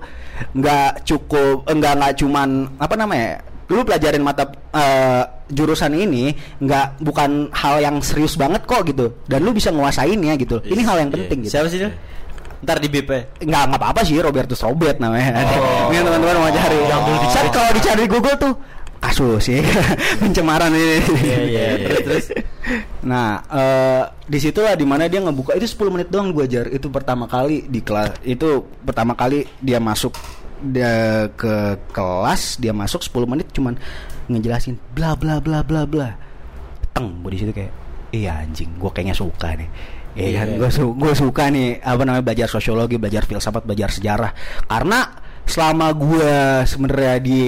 [0.54, 3.42] nggak cukup enggak nggak cuman apa namanya
[3.74, 9.18] lu pelajarin mata eh, jurusan ini nggak bukan hal yang serius banget kok gitu.
[9.26, 10.62] Dan lu bisa nguasainnya gitu.
[10.62, 11.58] Ini hal yang penting gitu.
[11.58, 11.92] Siapa sih dia?
[12.58, 13.22] Ntar di bip ya.
[13.38, 15.46] nggak nggak apa-apa sih Robertus Robert namanya.
[15.46, 15.90] Oh.
[15.94, 16.80] ini teman-teman mau cari.
[16.90, 18.54] Yang boleh Saya kalau dicari di Google tuh
[18.98, 19.62] kasus ya.
[20.22, 20.98] Pencemaran ini.
[21.22, 21.98] Iya, iya, iya.
[22.06, 22.34] terus
[23.08, 25.54] Nah, eh di situlah di mana dia ngebuka.
[25.54, 29.78] Itu 10 menit doang gue ajar itu pertama kali di kelas itu pertama kali dia
[29.78, 30.18] masuk
[30.58, 33.78] dia ke kelas dia masuk 10 menit cuman
[34.28, 36.18] ngejelasin bla bla bla bla bla.
[36.92, 37.72] Teng gue di situ kayak
[38.12, 39.70] iya anjing gue kayaknya suka nih
[40.18, 44.32] Iya kan, gue su gue suka nih apa namanya belajar sosiologi, belajar filsafat, belajar sejarah.
[44.66, 45.06] Karena
[45.46, 46.34] selama gue
[46.66, 47.42] sebenarnya di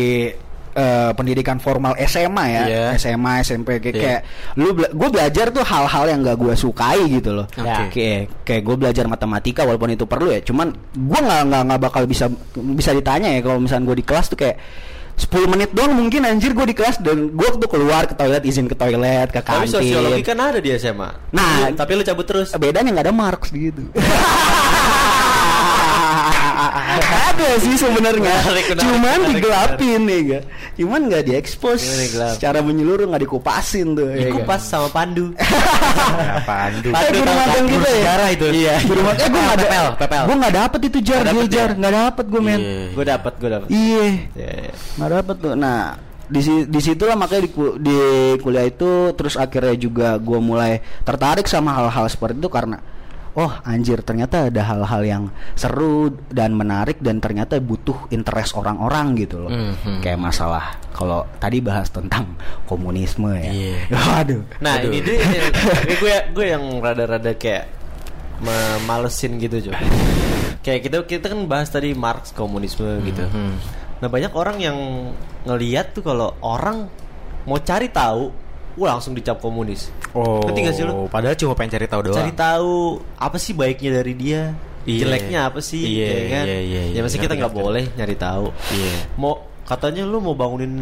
[0.69, 2.83] eh, pendidikan formal SMA ya, Iya.
[2.95, 3.99] SMA, SMP kayak, Iya.
[3.99, 4.21] kayak
[4.55, 7.49] lu bela- gue belajar tuh hal-hal yang gak gue sukai gitu loh.
[7.51, 7.89] Oke.
[7.91, 10.39] Kayak kayak gue belajar matematika walaupun itu perlu ya.
[10.39, 14.37] Cuman gue nggak nggak bakal bisa bisa ditanya ya kalau misalnya gue di kelas tuh
[14.37, 14.55] kayak
[15.19, 18.65] 10 menit doang mungkin anjir gue di kelas dan gue tuh keluar ke toilet izin
[18.65, 19.75] ke toilet ke Tapi kantin.
[19.75, 21.09] sosiologi kan ada di SMA.
[21.35, 22.55] Nah, tapi lu cabut terus.
[22.55, 23.83] bedanya nggak ada marks gitu.
[26.59, 28.35] ada sih sebenarnya,
[28.75, 30.39] cuman digelapin ya ga.
[30.75, 32.35] Cuman nggak diekspos digelap.
[32.35, 34.11] secara menyeluruh nggak dikupasin tuh.
[34.11, 34.35] ya ga.
[34.35, 35.31] Dikupas sama Pandu.
[36.43, 36.89] Pandu.
[36.91, 37.95] Eh, guru magang kita ya.
[37.95, 38.45] Sejarah itu.
[38.51, 38.75] Iya.
[38.89, 39.19] Magang.
[39.19, 39.67] Eh, gue nggak ada.
[39.95, 40.25] PPL.
[40.27, 42.59] Gue nggak dapet itu jar, dapet jar, nggak dapet gue men.
[42.59, 42.83] Iya.
[42.91, 43.67] gue dapat, gue dapat.
[43.71, 44.07] Iya.
[44.35, 44.73] Iya, iya.
[44.99, 45.79] nggak dapet tuh nah
[46.29, 47.51] di di situlah makanya di,
[47.81, 47.97] di
[48.45, 52.77] kuliah itu terus akhirnya juga gue mulai tertarik sama hal-hal seperti itu karena
[53.33, 55.23] oh anjir ternyata ada hal-hal yang
[55.53, 60.01] seru dan menarik dan ternyata butuh interest orang-orang gitu loh Mhm.
[60.01, 62.33] kayak masalah kalau tadi bahas tentang
[62.65, 63.75] komunisme ya Iya.
[63.93, 64.89] waduh Nah Aduh.
[64.89, 65.17] ini dia
[65.85, 67.69] ini gue gue yang rada-rada kayak
[68.85, 69.83] malesin gitu coba.
[70.59, 73.23] Kayak kita kita kan bahas tadi Marx komunisme gitu.
[73.23, 73.53] Mhm.
[73.99, 74.77] Nah banyak orang yang
[75.43, 76.87] ngelihat tuh kalau orang
[77.43, 78.31] mau cari tahu,
[78.75, 79.89] wah langsung dicap komunis.
[80.11, 81.07] Oh, Ngerti gak sih lu?
[81.07, 82.17] Padahal cuma pengen cari tahu doang.
[82.17, 82.73] Cari tahu
[83.15, 84.53] apa sih baiknya dari dia,
[84.83, 84.99] Iya.
[85.03, 86.45] jeleknya apa sih, Iya, ya kan?
[86.45, 87.01] iya, iya, ya iya.
[87.01, 88.49] masih kita nggak boleh nyari tahu.
[88.69, 88.93] Iya.
[89.15, 90.73] Mau katanya lu mau bangunin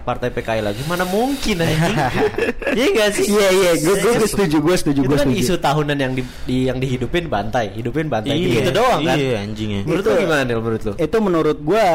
[0.00, 1.96] partai PKI lagi, mana mungkin anjing?
[2.70, 3.26] Iya gak sih?
[3.26, 6.22] iya iya gue gue setuju gue setuju itu gue kan setuju isu tahunan yang di,
[6.46, 8.62] di- yang dihidupin bantai, hidupin bantai Iya.
[8.62, 9.16] gitu doang kan.
[9.18, 9.80] Iya, anjingnya.
[9.84, 10.92] Menurut Itu- lu gimana Nil menurut lu?
[10.96, 11.86] itu menurut gua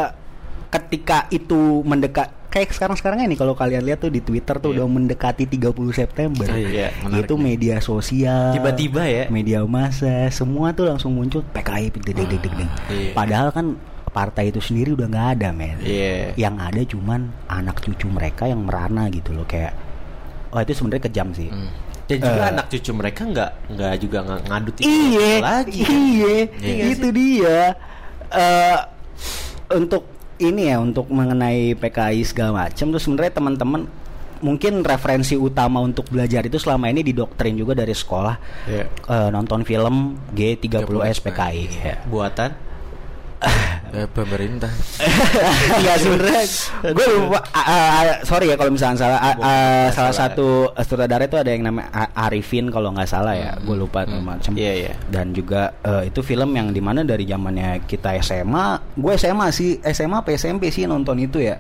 [0.68, 4.80] ketika itu mendekat kayak sekarang-sekarang ini kalau kalian lihat tuh di Twitter tuh Iya.
[4.80, 5.60] udah mendekati 30
[5.92, 6.48] September.
[6.48, 8.56] Oh, iya, menarik itu media sosial.
[8.56, 9.24] Tiba-tiba ya.
[9.28, 12.70] Media massa semua tuh langsung muncul PKI deg deg deg deg.
[12.88, 13.12] iya.
[13.12, 13.76] Padahal kan
[14.08, 15.76] partai itu sendiri udah nggak ada, men.
[15.78, 16.32] Iya.
[16.40, 19.76] Yang ada cuman anak cucu mereka yang merana gitu loh kayak
[20.50, 21.52] Oh itu sebenarnya kejam sih.
[21.52, 21.68] Hmm.
[22.08, 22.52] Dan juga Eh.
[22.56, 25.82] anak cucu mereka nggak nggak juga nggak ngadut itu Iya, lagi.
[25.84, 25.92] kan?
[25.92, 27.60] iya, Iya itu dia.
[28.32, 28.78] Eh
[29.68, 33.88] untuk ini ya, untuk mengenai PKI segala macam, terus sebenarnya teman-teman
[34.44, 38.36] mungkin referensi utama untuk belajar itu selama ini didoktrin juga dari sekolah
[38.68, 38.86] Iya.
[38.92, 41.64] Eh, nonton film G30S PKI.
[41.82, 41.96] Ya.
[42.06, 42.75] Buatan
[43.96, 44.68] Eh, pemerintah.
[45.80, 46.44] Iya sebenarnya
[46.84, 51.48] gue lupa ah, sorry ya kalau misalnya salah ah, ah, salah satu sutradara itu ada
[51.48, 54.94] yang namanya Arifin kalau nggak salah ya gue lupa tuh macam Iya, iya.
[55.08, 59.80] dan juga eh, itu film yang di mana dari zamannya kita SMA gue SMA sih
[59.80, 61.56] SMA apa SMP sih nonton itu ya.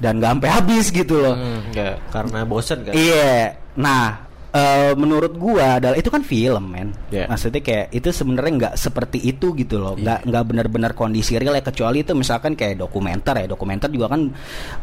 [0.00, 1.36] Dan gak sampai habis gitu loh.
[1.36, 2.96] Enggak, karena bosen kan.
[2.96, 3.60] iya.
[3.76, 6.88] Nah eh, menurut gua adalah itu kan film men.
[7.10, 7.26] Iya.
[7.26, 9.98] maksudnya kayak itu sebenarnya nggak seperti itu gitu loh.
[9.98, 11.60] Nggak nggak benar-benar kondisi real ya.
[11.60, 13.46] Kecuali itu misalkan kayak dokumenter ya.
[13.50, 14.30] Dokumenter juga kan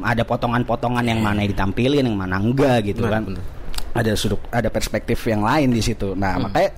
[0.03, 3.23] ada potongan-potongan yang mana yang ditampilin yang mana enggak gitu Benar, kan.
[3.31, 3.43] benar.
[3.91, 6.15] ada sudut ada perspektif yang lain di situ.
[6.15, 6.71] Nah makanya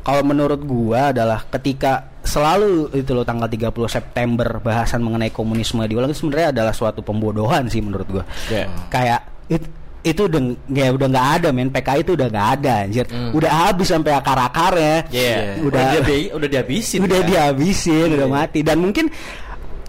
[0.00, 6.12] kalau menurut gua adalah ketika selalu itu loh tanggal 30 September bahasan mengenai komunisme diulang
[6.12, 8.24] itu sebenarnya adalah suatu pembodohan sih menurut gua.
[8.46, 8.70] Iya.
[8.86, 9.20] kayak
[9.50, 9.64] it,
[10.02, 13.86] itu udah ya udah nggak ada men PKI itu udah nggak ada anjir udah habis
[13.86, 15.60] sampai akar akarnya Iya.
[15.60, 16.98] udah Udah dia udah dihabisin.
[17.02, 17.28] udah kan?
[17.28, 18.34] dihabisin udah Iya.
[18.34, 19.12] mati dan mungkin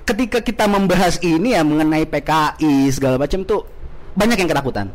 [0.01, 3.63] ketika kita membahas ini ya mengenai PKI segala macam tuh
[4.11, 4.87] banyak yang ketakutan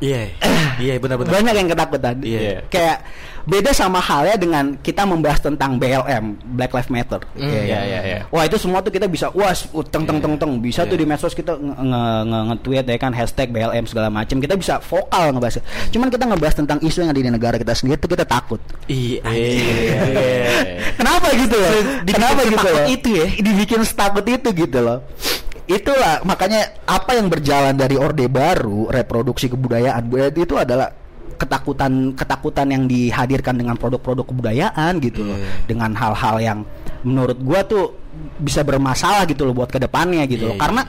[0.00, 0.32] Iya.
[0.78, 1.28] Iya, benar-benar.
[1.34, 2.64] banyak yang ketakutan Iya.
[2.68, 2.96] kayak
[3.42, 6.24] beda sama halnya dengan kita membahas tentang BLM
[6.54, 7.84] Black Lives Matter Hmm, Iya, iya, kan?
[7.84, 8.18] iya, iya.
[8.28, 9.52] wah itu semua tuh kita bisa wah
[9.86, 13.12] teng teng teng teng bisa tuh di medsos kita nge- nge- nge- nge-tweet ya kan
[13.12, 17.18] hashtag BLM segala macam kita bisa vokal ngebahas cuman kita ngebahas tentang isu yang ada
[17.18, 19.22] di negara kita sendiri tuh kita takut Iya.
[19.24, 20.00] Iya.
[20.98, 21.70] Kenapa gitu loh?
[22.04, 22.86] Kenapa gitu loh?
[22.86, 23.26] itu ya?
[23.32, 25.00] Dibikin setakut itu gitu loh.
[25.64, 30.90] Itulah makanya apa yang berjalan dari Orde Baru, reproduksi kebudayaan budaya itu adalah
[31.40, 35.40] ketakutan ketakutan yang dihadirkan dengan produk-produk kebudayaan gitu loh.
[35.40, 35.50] Iya.
[35.64, 36.58] Dengan hal-hal yang
[37.00, 37.96] menurut gua tuh
[38.36, 40.56] bisa bermasalah gitu loh buat ke depannya gitu loh.
[40.56, 40.82] Iya, Karena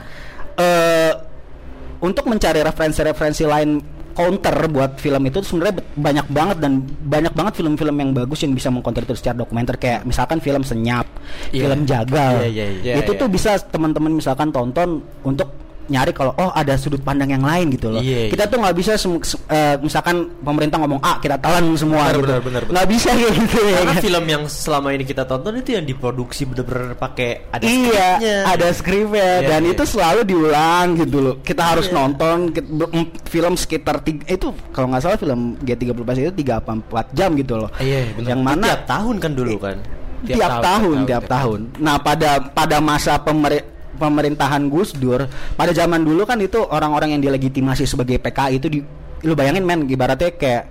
[0.59, 1.13] eh
[2.01, 3.69] untuk mencari referensi-referensi lain
[4.11, 8.67] counter buat film itu sebenarnya banyak banget dan banyak banget film-film yang bagus yang bisa
[8.67, 11.07] mengcounter itu secara dokumenter kayak misalkan film Senyap,
[11.55, 11.61] Iya.
[11.63, 12.33] film Jagal.
[12.43, 12.93] Iya, iya, iya.
[12.99, 13.35] itu Iya, tuh iya.
[13.39, 15.47] bisa teman-teman misalkan tonton untuk
[15.91, 17.99] nyari kalau oh ada sudut pandang yang lain gitu loh.
[17.99, 22.23] Iya, kita tuh nggak bisa eh, misalkan pemerintah ngomong ah kita telan semua Benar, gitu.
[22.23, 22.71] benar, benar, benar.
[22.71, 23.75] Nggak bisa kayak gitu ya.
[23.75, 24.01] Karena kan?
[24.01, 27.75] film yang selama ini kita tonton itu yang diproduksi bener-bener pakai ada iya,
[28.15, 28.37] skripnya.
[28.47, 29.71] ada skripnya Iya, dan iya.
[29.75, 31.35] itu selalu diulang gitu loh.
[31.43, 36.17] Kita harus nonton ber- em, film sekitar tiga, itu kalau nggak salah film G30 Plus
[36.17, 37.69] itu 3 apa 4 jam gitu loh.
[37.77, 38.29] Iya, benar.
[38.31, 39.77] Yang mana tiap tahun kan dulu kan.
[40.21, 41.81] Tiap tiap, tahun, tahun, tiap tiap tahun, tahun.
[41.81, 43.65] Nah, pada pada masa pemeri-
[43.99, 48.79] pemerintahan Gus Dur, pada zaman dulu kan itu orang-orang yang dilegitimasi sebagai PKI itu di
[49.21, 50.63] lu bayangin men ibaratnya kayak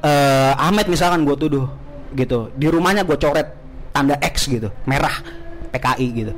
[0.00, 1.66] eh Ahmed misalkan gue tuduh
[2.16, 2.50] gitu.
[2.56, 3.48] Di rumahnya gue coret
[3.92, 5.14] tanda X gitu, merah
[5.70, 6.32] PKI gitu.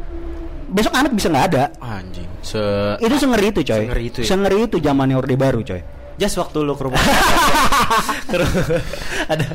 [0.72, 1.64] Besok Ahmed bisa nggak ada.
[1.84, 2.28] Anjing.
[2.40, 2.61] Se
[2.96, 3.84] Itu sengeri itu coy.
[3.84, 4.26] Sengeri itu ya?
[4.26, 5.82] Sengeri itu zamannya Orde Baru coy.
[6.14, 7.00] Just waktu lu ke rumah.
[9.28, 9.46] Ada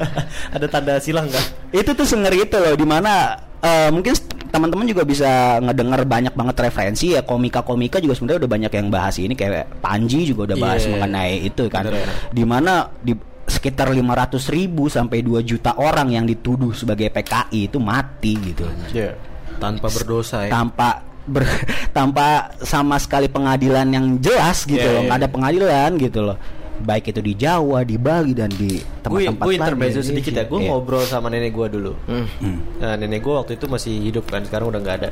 [0.49, 1.43] ada tanda silang kan?
[1.69, 4.13] itu tuh sengeri itu loh di mana eh, mungkin
[4.47, 5.27] teman-teman juga bisa
[5.59, 10.23] ngedenger banyak banget referensi ya komika-komika juga sebenarnya udah banyak yang bahas ini kayak Panji
[10.23, 10.91] juga udah bahas Iya.
[10.95, 12.15] mengenai itu kan Bener-bener.
[12.31, 17.77] di mana di sekitar 500 ribu sampai 2 juta orang yang dituduh sebagai PKI itu
[17.77, 19.13] mati gitu Iya.
[19.57, 20.51] tanpa berdosa ya.
[20.53, 21.63] tanpa ber-
[21.97, 22.25] tanpa
[22.59, 26.37] sama sekali pengadilan yang jelas gitu Iya, loh nggak ada pengadilan gitu loh
[26.77, 30.33] baik itu di Jawa di Bali dan di Gue tempat-tempat gue lain intermezzo di sedikit
[30.35, 30.45] ya.
[30.45, 30.69] Gue Iya.
[30.69, 31.97] ngobrol sama nenek gue dulu.
[32.05, 32.29] Hmm.
[32.37, 32.57] Hmm.
[32.77, 35.09] Nah, nenek gue waktu itu masih hidup kan, sekarang udah nggak ada.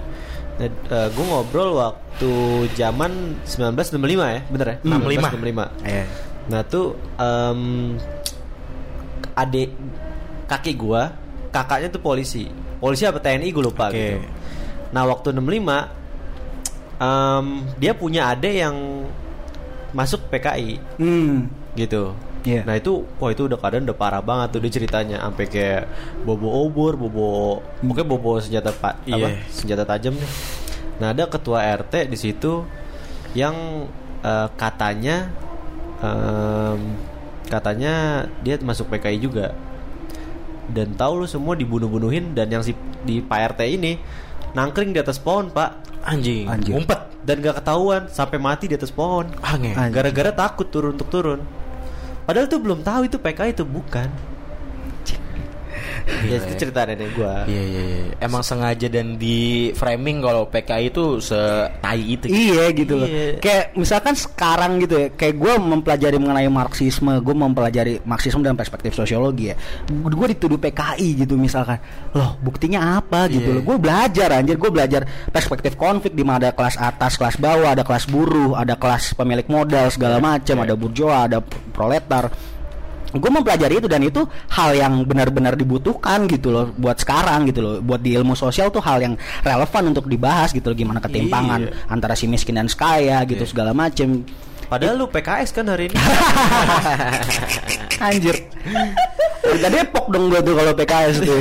[0.62, 0.70] Nah,
[1.10, 2.32] gue ngobrol waktu
[2.78, 3.98] zaman 1965
[4.30, 4.76] ya, bener ya?
[4.86, 5.26] 65.
[5.26, 5.90] 1965.
[5.90, 6.06] Iya.
[6.46, 6.86] Nah tuh
[7.18, 7.62] em,
[9.34, 9.70] adik
[10.46, 11.12] kakek gua,
[11.50, 12.46] kakaknya tuh polisi,
[12.78, 13.98] polisi apa TNI gue lupa Oke.
[13.98, 14.18] gitu.
[14.94, 16.05] Nah waktu 65
[16.98, 18.76] em, dia punya adik yang
[19.92, 21.48] masuk PKI Hmm.
[21.74, 22.12] gitu.
[22.46, 22.62] Iya.
[22.62, 25.90] Nah itu, wah itu udah keadaan udah parah banget tuh dia ceritanya, sampai kayak
[26.22, 29.42] bobo obor, bobo, pokoknya bobo senjata pak, apa Iya.
[29.50, 30.32] senjata tajam nih.
[31.02, 32.62] Nah ada ketua RT di situ
[33.34, 33.90] yang
[34.22, 35.30] eh, katanya,
[36.02, 36.80] em,
[37.46, 39.54] katanya dia masuk PKI juga.
[40.66, 42.74] Dan tahu lu semua dibunuh-bunuhin dan yang si
[43.06, 44.02] di Pak RT ini
[44.58, 46.46] nangkring di atas pohon pak Anjing.
[46.48, 46.74] Anjir.
[46.78, 47.02] Ngumpet.
[47.26, 49.26] dan gak ketahuan sampai mati di atas pohon.
[49.42, 49.74] Anjing.
[49.74, 51.42] Gara-gara takut turun untuk turun.
[52.30, 54.10] Padahal tuh belum tahu itu PKI itu bukan.
[56.06, 57.44] Ya itu cerita nenek gua.
[57.50, 58.06] Iya iya iya.
[58.22, 62.26] Emang sengaja dan di framing kalau PKI itu setai itu.
[62.30, 63.08] Iya gitu loh.
[63.10, 63.42] Iya.
[63.42, 68.94] Kayak misalkan sekarang gitu ya, kayak gue mempelajari mengenai Marxisme, gue mempelajari Marxisme dalam perspektif
[68.94, 69.56] sosiologi ya.
[69.90, 71.82] Gue dituduh PKI gitu misalkan.
[72.14, 73.56] Loh, buktinya apa gitu Iya.
[73.60, 73.64] loh.
[73.66, 75.02] Gue belajar anjir, gue belajar
[75.34, 79.48] perspektif konflik di mana ada kelas atas, kelas bawah, ada kelas buruh, ada kelas pemilik
[79.48, 81.40] modal segala macam, ada burjoa, ada
[81.72, 82.55] proletar.
[83.16, 87.76] Gue mempelajari itu dan itu hal yang benar-benar dibutuhkan gitu loh buat sekarang gitu loh.
[87.80, 91.72] Buat di ilmu sosial tuh hal yang relevan untuk dibahas gitu loh gimana ketimpangan Iya.
[91.88, 94.28] antara si miskin dan si kaya gitu segala macem
[94.66, 95.96] Padahal lu PKS kan hari ini.
[97.96, 98.36] anjir
[99.46, 101.38] Udah Depok dong gue tuh kalau PKS tuh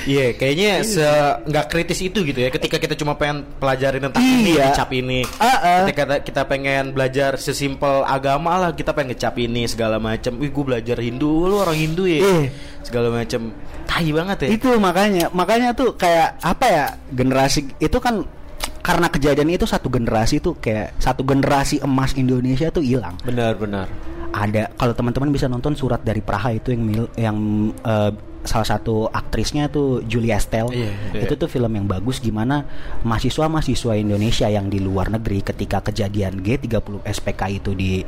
[0.00, 1.04] Iya, kayaknya se
[1.44, 2.48] nggak kritis itu gitu ya.
[2.48, 4.72] Ketika kita cuma pengen pelajarin tentang ini, Iya.
[4.72, 5.20] ngecap ini.
[5.40, 5.78] Ah, ah.
[5.84, 10.36] Ketika kita- kita pengen belajar sesimpel agama lah, kita pengen ngecap ini segala macam.
[10.36, 12.20] Wih, gue belajar Hindu, lu orang Hindu ya.
[12.20, 12.48] Iya.
[12.84, 13.52] Segala macam.
[13.90, 14.48] Tai banget ya.
[14.54, 18.22] itu makanya makanya tuh kayak apa ya generasi itu kan
[18.80, 23.86] karena kejadian itu satu generasi tuh kayak satu generasi emas Indonesia tuh hilang Benar-benar.
[24.30, 27.36] ada kalau teman-teman bisa nonton surat dari Praha itu yang mil- yang
[27.76, 31.20] eh, salah satu aktrisnya tuh Julia Estelle Iya, iya.
[31.22, 32.64] itu tuh film yang bagus gimana
[33.02, 38.00] mahasiswa-mahasiswa Indonesia yang di luar negeri ketika kejadian G30 SPK itu di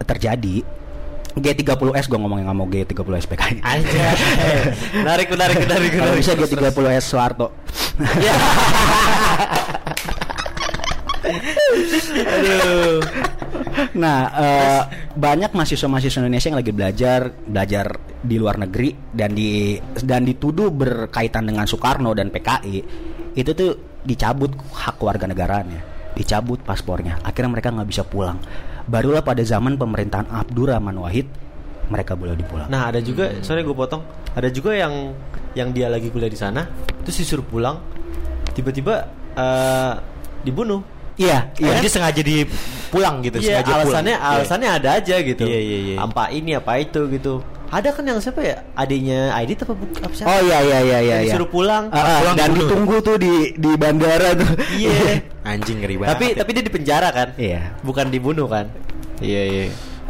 [0.00, 0.62] terjadi
[1.34, 4.14] G30S gue ngomongin nggak mau G30 SPK Aja.
[4.94, 6.18] menarik, menarik, menarik, menarik.
[6.22, 7.50] bisa G30S Soeharto
[12.24, 13.00] Aduh.
[13.94, 14.82] Nah, eh,
[15.14, 17.86] banyak mahasiswa-mahasiswa Indonesia yang lagi belajar belajar
[18.22, 22.76] di luar negeri dan di dan dituduh berkaitan dengan Soekarno dan PKI.
[23.34, 25.82] Itu tuh dicabut hak warga negaranya,
[26.14, 27.18] dicabut paspornya.
[27.26, 28.38] Akhirnya mereka nggak bisa pulang.
[28.84, 31.26] Barulah pada zaman pemerintahan Abdurrahman Wahid
[31.88, 32.68] mereka boleh dipulang.
[32.68, 34.04] Nah ada juga, sorry gue potong.
[34.34, 35.12] Ada juga yang
[35.54, 36.66] yang dia lagi kuliah di sana,
[37.06, 37.78] terus disuruh pulang,
[38.56, 39.06] tiba-tiba
[39.36, 39.92] eh,
[40.42, 40.80] dibunuh.
[41.14, 41.78] Iya, iya.
[41.78, 43.86] jadi sengaja dipulang gitu, Iya, sengaja pulang.
[43.86, 44.30] alasannya Iya.
[44.34, 45.44] alasannya ada aja gitu.
[45.46, 45.96] Iya, iya, iya.
[46.02, 47.38] Apa ini apa itu gitu.
[47.70, 48.62] Ada kan yang siapa ya?
[48.74, 50.00] Adiknya Aidit apa bukan?
[50.02, 50.30] Apa siapa?
[50.30, 50.98] Oh iya iya iya iya.
[51.02, 51.16] Iya.
[51.30, 51.86] disuruh pulang.
[51.90, 52.66] Ah, ah, pulang dan dibunuh.
[52.66, 54.50] ditunggu tuh di di bandara tuh.
[54.74, 55.22] Iya.
[55.54, 56.10] Anjing ngeri banget.
[56.14, 56.34] tapi ya.
[56.42, 57.28] tapi dia di penjara kan?
[57.38, 57.60] Iya.
[57.86, 58.66] Bukan dibunuh kan?
[59.22, 59.64] Iya iya.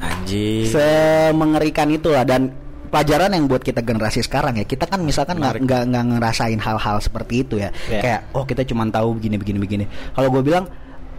[0.05, 0.69] anjing.
[0.69, 2.53] semengerikan itulah dan
[2.95, 7.43] pelajaran yang buat kita generasi sekarang ya kita kan misalkan nggak nggak ngerasain hal-hal seperti
[7.43, 8.01] itu ya Iya.
[8.01, 9.85] kayak oh kita cuma tahu begini begini begini
[10.15, 10.71] kalau gue bilang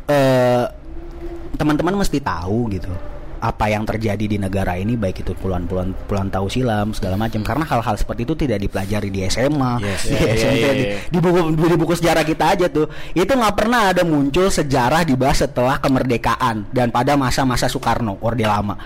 [0.07, 0.63] eh,
[1.59, 2.87] teman-teman mesti tahu gitu
[3.35, 7.61] apa yang terjadi di negara ini baik itu puluhan-puluhan puluhan tahun silam segala macam karena
[7.67, 10.01] hal-hal seperti itu tidak dipelajari di SMA Yes.
[10.07, 10.97] di SMP iya, di, iya.
[11.13, 15.45] di buku di buku sejarah kita aja tuh itu nggak pernah ada muncul sejarah dibahas
[15.45, 18.79] setelah kemerdekaan dan pada masa-masa Soekarno orde lama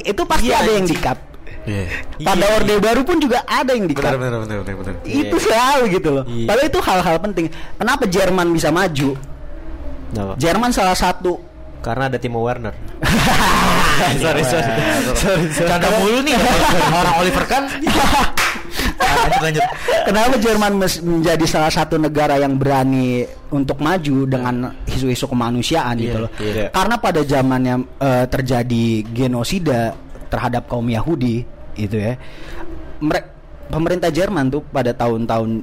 [0.00, 0.96] itu pasti Iya, ada yang anjing.
[1.66, 2.24] Dikat Iya.
[2.24, 4.94] pada orde baru pun juga ada yang dikat Benar benar benar benar benar.
[5.04, 6.46] itu selalu gitu loh Iya.
[6.46, 9.10] padahal itu hal-hal penting kenapa Jerman bisa maju
[10.06, 10.32] Kenapa?
[10.36, 11.42] Jerman salah satu
[11.76, 12.74] Karena ada Timo Werner.
[14.18, 14.70] sorry sorry.
[15.14, 16.34] sorry, Canda mulu nih
[16.98, 17.62] orang Oliver kan.
[19.06, 19.64] lanjut lanjut.
[20.04, 24.54] Kenapa Jerman menjadi salah satu negara yang berani untuk maju dengan
[24.84, 26.30] isu-isu kemanusiaan gitu Iya, loh?
[26.38, 26.66] iya.
[26.70, 29.94] Karena pada zamannya eh, terjadi genosida
[30.26, 31.46] terhadap kaum Yahudi
[31.76, 32.14] itu ya.
[32.98, 33.28] Mere-
[33.66, 35.62] pemerintah Jerman tuh pada tahun-tahun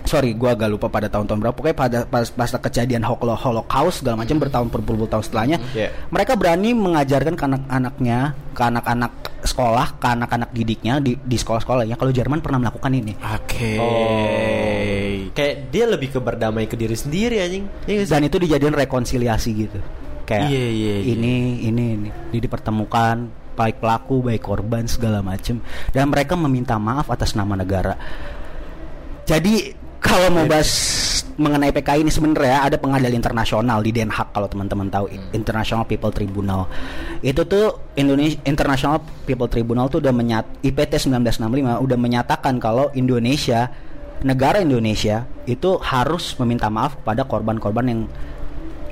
[0.00, 4.18] sorry gua agak lupa pada tahun-tahun berapa pokoknya pada pas, pas kejadian Holo- Holocaust segala
[4.18, 5.92] macam bertahun berpuluh tahun setelahnya Iya.
[6.08, 8.18] mereka berani mengajarkan ke anak-anaknya
[8.50, 13.72] ke anak-anak sekolah ke anak-anak didiknya di, di sekolah-sekolahnya kalau Jerman pernah melakukan ini Oke.
[13.78, 15.30] Oh.
[15.30, 17.64] Kayak dia lebih ke berdamai ke diri sendiri anjing.
[17.84, 18.02] Sih?
[18.02, 19.78] dan itu dijadiin rekonsiliasi gitu
[20.24, 21.12] kayak Iya, iya, iya.
[21.12, 25.60] ini ini ini Di- dipertemukan baik pelaku baik korban segala macem.
[25.92, 27.92] Dan mereka meminta maaf atas nama negara.
[29.28, 30.72] Jadi kalau mau bahas
[31.36, 35.12] mengenai PKI ini sebenarnya ada pengadilan internasional di Den Haag kalau teman-teman tahu.
[35.36, 36.64] International People Tribunal.
[37.20, 43.68] Itu tuh Indonesia International People Tribunal tuh udah menyat IPT 1965 udah menyatakan kalau Indonesia
[44.20, 48.00] negara Indonesia itu harus meminta maaf kepada korban-korban yang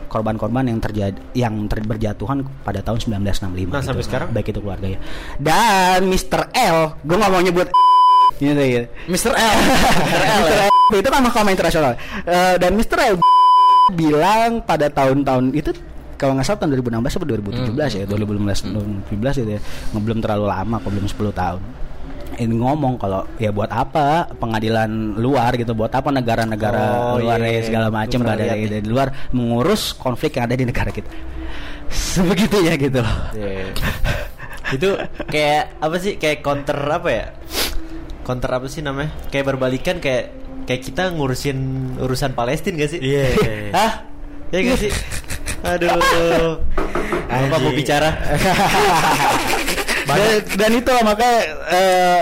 [0.09, 4.09] korban-korban yang terjadi yang ter- berjatuhan pada tahun 1965 Nah, sampai gitu.
[4.09, 4.29] sekarang?
[4.31, 4.99] baik itu keluarga ya
[5.39, 6.41] dan Mr.
[6.51, 7.69] L gue nggak mau nyebut
[8.39, 9.31] gitu ya Mr.
[9.31, 9.57] L.
[9.61, 10.57] Mr.
[10.65, 11.93] L itu kan mahkamah internasional
[12.25, 12.99] Eh, dan Mr.
[13.07, 13.17] L
[13.89, 15.73] bilang pada tahun-tahun itu
[16.15, 18.75] kalau nggak salah tahun 2016 atau 2017 ya 2016
[19.07, 21.61] 2017 itu ya Nggak- belum terlalu lama kok belum 10 tahun
[22.39, 27.51] ini ngomong kalau ya buat apa pengadilan luar gitu buat apa negara-negara Oh, luar iya,
[27.51, 27.63] ya, iya.
[27.67, 31.11] segala macam pernah ada dari luar mengurus konflik yang ada di negara kita.
[31.91, 33.17] Sebegitunya gitu loh.
[33.35, 33.75] Iya.
[34.69, 34.89] itu
[35.33, 37.25] kayak apa sih kayak counter apa ya?
[38.23, 39.11] Counter apa sih namanya?
[39.33, 40.31] Kayak berbalikan kayak
[40.69, 41.59] kayak kita ngurusin
[41.97, 43.01] urusan Palestina gak sih?
[43.01, 43.25] Iya.
[43.77, 43.93] Hah?
[44.53, 44.93] ya gak sih?
[45.75, 46.61] Aduh.
[47.29, 48.09] Apa mau bicara
[50.09, 51.39] dan, dan itu lah makanya
[51.69, 52.21] eh,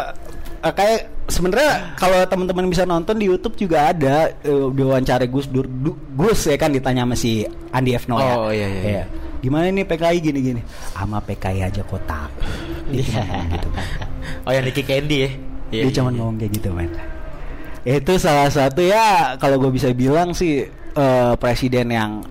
[0.66, 5.98] kayak sebenarnya kalau teman-teman bisa nonton di YouTube juga ada eh, diwawancara Gus Dur Du-
[6.14, 8.06] Gus ya kan ditanya sama si Andi F.
[8.06, 8.34] Noya.
[8.36, 9.04] Oh, iya, iya, iya.
[9.38, 10.60] Gimana nih PKI gini-gini?
[10.96, 12.26] Ama PKI aja kota.
[12.88, 13.86] Dia cuma ngomong gitu kan.
[14.42, 15.30] Oh yang Nicky Candy ya.
[15.70, 16.18] Iya, Dia cuma iya, iya.
[16.18, 16.90] ngomong kayak gitu men.
[17.86, 22.22] Itu salah satu ya kalau gue bisa bilang sih eh, presiden yang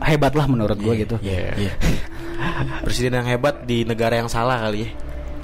[0.00, 1.16] hebat lah menurut gue Iya, gitu.
[1.22, 1.50] Iya.
[1.58, 1.72] iya.
[2.86, 4.90] Presiden yang hebat di negara yang salah kali ya.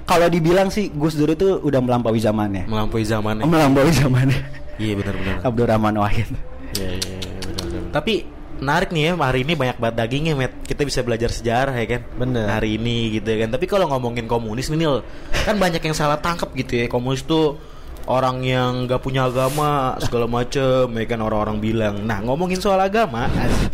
[0.07, 2.71] Kalau dibilang sih Gus Dur itu udah melampaui zamannya.
[2.71, 3.43] Melampaui zamannya.
[3.43, 4.39] Melampaui zamannya.
[4.79, 5.37] Iya benar-benar.
[5.43, 6.31] Abdurrahman Wahid.
[6.79, 7.91] Iya iya iya, benar-benar.
[7.91, 8.15] Tapi
[8.57, 12.03] menarik nih ya hari ini banyak banget dagingnya met kita bisa belajar sejarah ya kan
[12.17, 12.49] Bener.
[12.49, 15.05] hari ini gitu ya kan tapi kalau ngomongin komunis ini loh,
[15.45, 17.61] kan banyak yang salah tangkap gitu ya komunis tuh
[18.09, 23.29] orang yang gak punya agama segala macem ya kan orang-orang bilang nah ngomongin soal agama
[23.29, 23.73] asik.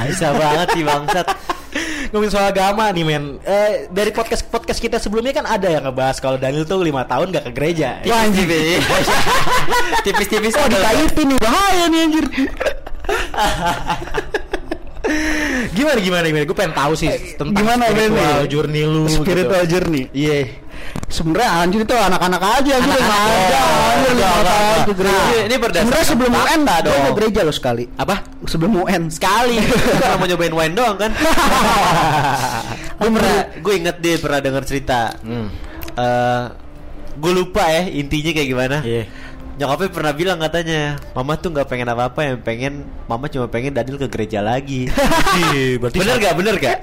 [0.14, 1.26] bisa banget sih bangsat
[2.10, 3.38] ngomongin soal agama nih men.
[3.40, 7.30] Eh, dari podcast podcast kita sebelumnya kan ada yang ngebahas kalau Daniel tuh lima tahun
[7.30, 8.02] gak ke gereja.
[8.02, 8.46] Wah anjir
[10.04, 11.38] tipis-tipis Oh dikaitin nih?
[11.38, 12.24] Bahaya nih anjir.
[15.74, 16.44] Gimana gimana gimana?
[16.46, 18.46] Gue pengen tahu sih tentang Gimana, Ben, spiritual nih?
[18.46, 19.72] journey lu Spiritual gitu.
[19.74, 20.02] journey?
[20.14, 20.38] Iya
[21.06, 23.60] Sebenarnya anjir itu anak-anak aja Gue udah nggak ada
[23.90, 27.02] Anjir lima tahun ke gereja Ini- ini berdasarkan Sebenarnya sebelum UN Gue dong.
[27.02, 27.84] ke gereja loh sekali.
[27.92, 28.14] Apa?
[28.46, 29.02] Sebelum UN.
[29.10, 29.56] Sekali.
[30.00, 31.10] Cuma mau nyobain wine doang kan?
[33.00, 35.16] Gue pernah gue inget dia pernah dengar cerita.
[35.20, 35.48] Hmm.
[35.90, 36.44] Eh,
[37.16, 38.76] gue lupa ya intinya kayak gimana.
[38.80, 39.04] Iya.
[39.60, 42.72] Nyokapnya pernah bilang katanya mama tuh nggak pengen apa apa yang pengen
[43.04, 44.88] mama cuma pengen Daniel ke gereja lagi.
[45.80, 46.78] Berarti bener gak bener gak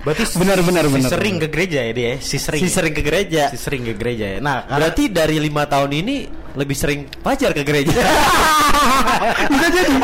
[0.00, 2.60] Berarti Benar, benar, si benar, sering ke gereja ya dia, si sering.
[2.64, 3.52] si sering ke gereja.
[3.52, 4.38] Si sering ke gereja ya.
[4.40, 6.16] Nah, berarti dari lima tahun ini
[6.54, 7.92] lebih sering pacar ke gereja.
[9.52, 9.94] Bisa jadi.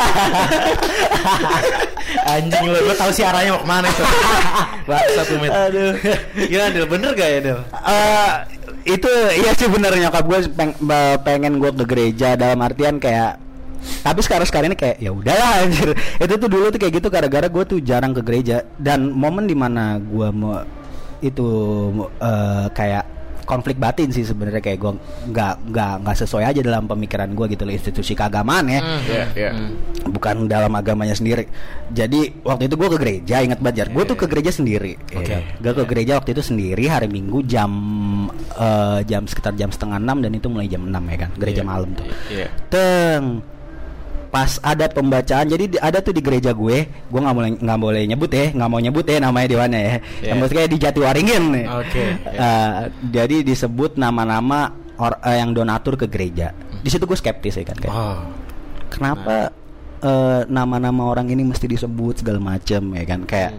[2.33, 4.03] Anjing lo, gue tahu sih arahnya mau ke mana itu.
[4.89, 5.93] Bangsat tuh, aduh.
[6.49, 6.85] Gimana Dil?
[6.89, 7.59] Bener gak ya Dil?
[7.71, 8.31] Eh,
[8.83, 10.77] itu iya sih bener nyokap gue peng-
[11.21, 13.37] pengen gue ke gereja dalam artian kayak
[14.05, 15.97] tapi sekarang sekarang ini kayak ya udahlah anjir.
[16.21, 18.61] Itu tuh dulu tuh kayak gitu gara-gara gue tuh jarang ke gereja.
[18.77, 20.61] Dan momen di mana gue mau
[21.21, 21.49] itu
[22.21, 23.05] eh, kayak
[23.45, 24.91] konflik batin sih sebenarnya kayak gue
[25.31, 28.81] nggak nggak nggak sesuai aja dalam pemikiran gue gitu loh institusi keagamaan ya.
[29.07, 29.51] Iya, iya.
[30.07, 31.45] bukan dalam agamanya sendiri.
[31.91, 34.97] Jadi waktu itu gue ke gereja ingat banget gue tuh ke gereja sendiri.
[35.15, 35.37] Oke.
[35.61, 37.71] gue ke gereja waktu itu sendiri hari minggu jam
[38.57, 41.69] eh, jam sekitar jam setengah enam dan itu mulai jam 6 ya kan gereja Iya.
[41.69, 42.05] malam tuh.
[42.33, 42.47] Iya.
[42.71, 43.23] Teng
[44.31, 48.01] pas ada pembacaan jadi di- ada tuh di gereja gue gue nggak boleh nggak boleh
[48.05, 49.97] nyebut ya nggak mau nyebut ya namanya di mana ya Iya.
[50.23, 52.03] yang maksudnya di Jatiwaringin nih Oke.
[52.25, 52.71] Eh,
[53.11, 57.75] jadi disebut nama-nama or- eh, yang donatur ke gereja di situ gue skeptis ya kan
[57.75, 58.23] kayak Oh.
[58.89, 59.51] kenapa
[59.99, 63.51] eh, nama-nama orang ini mesti disebut segala macem ya kan kayak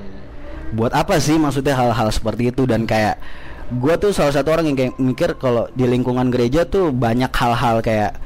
[0.72, 3.20] buat apa sih maksudnya hal-hal seperti itu dan kayak
[3.70, 7.78] gue tuh salah satu orang yang kayak mikir kalau di lingkungan gereja tuh banyak hal-hal
[7.78, 8.16] kayak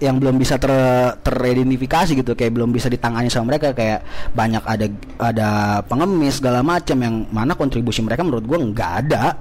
[0.00, 0.72] yang belum bisa ter
[1.20, 4.00] teridentifikasi gitu kayak belum bisa ditangani sama mereka kayak
[4.32, 4.86] banyak ada
[5.20, 5.48] ada
[5.84, 9.36] pengemis segala macam yang mana kontribusi mereka menurut gue nggak ada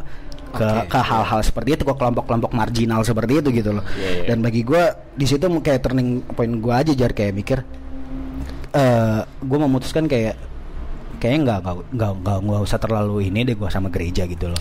[0.49, 0.91] ke Oke.
[0.91, 4.24] ke hal-hal seperti itu ke kelompok-kelompok marginal seperti itu gitu loh Iya, iya.
[4.28, 4.84] dan bagi gue
[5.16, 7.60] di situ kayak turning point gue aja jar kayak mikir
[8.70, 10.36] eh gue memutuskan kayak
[11.22, 11.60] kayaknya nggak
[11.95, 14.60] nggak nggak nggak usah terlalu ini deh gue sama gereja gitu loh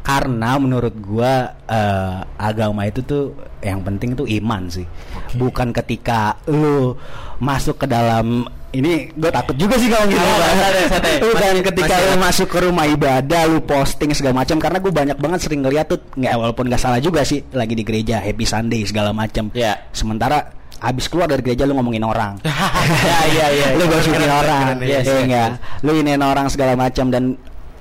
[0.00, 1.32] karena menurut gua
[1.64, 3.24] eh, agama itu tuh
[3.60, 4.88] yang penting tuh iman sih.
[5.36, 6.96] Bukan ketika lu
[7.38, 11.18] masuk ke dalam ini gue takut juga sih kalau gitu santai.
[11.26, 15.18] bukan ketika masih- lu masuk ke rumah ibadah lu posting segala macam karena gue banyak
[15.18, 18.86] banget sering ngeliat tuh nggak walaupun nggak salah juga sih lagi di gereja happy sunday
[18.86, 19.50] segala macam.
[19.50, 19.90] Iya.
[19.90, 22.38] sementara abis keluar dari gereja lu ngomongin orang.
[23.00, 23.66] Ya, iya, iya.
[23.74, 24.64] lu gosikin Keren, orang.
[24.72, 25.48] keren, ya yes, yes, enggak
[25.82, 27.24] lu iniin orang segala macam dan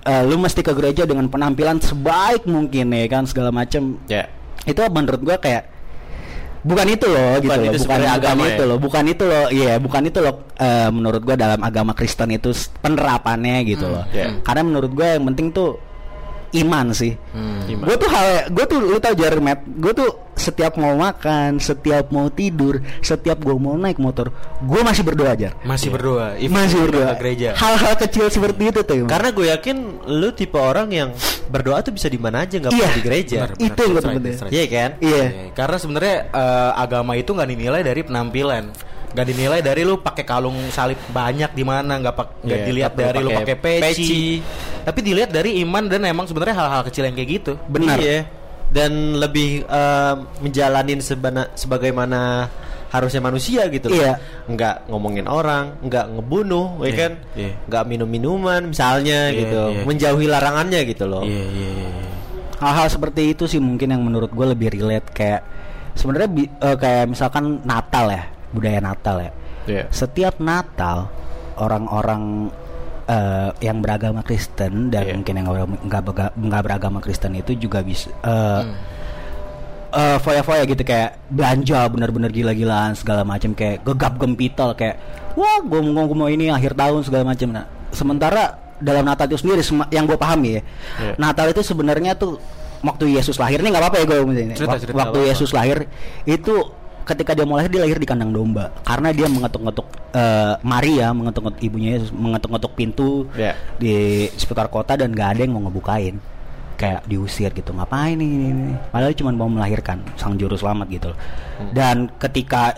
[0.06, 4.28] eh, lu mesti ke gereja dengan penampilan sebaik mungkin ya kan segala macam Ya.
[4.64, 5.68] itu menurut gua kayak
[6.60, 8.68] bukan itu loh gitu Bukan loh itu bukan, sebenarnya bukan agama itu ya?
[8.68, 12.50] loh bukan itu loh iya bukan itu loh eh, menurut gua dalam agama Kristen itu
[12.84, 14.36] penerapannya gitu loh ya.
[14.43, 15.80] karena menurut gua yang penting tuh
[16.52, 17.14] iman sih
[17.68, 17.86] Iman.
[17.86, 22.28] gue tuh hal gue tuh lu tau Jarmet gue tuh setiap mau makan setiap mau
[22.28, 26.34] tidur setiap gue mau naik motor gue masih berdoa jar Masih berdoa.
[26.36, 27.50] Even masih berdoa ke gereja.
[27.54, 29.78] hal-hal kecil seperti itu tuh Karena gue yakin
[30.08, 31.10] lu tipe orang yang
[31.45, 32.82] berdoa tuh bisa di mana aja nggak Iya.
[32.82, 33.38] perlu di gereja.
[33.38, 34.36] Benar, Itu yang gue penting.
[34.47, 34.89] Iya kan?
[35.00, 38.64] iya Iya, Karena sebenarnya eh, agama itu nggak dinilai dari penampilan,
[39.10, 42.91] nggak dinilai dari lu pakai kalung salib banyak di mana, nggak pak nggak Iya, dilihat
[42.93, 43.84] dari lu pakai pakai peci.
[43.84, 44.24] peci.
[44.82, 47.53] Tapi dilihat dari iman dan emang sebenarnya hal-hal kecil yang kayak gitu.
[47.65, 48.25] benar Iya.
[48.69, 52.45] Dan lebih eh, menjalanin sebana, sebagaimana
[52.89, 53.89] harusnya manusia gitu.
[53.89, 53.97] loh.
[53.97, 54.13] Iya.
[54.45, 57.11] Nggak ngomongin orang, nggak ngebunuh, ya Iya, kan?
[57.34, 57.51] iya.
[57.65, 59.61] Nggak minum minuman misalnya Iya, gitu.
[59.73, 59.82] iya.
[59.86, 61.21] Menjauhi larangannya gitu loh.
[61.21, 61.89] Iya iya iya.
[62.59, 65.41] hal-hal seperti itu sih mungkin yang menurut gue lebih relate kayak
[65.95, 69.32] sebenarnya bi- eh, kayak misalkan Natal ya budaya Natal ya
[69.63, 69.84] Iya.
[69.88, 71.07] setiap Natal
[71.55, 72.51] orang-orang
[73.10, 75.14] eh, yang beragama Kristen dan Iya.
[75.18, 75.47] mungkin yang
[75.82, 76.01] nggak
[76.38, 78.62] nggak beragama Kristen itu juga bisa eh,
[79.89, 80.22] Hmm.
[80.22, 85.01] foya-foya gitu kayak belanja bener-bener gila-gilaan segala macam kayak gegap gempital kayak
[85.34, 89.41] wah gue mau gue mau ini akhir tahun segala macam nah sementara dalam Natal itu
[89.41, 90.62] sendiri yang gue pahami ya
[91.01, 91.14] Iya.
[91.18, 92.38] Natal itu sebenarnya tuh
[92.80, 94.18] waktu Yesus lahir ini nggak apa-apa ya gue
[94.53, 95.30] Cerita, cerita, waktu apa-apa.
[95.34, 95.78] Yesus lahir
[96.24, 96.53] itu
[97.10, 98.70] ketika dia mau lahir dia lahir di kandang domba.
[98.86, 103.57] Karena dia mengetuk-ngetuk eh, Maria mengetuk-ngetuk ibunya Yesus mengetuk-ngetuk pintu Iya.
[103.82, 103.93] di
[104.38, 106.22] seputar kota dan nggak ada yang mau ngebukain.
[106.80, 111.20] Kayak diusir gitu ngapain ini, ini, padahal cuma mau melahirkan sang juru selamat gitu loh.
[111.76, 112.72] dan ketika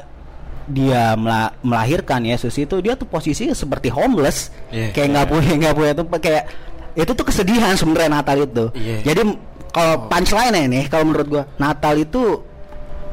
[0.66, 4.50] dia mela- melahirkan Yesus itu dia tuh posisinya seperti homeless.
[4.74, 4.90] Iya.
[4.90, 6.44] kayak nggak punya nggak punya tuh kayak
[6.92, 8.66] itu tuh kesedihan sebenarnya Natal itu.
[8.74, 8.98] Iya.
[9.06, 9.22] jadi
[9.70, 12.42] kalau punchline ini kalau menurut gua Natal itu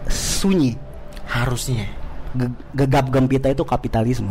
[0.09, 0.73] sunyi
[1.29, 1.87] Harusnya.
[2.29, 4.29] Ge- gegap gempita itu kapitalisme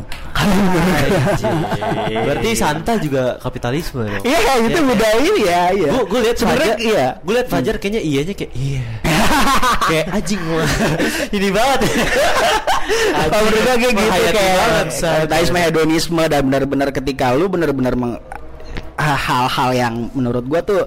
[2.05, 4.21] Berarti Santa juga kapitalisme dong.
[4.21, 7.75] iya itu budaya ini ya iya Gue gue lihat sebenarnya Fajar, iya Gue lihat Fajar
[7.81, 8.85] kayaknya iyanya kayak iya.
[9.89, 10.65] kayak anjing gua.
[11.33, 11.79] Ini banget.
[13.25, 14.55] Kalau menurut gue kayak gitu kayak
[14.93, 17.93] kapitalisme hedonisme dan benar-benar ketika lu benar-benar
[18.97, 20.85] hal-hal yang menurut gua tuh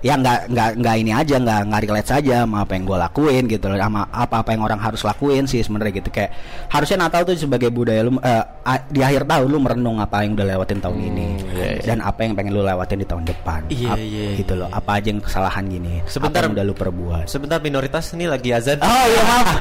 [0.00, 3.44] ya nggak nggak nggak ini aja nggak nggak relate saja sama apa yang gue lakuin
[3.44, 6.32] gitu loh sama apa apa yang orang harus lakuin sih sebenarnya gitu kayak
[6.68, 8.48] harusnya Natal tuh sebagai budaya lu a-
[8.88, 11.84] di akhir tahun lu merenung apa yang udah lewatin tahun ini iya, iya.
[11.84, 14.60] dan apa yang pengen lu lewatin di tahun depan Iya, Ap- iya, gitu iya.
[14.64, 16.40] loh apa aja yang kesalahan gini Sebentar.
[16.40, 18.80] apa yang udah lu perbuat Sebentar minoritas ini lagi azan.
[18.80, 19.48] oh iya maaf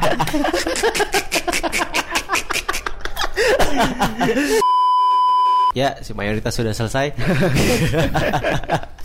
[5.71, 7.13] Ya, si mayoritas sudah selesai.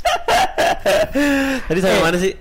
[1.64, 2.34] Tadi sampai mana sih?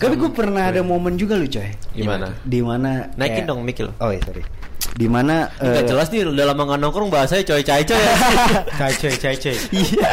[0.00, 2.32] tapi gue pernah ada momen juga lu coy Gimana?
[2.40, 3.92] di mana Naikin kayak- dong mic lo.
[4.00, 4.40] Oh iya sorry.
[4.96, 8.00] Di mana Enggak eh, jelas nih udah lama nggak nongkrong bahasanya coy coy coy.
[8.80, 9.56] Cai cai cai cai.
[9.76, 10.08] Iya.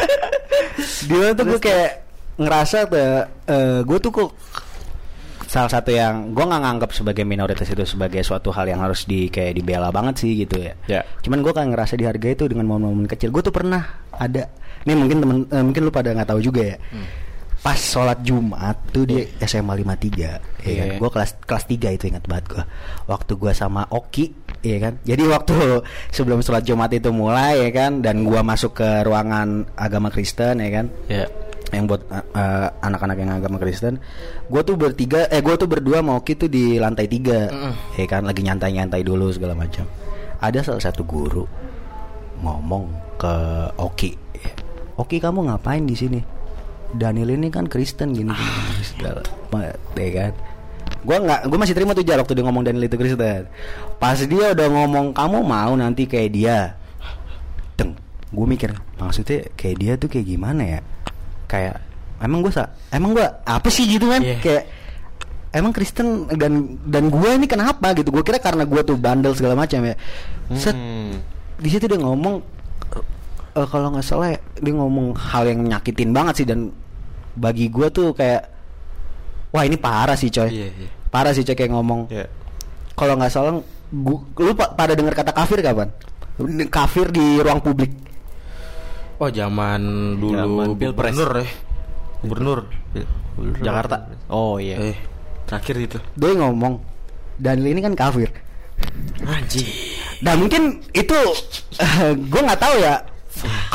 [1.08, 1.90] Di mana tuh gue kayak
[2.36, 3.08] ngerasa tuh
[3.88, 4.30] gue tuh kok
[5.46, 9.32] salah satu yang gue nggak nganggap sebagai minoritas itu sebagai suatu hal yang harus di
[9.32, 10.76] kayak dibela banget sih gitu ya.
[10.84, 11.00] Ya.
[11.24, 13.32] Cuman gue kan ngerasa dihargai itu dengan momen-momen kecil.
[13.32, 14.52] Gue tuh pernah ada.
[14.84, 16.78] Nih mungkin temen eh, mungkin lu pada nggak tahu juga ya.
[17.60, 20.42] Pas sholat Jumat tuh di SMA 53 ya kan.
[20.62, 20.84] Iya.
[20.98, 22.64] Gue kelas kelas 3 itu ingat banget gue.
[23.06, 24.30] Waktu gue sama Oki
[24.62, 24.98] ya kan.
[25.02, 25.54] Jadi waktu
[26.16, 30.70] sebelum sholat Jumat itu mulai ya kan dan gua masuk ke ruangan agama Kristen ya
[30.70, 31.26] kan Ya.
[31.74, 33.98] yang buat uh, uh, anak-anak yang agama Kristen
[34.46, 37.50] gue tuh bertiga eh gue tuh berdua mau Oki tuh di lantai tiga
[37.98, 39.82] ya kan lagi nyantai-nyantai dulu segala macam
[40.38, 41.42] ada salah satu guru
[42.38, 42.86] ngomong
[43.18, 43.34] ke
[43.82, 44.14] Oki
[44.94, 46.20] Oki kamu ngapain di sini
[46.96, 50.32] Daniel ini kan Kristen gini gini segala Ma- ya kan?
[51.00, 53.46] Gue nggak gue masih terima tuh jar waktu dia ngomong Daniel itu Kristen.
[53.96, 56.58] Pas dia udah ngomong kamu mau nanti kayak dia?
[57.74, 57.94] Deng
[58.26, 60.80] gue mikir maksudnya kayak dia tuh kayak gimana ya?
[61.46, 61.78] Kayak
[62.18, 64.18] emang gue sa emang gue apa sih gitu kan?
[64.18, 64.40] Iya.
[64.40, 64.64] kayak
[65.52, 67.94] emang Kristen dan dan gue ini kenapa?
[67.94, 68.10] Gitu.
[68.10, 69.94] Gue kira karena gue tuh bandel segala macam ya.
[70.52, 71.22] Set Hmm.
[71.56, 72.42] di situ dia ngomong
[73.54, 76.68] eh, kalau nggak salah dia ngomong hal yang nyakitin banget sih dan
[77.36, 78.48] bagi gue tuh kayak
[79.48, 80.88] wah ini parah sih coy Iya, iya.
[81.06, 82.24] parah sih coy kayak ngomong Ya.
[82.92, 85.88] kalau nggak salah gua, lu pa- pada dengar kata kafir kapan
[86.66, 87.92] kafir di ruang publik
[89.16, 89.80] Oh zaman
[90.14, 91.16] dulu Zaman Pilpres.
[91.16, 91.48] gubernur ya.
[92.20, 92.58] Gubernur.
[93.58, 93.96] Jakarta.
[94.28, 94.76] Oh iya.
[94.82, 94.96] Eh,
[95.46, 95.98] terakhir itu.
[96.12, 96.84] dia ngomong
[97.34, 98.28] Daniel ini kan kafir
[99.22, 99.64] Anjing.
[100.20, 101.16] Nah mungkin itu
[102.28, 103.00] gue nggak tahu ya.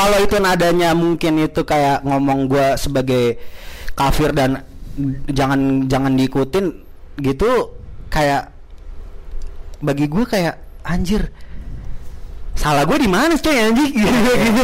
[0.01, 3.37] Kalau itu nadanya mungkin itu kayak ngomong gue sebagai
[3.93, 4.65] kafir dan
[5.29, 6.73] jangan jangan diikutin
[7.21, 7.77] gitu
[8.09, 8.49] kayak
[9.77, 11.29] bagi gue kayak anjir
[12.53, 14.05] salah gue di mana coy anjing gitu
[14.37, 14.61] gitu.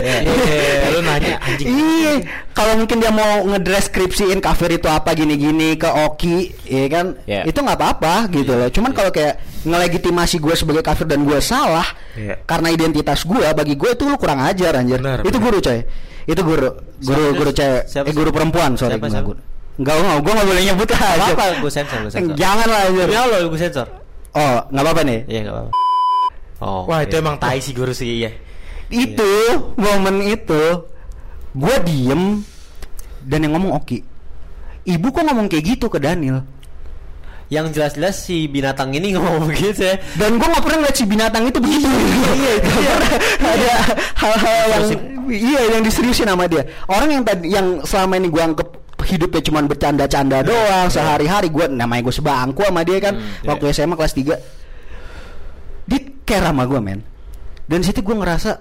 [0.89, 1.67] lu nanya, anjing.
[1.67, 2.13] iya
[2.51, 7.41] kalau mungkin dia mau ngedeskripsiin kafir itu apa gini-gini ke Oki ya kan Iya.
[7.43, 11.87] itu nggak apa-apa gitu loh cuman kalau kayak ngelegitimasi gue sebagai kafir dan gue salah
[12.13, 12.37] Iya.
[12.43, 15.43] karena identitas gue bagi gue itu lu kurang ajar anjir Benar, itu benar.
[15.43, 15.79] guru coy
[16.27, 16.69] itu guru
[16.99, 18.13] guru Siapa- guru cewek eh sih?
[18.13, 19.31] guru perempuan sorry Siapa, siapa?
[19.77, 22.33] Enggak, enggak, gue gak boleh nyebut lah Gak apa gue sensor, gue sensor.
[22.33, 23.07] Jangan lah anjir.
[23.07, 23.85] Ya Allah, gue sensor.
[24.33, 25.19] Oh, nggak apa-apa nih.
[25.29, 25.71] Iya gak apa-apa.
[26.57, 26.89] Oh.
[26.89, 27.21] Wah, itu iya.
[27.21, 28.31] emang tai sih guru sih iya.
[28.89, 29.31] Itu
[29.77, 30.63] momen itu
[31.53, 32.41] gue diem
[33.21, 33.99] dan yang ngomong Oki.
[34.87, 36.45] Ibu kok ngomong kayak gitu ke Daniel?
[37.47, 39.95] yang jelas-jelas si binatang ini ngomong begitu ya.
[40.19, 41.87] Dan gue gak pernah ngeliat si binatang itu begitu.
[41.87, 42.95] Iya,
[43.39, 43.73] ada
[44.19, 44.85] hal-hal yang
[45.31, 46.67] iya yang diseriusin sama dia.
[46.91, 48.67] Orang yang tadi yang selama ini gue anggap
[49.07, 53.95] hidupnya cuma bercanda-canda doang sehari-hari gue namanya gue sebangku sama dia kan Hmm, waktu SMA
[53.95, 54.37] kelas 3 dia
[56.27, 56.99] care sama gue men
[57.65, 58.59] dan situ gue ngerasa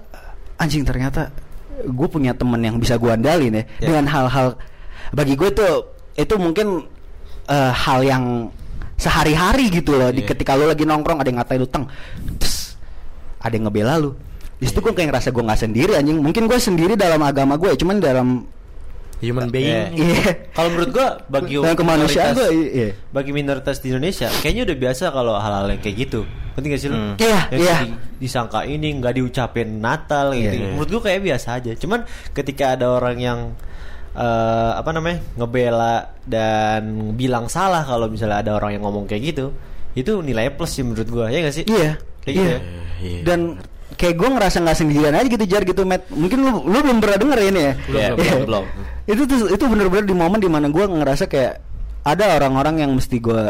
[0.57, 1.29] anjing ternyata
[1.77, 3.91] gue punya temen yang bisa gue andalin ya Ya.
[3.91, 4.55] dengan hal-hal
[5.11, 6.87] bagi gue tuh itu mungkin
[7.45, 8.23] eh, hal yang
[8.97, 10.33] sehari-hari gitu loh di Iya.
[10.33, 11.85] ketika lu lagi nongkrong ada yang ngatain lu teng
[12.41, 12.73] Tes,
[13.37, 14.17] ada yang ngebela lu
[14.57, 17.77] di situ gue kayak ngerasa gue nggak sendiri anjing mungkin gue sendiri dalam agama gue
[17.77, 18.49] cuman dalam
[19.17, 19.93] Human being.
[19.93, 24.77] iya Kalau menurut gua bagi dalam kemanusiaan minoritas- iya bagi minoritas di Indonesia kayaknya udah
[24.77, 26.21] biasa kalau hal-hal yang kayak gitu.
[26.53, 26.97] Penting gak sih lu?
[26.97, 27.13] Hmm.
[27.17, 27.75] Iya, iya.
[27.83, 30.47] di- disangka ini nggak diucapin Natal gitu.
[30.47, 30.67] Iya, iya.
[30.71, 31.71] Menurut gua kayak biasa aja.
[31.73, 33.39] Cuman ketika ada orang yang
[34.13, 36.81] eh, apa namanya ngebela dan
[37.13, 39.53] bilang salah kalau misalnya ada orang yang ngomong kayak gitu,
[39.93, 41.65] itu nilai plus sih menurut gua ya gak sih?
[41.65, 42.59] iya Kayak iya gitu ya?
[42.97, 43.19] Iya.
[43.23, 43.39] dan
[43.97, 47.17] kayak gue ngerasa nggak sendirian aja gitu jar gitu Matt mungkin lu lu belum pernah
[47.17, 48.09] denger ini ya Belum, Iya.
[48.13, 48.63] belum, belum.
[49.05, 51.53] itu tuh itu bener-bener di momen di mana gue ngerasa kayak
[52.01, 53.41] ada orang-orang yang mesti gue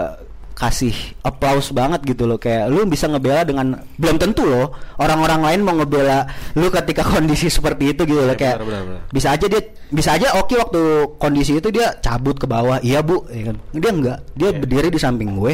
[0.53, 0.89] kasih
[1.21, 5.75] applause banget gitu loh kayak lu bisa ngebela dengan belum tentu loh orang-orang lain mau
[5.75, 9.01] ngebela lu ketika kondisi seperti itu gitu loh Iya, kayak benar, benar, benar.
[9.13, 10.81] bisa aja dia bisa aja oke waktu
[11.15, 14.57] kondisi itu dia cabut ke bawah iya bu ya kan dia enggak dia Iya.
[14.57, 15.53] berdiri di samping gue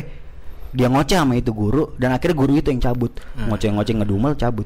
[0.72, 3.52] dia ngoceh sama itu guru dan akhirnya guru itu yang cabut Hmm.
[3.52, 4.66] ngoceh-ngoceh ngedumel cabut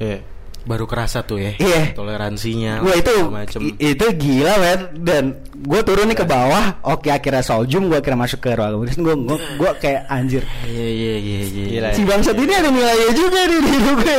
[0.00, 0.18] Iya.
[0.60, 1.52] Baru kerasa tuh ya.
[1.54, 1.92] Iya.
[1.92, 2.80] Toleransinya.
[2.80, 3.60] Gue itu macam.
[3.62, 5.24] i- itu gila men dan
[5.54, 9.14] gue turun nih ke bawah oke akhirnya soljum gue akhirnya masuk ke ruang kemudian gue
[9.26, 11.64] gue gue kayak anjir Iya iya iya iya.
[11.70, 11.88] Gila.
[11.92, 14.18] si bangsat ini ada nilainya juga nih di hidup gue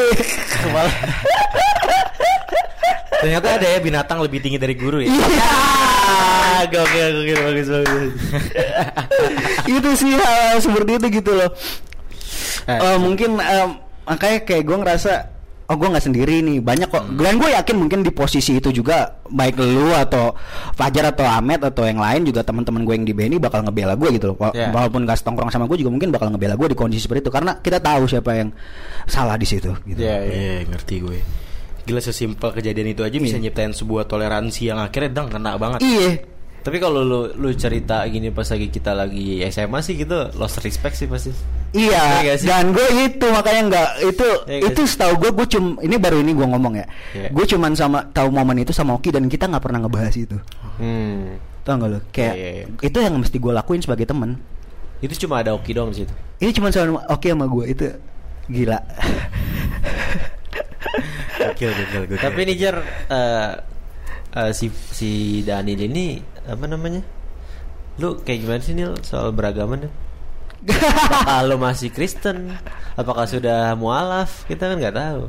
[3.21, 5.09] Ternyata ada ya binatang lebih tinggi dari guru ya.
[5.09, 5.53] iya
[6.63, 8.11] Gokil, gokil, bagus, bagus.
[9.73, 11.49] itu sih hal seperti itu gitu loh
[12.61, 13.69] Eh, mungkin em,
[14.03, 15.13] makanya kayak gue ngerasa
[15.71, 19.23] oh gue nggak sendiri nih banyak kok dan gue yakin mungkin di posisi itu juga
[19.25, 20.35] baik lu atau
[20.75, 24.09] Fajar atau Ahmed atau yang lain juga teman-teman gue yang di BNI bakal ngebela gue
[24.11, 24.75] gitu loh Yeah.
[24.75, 27.55] walaupun gak setongkrong sama gue juga mungkin bakal ngebela gue di kondisi seperti itu karena
[27.57, 28.49] kita tahu siapa yang
[29.05, 30.35] salah di situ gitu Iya, iya.
[30.35, 31.19] Iya ngerti gue.
[31.81, 33.47] Gila sesimpel kejadian itu aja bisa Iya.
[33.47, 35.79] nyiptain sebuah toleransi yang akhirnya dang kena banget.
[35.81, 36.19] iya
[36.61, 40.93] Tapi kalau lu lu cerita gini pas lagi kita lagi SMA sih gitu lost respect
[40.93, 41.33] sih pasti.
[41.71, 42.45] Iya, Iya sih?
[42.45, 44.91] dan gue itu makanya nggak itu nggak itu sih?
[44.91, 46.85] setahu gue gue cum ini baru ini gue ngomong ya,
[47.15, 47.31] Iya.
[47.31, 50.35] gue cuman sama tahu momen itu sama Oki dan kita nggak pernah ngebahas itu,
[50.77, 51.39] Hmm.
[51.63, 51.99] tau nggak lo?
[52.11, 54.35] Kayak Iya, iya, itu yang mesti gue lakuin sebagai temen.
[54.99, 56.13] Itu cuma ada Oki doang di situ.
[56.37, 57.85] Ini cuman sama Oki sama gue itu
[58.45, 58.79] gila.
[61.41, 62.19] Gokil, gokil, gokil.
[62.19, 62.75] Tapi nih Jar
[63.07, 63.51] eh,
[64.35, 65.09] eh, si si
[65.41, 67.01] Daniel ini apa namanya?
[67.97, 69.91] Lu kayak gimana sih Nil soal beragama nih?
[70.69, 72.53] Apakah lu masih Kristen?
[72.93, 74.45] Apakah sudah mualaf?
[74.45, 75.21] Kita kan nggak tahu.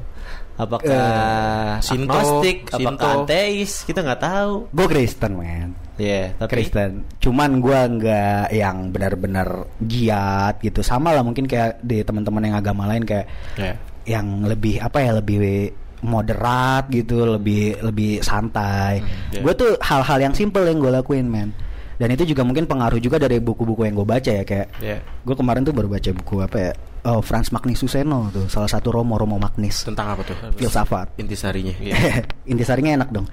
[0.52, 2.68] Apakah Eh, Sinto, agnostik?
[2.68, 2.92] Sinto.
[2.92, 3.72] Apakah ateis?
[3.82, 4.52] Kita nggak tahu.
[4.68, 5.72] gue Kristen man.
[5.96, 7.04] Iya, tapi Kristen.
[7.16, 9.48] Cuman gua nggak yang benar-benar
[9.80, 10.80] giat gitu.
[10.80, 13.74] Sama lah mungkin kayak di teman-teman yang agama lain kayak Iya.
[14.04, 15.72] yang lebih apa ya lebih
[16.02, 19.00] moderat gitu, lebih lebih santai.
[19.30, 19.40] iya.
[19.40, 21.50] Gue tuh hal-hal yang simple yang gue lakuin, men.
[21.96, 24.68] Dan itu juga mungkin pengaruh juga dari buku-buku yang gue baca ya kayak.
[24.82, 24.98] Iya.
[25.22, 26.72] Gue kemarin tuh baru baca buku apa ya?
[27.02, 29.82] Oh, Franz Magnus Suseno tuh, salah satu Romo Romo Magnis.
[29.82, 30.38] Tentang apa tuh?
[30.54, 31.10] Filsafat.
[31.18, 31.74] Intisarinya.
[31.82, 32.22] Iya.
[32.54, 33.26] Intisarinya enak dong.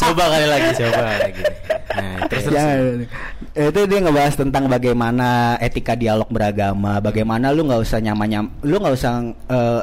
[0.00, 1.42] coba kali lagi, coba lagi.
[1.92, 2.54] Nah, terus terus.
[2.56, 2.78] Jangan.
[3.52, 8.96] Itu dia ngebahas tentang bagaimana etika dialog beragama, bagaimana lu nggak usah nyama-nyam, lu nggak
[8.96, 9.12] usah
[9.52, 9.80] eh,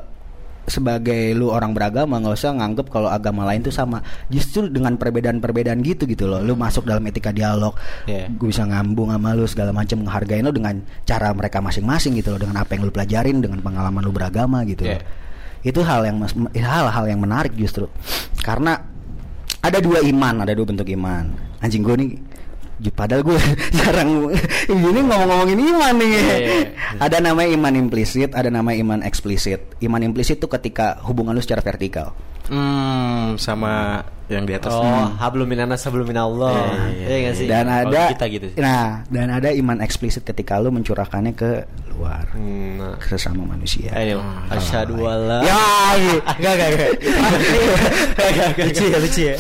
[0.64, 4.00] sebagai lu orang beragama nggak usah nganggep kalau agama lain tuh sama.
[4.32, 7.76] Justru dengan perbedaan-perbedaan gitu gitu loh, lu masuk dalam etika dialog,
[8.08, 8.32] Iya.
[8.32, 12.40] gue bisa ngambung sama lu segala macam menghargain lu dengan cara mereka masing-masing gitu loh,
[12.40, 15.00] dengan apa yang lu pelajarin, dengan pengalaman lu beragama gitu Iya.
[15.00, 15.04] loh.
[15.64, 17.88] Itu hal yang mas- hal-hal yang menarik justru,
[18.44, 18.80] karena
[19.64, 21.32] ada dua iman, ada dua bentuk iman.
[21.64, 22.12] Anjing gue nih
[22.94, 23.38] Padahal gue
[23.80, 24.34] jarang
[24.68, 26.10] ini ngomong-ngomongin iman nih.
[26.10, 26.58] Iya, iya.
[27.00, 29.78] Ada namanya iman implisit, ada namanya iman eksplisit.
[29.80, 32.12] Iman implisit itu ketika hubungan lu secara vertikal.
[32.44, 34.76] Hmm, sama yang di atas.
[34.76, 35.16] Oh, Hmm.
[35.16, 36.52] hablum minanas hablum minallah.
[36.52, 37.48] Iya, iya, Iya iya, nggak sih?
[37.48, 38.60] Dan ada kita gitu sih.
[38.60, 41.50] Nah, dan ada iman eksplisit ketika lu mencurahkannya ke
[41.94, 42.96] luar Hmm, nah.
[42.98, 43.94] ke sesama manusia.
[43.94, 44.18] Ayo,
[44.50, 45.40] asyhadu alla.
[45.42, 45.62] Ya,
[45.96, 46.18] iya.
[46.34, 46.92] Enggak, enggak, enggak.
[48.66, 49.36] Lucu ya, lucu ya.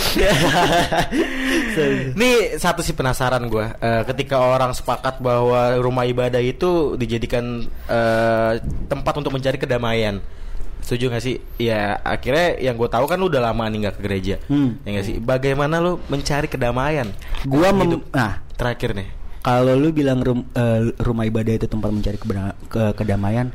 [2.13, 3.65] Ini satu sih penasaran gue.
[4.05, 8.51] ketika orang sepakat bahwa rumah ibadah itu dijadikan eh,
[8.85, 10.21] tempat untuk mencari kedamaian.
[10.83, 11.39] Setuju gak sih?
[11.55, 14.35] Ya akhirnya yang gue tahu kan lu udah lama nih nggak ke gereja.
[14.45, 14.75] Hmm.
[14.83, 15.15] Ya gak sih?
[15.17, 17.07] Bagaimana lu mencari kedamaian?
[17.47, 18.01] Gua dalam mem- hidup?
[18.11, 18.43] nah.
[18.53, 19.07] terakhir nih.
[19.43, 23.51] Kalau lu bilang rum- eh, rumah ibadah itu tempat mencari ke- kedamaian,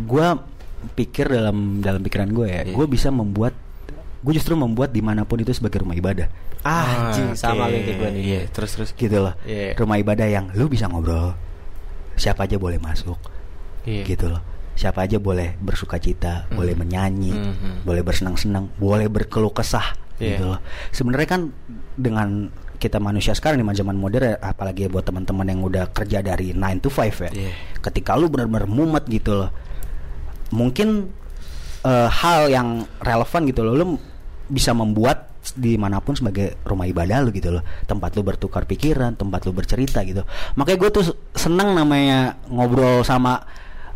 [0.00, 0.40] gua
[0.88, 2.72] pikir dalam dalam pikiran gue ya, Iya.
[2.72, 3.50] gue bisa membuat,
[4.22, 6.30] gue justru membuat di mana pun itu sebagai rumah ibadah,
[6.62, 7.36] Ah, anjing, oke.
[7.36, 8.22] sama kayak gue nih.
[8.22, 8.90] Iya, terus terus.
[8.94, 9.34] gitu loh.
[9.42, 9.74] Iya.
[9.74, 11.34] Rumah ibadah yang lu bisa ngobrol,
[12.14, 13.18] siapa aja boleh masuk,
[13.84, 14.06] Iya.
[14.06, 14.42] gitu loh.
[14.78, 16.62] Siapa aja boleh bersuka cita, Hmm.
[16.62, 17.82] boleh menyanyi, Mhm.
[17.82, 20.38] boleh bersenang-senang, boleh berkeluh kesah, Iya.
[20.38, 20.62] gitu loh.
[20.94, 21.42] Sebenarnya kan
[21.98, 26.78] dengan kita manusia sekarang di zaman modern, apalagi buat teman-teman yang udah kerja dari 9
[26.78, 27.50] to 5 ya, Iya.
[27.82, 29.50] ketika lu benar-benar mumet gitu loh,
[30.50, 31.10] mungkin
[31.80, 32.68] eh, hal yang
[32.98, 33.86] relevan gitu loh, lu
[34.46, 39.14] bisa membuat di mana pun sebagai rumah ibadah lu gitu loh tempat lu bertukar pikiran
[39.14, 40.20] tempat lu bercerita gitu
[40.54, 43.40] makanya gue tuh seneng namanya ngobrol sama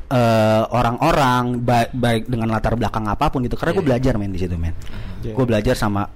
[0.06, 3.90] eh, orang-orang ba- baik dengan latar belakang apa pun gitu karena gue Iya.
[3.90, 4.72] belajar men di situ men
[5.20, 5.34] Iya.
[5.34, 6.08] gue belajar sama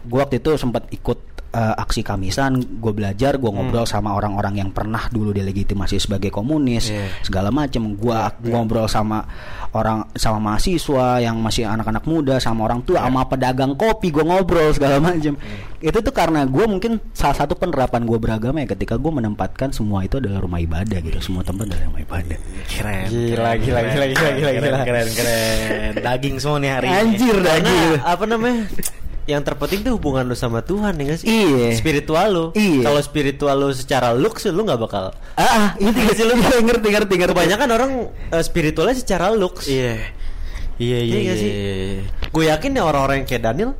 [0.00, 1.18] gue waktu itu sempat ikut
[1.54, 6.90] eh, aksi kamisan gue belajar gue ngobrol sama orang-orang yang pernah dulu delegitimasi sebagai komunis
[6.90, 7.06] Iya.
[7.22, 9.22] segala macam gue ngobrol sama
[9.70, 14.74] orang sama mahasiswa yang masih anak-anak muda sama orang tua sama pedagang kopi gue ngobrol
[14.74, 15.38] segala macam
[15.78, 20.02] itu tuh karena gue mungkin salah satu penerapan gue beragama ya ketika gue menempatkan semua
[20.02, 23.06] itu adalah rumah ibadah gitu semua tempat adalah rumah ibadah Keren.
[23.06, 24.84] Gila, keren, gila, keren, gila, gila, keren, gila, keren.
[24.84, 25.92] Keren, keren.
[26.00, 26.96] Daging semua nih hari ini.
[26.96, 28.62] anjir Karena daging apa namanya?
[29.24, 31.24] Yang terpenting tuh hubungan lu sama Tuhan ya sih?
[31.24, 31.72] Iya.
[31.80, 32.44] Spiritual lu.
[32.52, 32.84] Iya.
[32.84, 35.16] Kalau spiritual lu secara looks lu nggak bakal.
[35.34, 37.90] ah ah, itu gak sih lu ngerti ngerti ngerti Kebanyakan orang
[38.32, 39.64] eh, spiritualnya secara looks.
[39.64, 39.96] Iya.
[40.74, 41.34] Iya, iya, Iya iya.
[41.38, 41.50] sih?
[41.50, 42.02] iya.
[42.34, 43.70] Gue yakin ya orang-orang yang kayak Daniel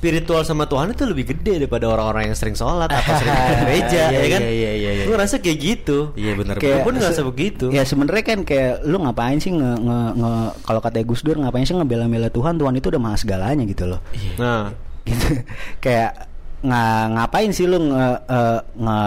[0.00, 4.02] spiritual sama Tuhan itu lebih gede daripada orang-orang yang sering sholat atau sering ke gereja
[4.08, 4.40] Iya, ya kan?
[4.40, 5.04] iya, iya, iya, iya.
[5.04, 6.16] Gue rasa kayak gitu.
[6.16, 6.56] Iya benar.
[6.56, 6.80] Benar.
[6.80, 7.68] pun nggak se- sebegitu.
[7.68, 11.62] Ya sebenarnya kan kayak lu ngapain sih nge, nge, nge- kalau kata Gus Dur ngapain
[11.62, 12.56] sih ngebela-bela Tuhan?
[12.56, 14.00] Tuhan itu udah maha segalanya gitu loh.
[14.10, 14.32] Iya.
[14.36, 14.64] Nah,
[15.00, 15.26] Gitu.
[15.84, 16.28] kayak
[16.60, 19.00] nga, ngapain sih lu nge, eh, nge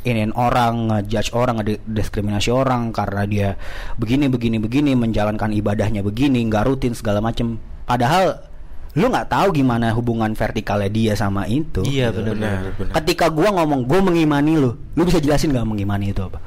[0.00, 3.48] iniin orang, ngejudge orang, ngediskriminasi orang karena dia
[3.94, 7.54] begini begini begini menjalankan ibadahnya begini, nggak rutin segala macem.
[7.84, 8.49] Padahal
[8.98, 11.86] lu nggak tahu gimana hubungan vertikalnya dia sama itu.
[11.86, 12.34] Iya, gitu.
[12.34, 12.74] benar.
[13.02, 16.42] Ketika gua ngomong gua mengimani lu, lu bisa jelasin nggak mengimani itu apa?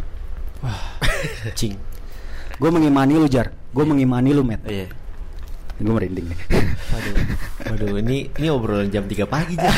[1.59, 1.75] cing.
[2.59, 4.61] Gue mengimani lu jar, gue mengimani lu met.
[4.63, 4.87] Iya.
[5.81, 6.39] Gue merinding nih.
[6.93, 7.15] Waduh,
[7.73, 9.73] waduh ini ini obrolan jam 3 pagi Jan.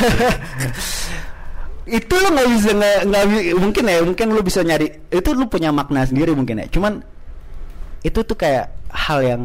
[1.86, 2.70] itu lo nggak bisa
[3.06, 3.24] nggak
[3.62, 6.98] mungkin ya mungkin lo bisa nyari itu lo punya makna sendiri mungkin ya cuman
[8.02, 9.42] itu tuh kayak hal yang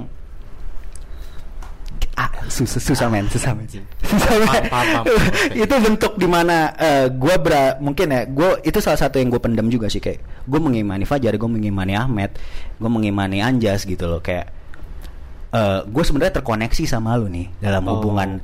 [2.22, 5.02] ah, susah susah men susah men susah men
[5.64, 9.42] itu bentuk di mana eh, gue bera mungkin ya gue itu salah satu yang gue
[9.42, 12.38] pendam juga sih kayak gue mengimani Fajar gue mengimani Ahmed
[12.78, 14.54] gue mengimani Anjas gitu loh kayak
[15.52, 18.00] eh gue sebenarnya terkoneksi sama lu nih dalam Oh.
[18.00, 18.40] hubungan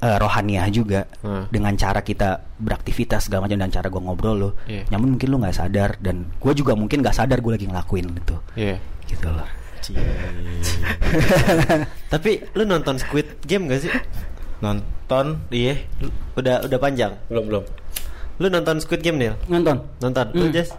[0.00, 1.44] eh, rohaniah juga Hmm.
[1.52, 4.88] dengan cara kita beraktivitas segala macam dan cara gue ngobrol lo Iya.
[4.88, 8.36] namun mungkin lu nggak sadar dan gue juga mungkin nggak sadar gue lagi ngelakuin itu
[8.56, 8.76] Iya.
[9.06, 9.44] gitu loh
[12.12, 13.92] Tapi lu nonton Squid Game gak sih?
[14.60, 15.78] Nonton, iya.
[16.36, 17.16] Udah udah panjang.
[17.32, 17.64] Belum belum.
[18.40, 19.34] Lu nonton Squid Game Nil?
[19.48, 20.26] nonton Nonton.
[20.32, 20.54] Lu Hmm.
[20.54, 20.72] Jas?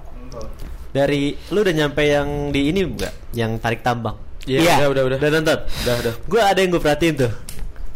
[0.92, 3.14] Dari lu udah nyampe yang di ini enggak?
[3.32, 4.18] Yang tarik tambang.
[4.50, 5.18] Iya, udah udah udah.
[5.22, 5.58] Udah nonton?
[5.86, 6.14] Udah udah.
[6.26, 7.32] Gue ada yang gue perhatiin tuh.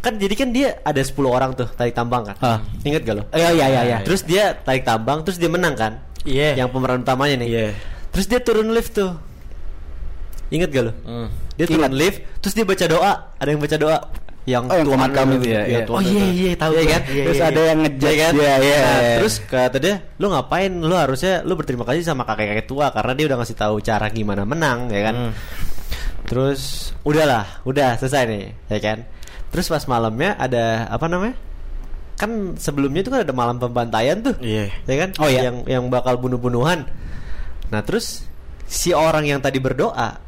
[0.06, 2.38] Kan jadi kan dia ada 10 orang tuh tarik tambang kan.
[2.38, 2.60] Ah.
[2.86, 3.24] Ingat gak lo?
[3.34, 3.98] Iya iya iya iya.
[4.06, 5.98] Terus dia tarik tambang, terus dia menang kan?
[6.24, 6.62] Iya.
[6.62, 7.50] Yang pemeran utamanya nih.
[7.50, 7.68] Iya.
[8.14, 9.18] Terus dia turun lift tuh.
[10.54, 10.94] Ingat gak lo?
[11.06, 11.28] Hmm.
[11.56, 11.94] Dia turun Ingat.
[11.96, 13.14] lift, terus dia baca doa.
[13.42, 14.00] Ada yang baca doa.
[14.46, 15.80] Yang Oh, yang komat kami itu ya, iya.
[15.90, 17.02] Tuhan Oh, iya, iya, tahu Iya kan?
[17.10, 17.66] Iya, Terus iya, ada iya.
[17.66, 18.34] yang ngejudge Iya kan?
[18.38, 18.62] dia, iya, Nah,
[19.02, 19.16] iya.
[19.18, 20.72] Terus kata dia, lu ngapain?
[20.86, 24.46] Lu harusnya lu berterima kasih sama kakek-kakek tua karena dia udah ngasih tahu cara gimana
[24.46, 25.16] menang, ya kan?
[25.18, 25.32] Hmm.
[26.30, 28.98] Terus udahlah, udah selesai nih, ya kan?
[29.50, 31.34] Terus pas malamnya ada apa namanya?
[32.14, 34.38] Kan sebelumnya itu kan ada malam pembantaian tuh.
[34.46, 34.70] Iya.
[34.86, 35.10] Ya kan?
[35.18, 35.50] Oh, iya.
[35.50, 36.86] Yang yang bakal bunuh-bunuhan.
[37.74, 38.30] Nah, terus
[38.70, 40.22] si orang yang tadi berdoa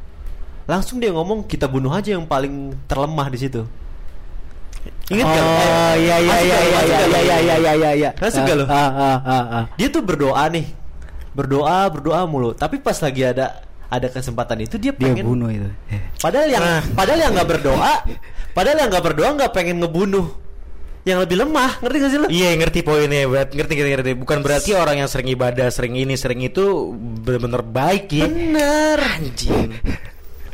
[0.68, 3.64] langsung dia ngomong kita bunuh aja yang paling terlemah di situ.
[5.08, 5.48] Ingat oh gak?
[5.48, 7.08] iya iya iya iya iya iya gak?
[7.08, 8.10] iya iya iya iya iya.
[8.20, 8.66] Masuk gak lo?
[8.68, 9.64] Ah ah ah ah.
[9.80, 10.68] Dia tuh berdoa nih.
[11.32, 12.52] Berdoa, berdoa mulu.
[12.52, 15.70] Tapi pas lagi ada ada kesempatan itu dia Dia pengen bunuh itu.
[15.88, 16.04] Eh.
[16.20, 16.84] Padahal yang Nah.
[16.92, 17.94] padahal yang nggak berdoa,
[18.52, 20.28] padahal yang nggak berdoa nggak pengen ngebunuh
[21.08, 22.28] yang lebih lemah, ngerti gak sih lo?
[22.28, 26.20] Iya ngerti poinnya berat ngerti ngerti ngerti bukan berarti orang yang sering ibadah sering ini
[26.20, 26.92] sering itu
[27.24, 29.00] bener-bener baik ya Bener.
[29.00, 29.72] anjing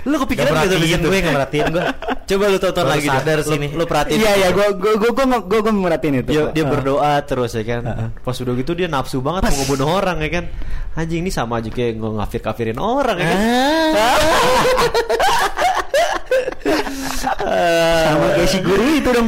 [0.03, 1.07] Lu kepikiran gak perhatiin situ?
[1.07, 1.83] gue gak perhatiin gue
[2.29, 3.67] Coba lu tonton lagi sadar Lu- sini.
[3.69, 4.15] Lu perhatiin.
[4.17, 6.29] Iya iya gue gue gue gue gue gue merhatiin itu.
[6.29, 6.69] Dia, dia Ah.
[6.69, 7.81] berdoa terus ya kan.
[8.17, 10.45] Pas udah gitu dia nafsu banget mau ngebunuh orang ya kan.
[10.93, 13.39] Anjing ini sama aja kayak gue ngafir kafirin orang ya kan.
[17.23, 19.27] Sama kayak si guru itu dong.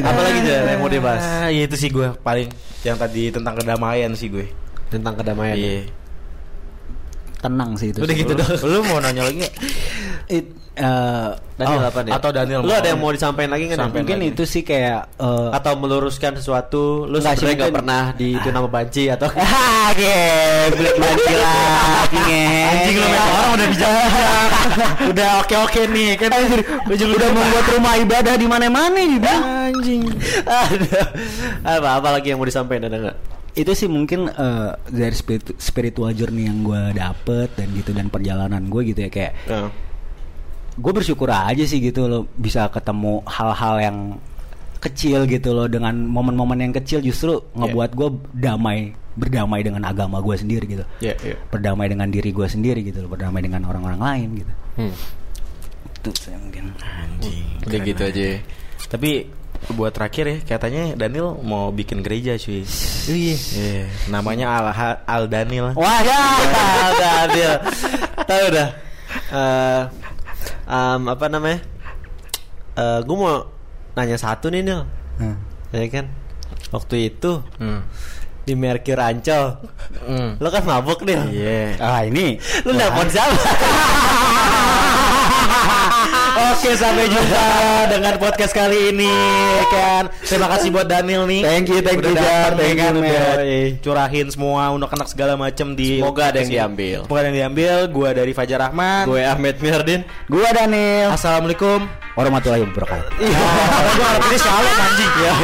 [0.00, 2.48] Apalagi Jar, yang mau dibahas Ah, iya itu sih gue paling
[2.80, 4.46] yang tadi tentang kedamaian sih gue
[4.88, 5.56] tentang kedamaian.
[5.56, 5.76] iya
[7.38, 7.98] Tenang sih itu.
[7.98, 8.50] Udah gitu lu, dong.
[8.64, 9.54] lu mau nanya lagi gak?
[10.28, 12.12] It, eh, Daniel Oh, apa nih?
[12.12, 13.78] atau Daniel Lu mau- ada yang mau disampaikan lagi nggak?
[13.80, 18.28] Mungkin mungkin itu sih kayak eh, atau meluruskan sesuatu lu sebenarnya nggak mungkin- pernah di
[18.32, 22.18] itu nama banci atau Ah, geblek lagi lagi
[22.68, 23.90] Anjing lu main orang udah bijak
[25.10, 26.30] Udah oke-oke nih kan
[26.90, 29.34] udah membuat rumah ibadah di mana-mana juga.
[29.64, 30.02] Anjing
[30.44, 31.00] ada
[31.64, 33.16] apa apa lagi yang mau disampaikan ada nggak?
[33.58, 38.62] Itu sih mungkin eh, dari spiritu- spiritual journey yang gue dapet dan gitu dan perjalanan
[38.64, 39.66] gue gitu ya kayak Nah,
[40.74, 43.98] gue bersyukur aja sih gitu loh bisa ketemu hal-hal yang
[44.78, 50.38] kecil gitu loh dengan momen-momen yang kecil justru ngebuat gue damai berdamai dengan agama gue
[50.38, 51.34] sendiri gitu ya ya.
[51.50, 54.94] berdamai dengan diri gue sendiri gitu loh berdamai dengan orang-orang lain gitu Hmm.
[55.90, 58.26] itu saya mungkin Anjing Udah gitu aja.
[58.86, 59.26] Tapi
[59.68, 62.62] buat terakhir ya katanya Daniel mau bikin gereja cuy
[63.08, 63.34] Iya.
[63.36, 64.64] Iya, namanya Al
[65.02, 65.72] Al Daniel.
[65.72, 66.18] wah ya
[66.92, 67.52] udah adil.
[68.22, 68.68] Tahu udah.
[69.28, 69.80] Eh,
[70.64, 71.58] em, apa namanya?
[72.74, 73.44] Eh, gue mau
[73.92, 74.80] nanya satu nih Nil.
[75.16, 75.36] Hmm.
[75.70, 76.04] Ya kan?
[76.68, 77.80] Waktu itu Hmm.
[78.44, 79.56] di Mercure Ancol.
[80.04, 80.36] Hmm.
[80.36, 81.16] Lo kan mabuk nih.
[81.28, 81.58] Iya.
[81.78, 83.36] ah ini Lu nelpon siapa?
[86.38, 87.46] Oke sampai jumpa
[87.88, 89.10] dengan podcast kali ini
[89.52, 90.04] ya kan.
[90.22, 91.42] Terima kasih buat Daniel nih.
[91.42, 92.50] Thank you, thank Udah you, Jar.
[92.50, 93.26] ya Thank kan, you, udah
[93.78, 96.98] curahin semua unek-unek segala macam di Semoga ada yang diambil.
[97.04, 97.74] Semoga ada yang diambil.
[97.90, 99.04] Gua dari Fajar Rahman.
[99.04, 100.00] Gue Ahmed Mirdin.
[100.26, 101.90] gua Daniel Assalamualaikum.
[102.14, 103.38] warahmatullahi wabarakatuh Iya.
[103.94, 105.12] Gua harap ini shalom anjing.
[105.18, 105.34] Ya.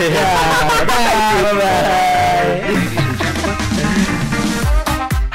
[1.43, 3.04] bye bye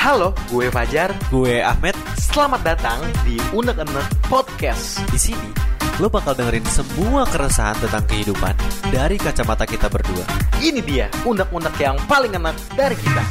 [0.10, 1.14] Halo, gue Fajar.
[1.30, 1.94] Gue Ahmed.
[2.18, 4.98] Selamat datang di Unek Unek Podcast.
[5.14, 5.54] Di sini
[6.02, 8.58] lo bakal dengerin semua keresahan tentang kehidupan
[8.90, 10.26] dari kacamata kita berdua.
[10.58, 13.22] Ini dia unek-unek yang paling enak dari kita.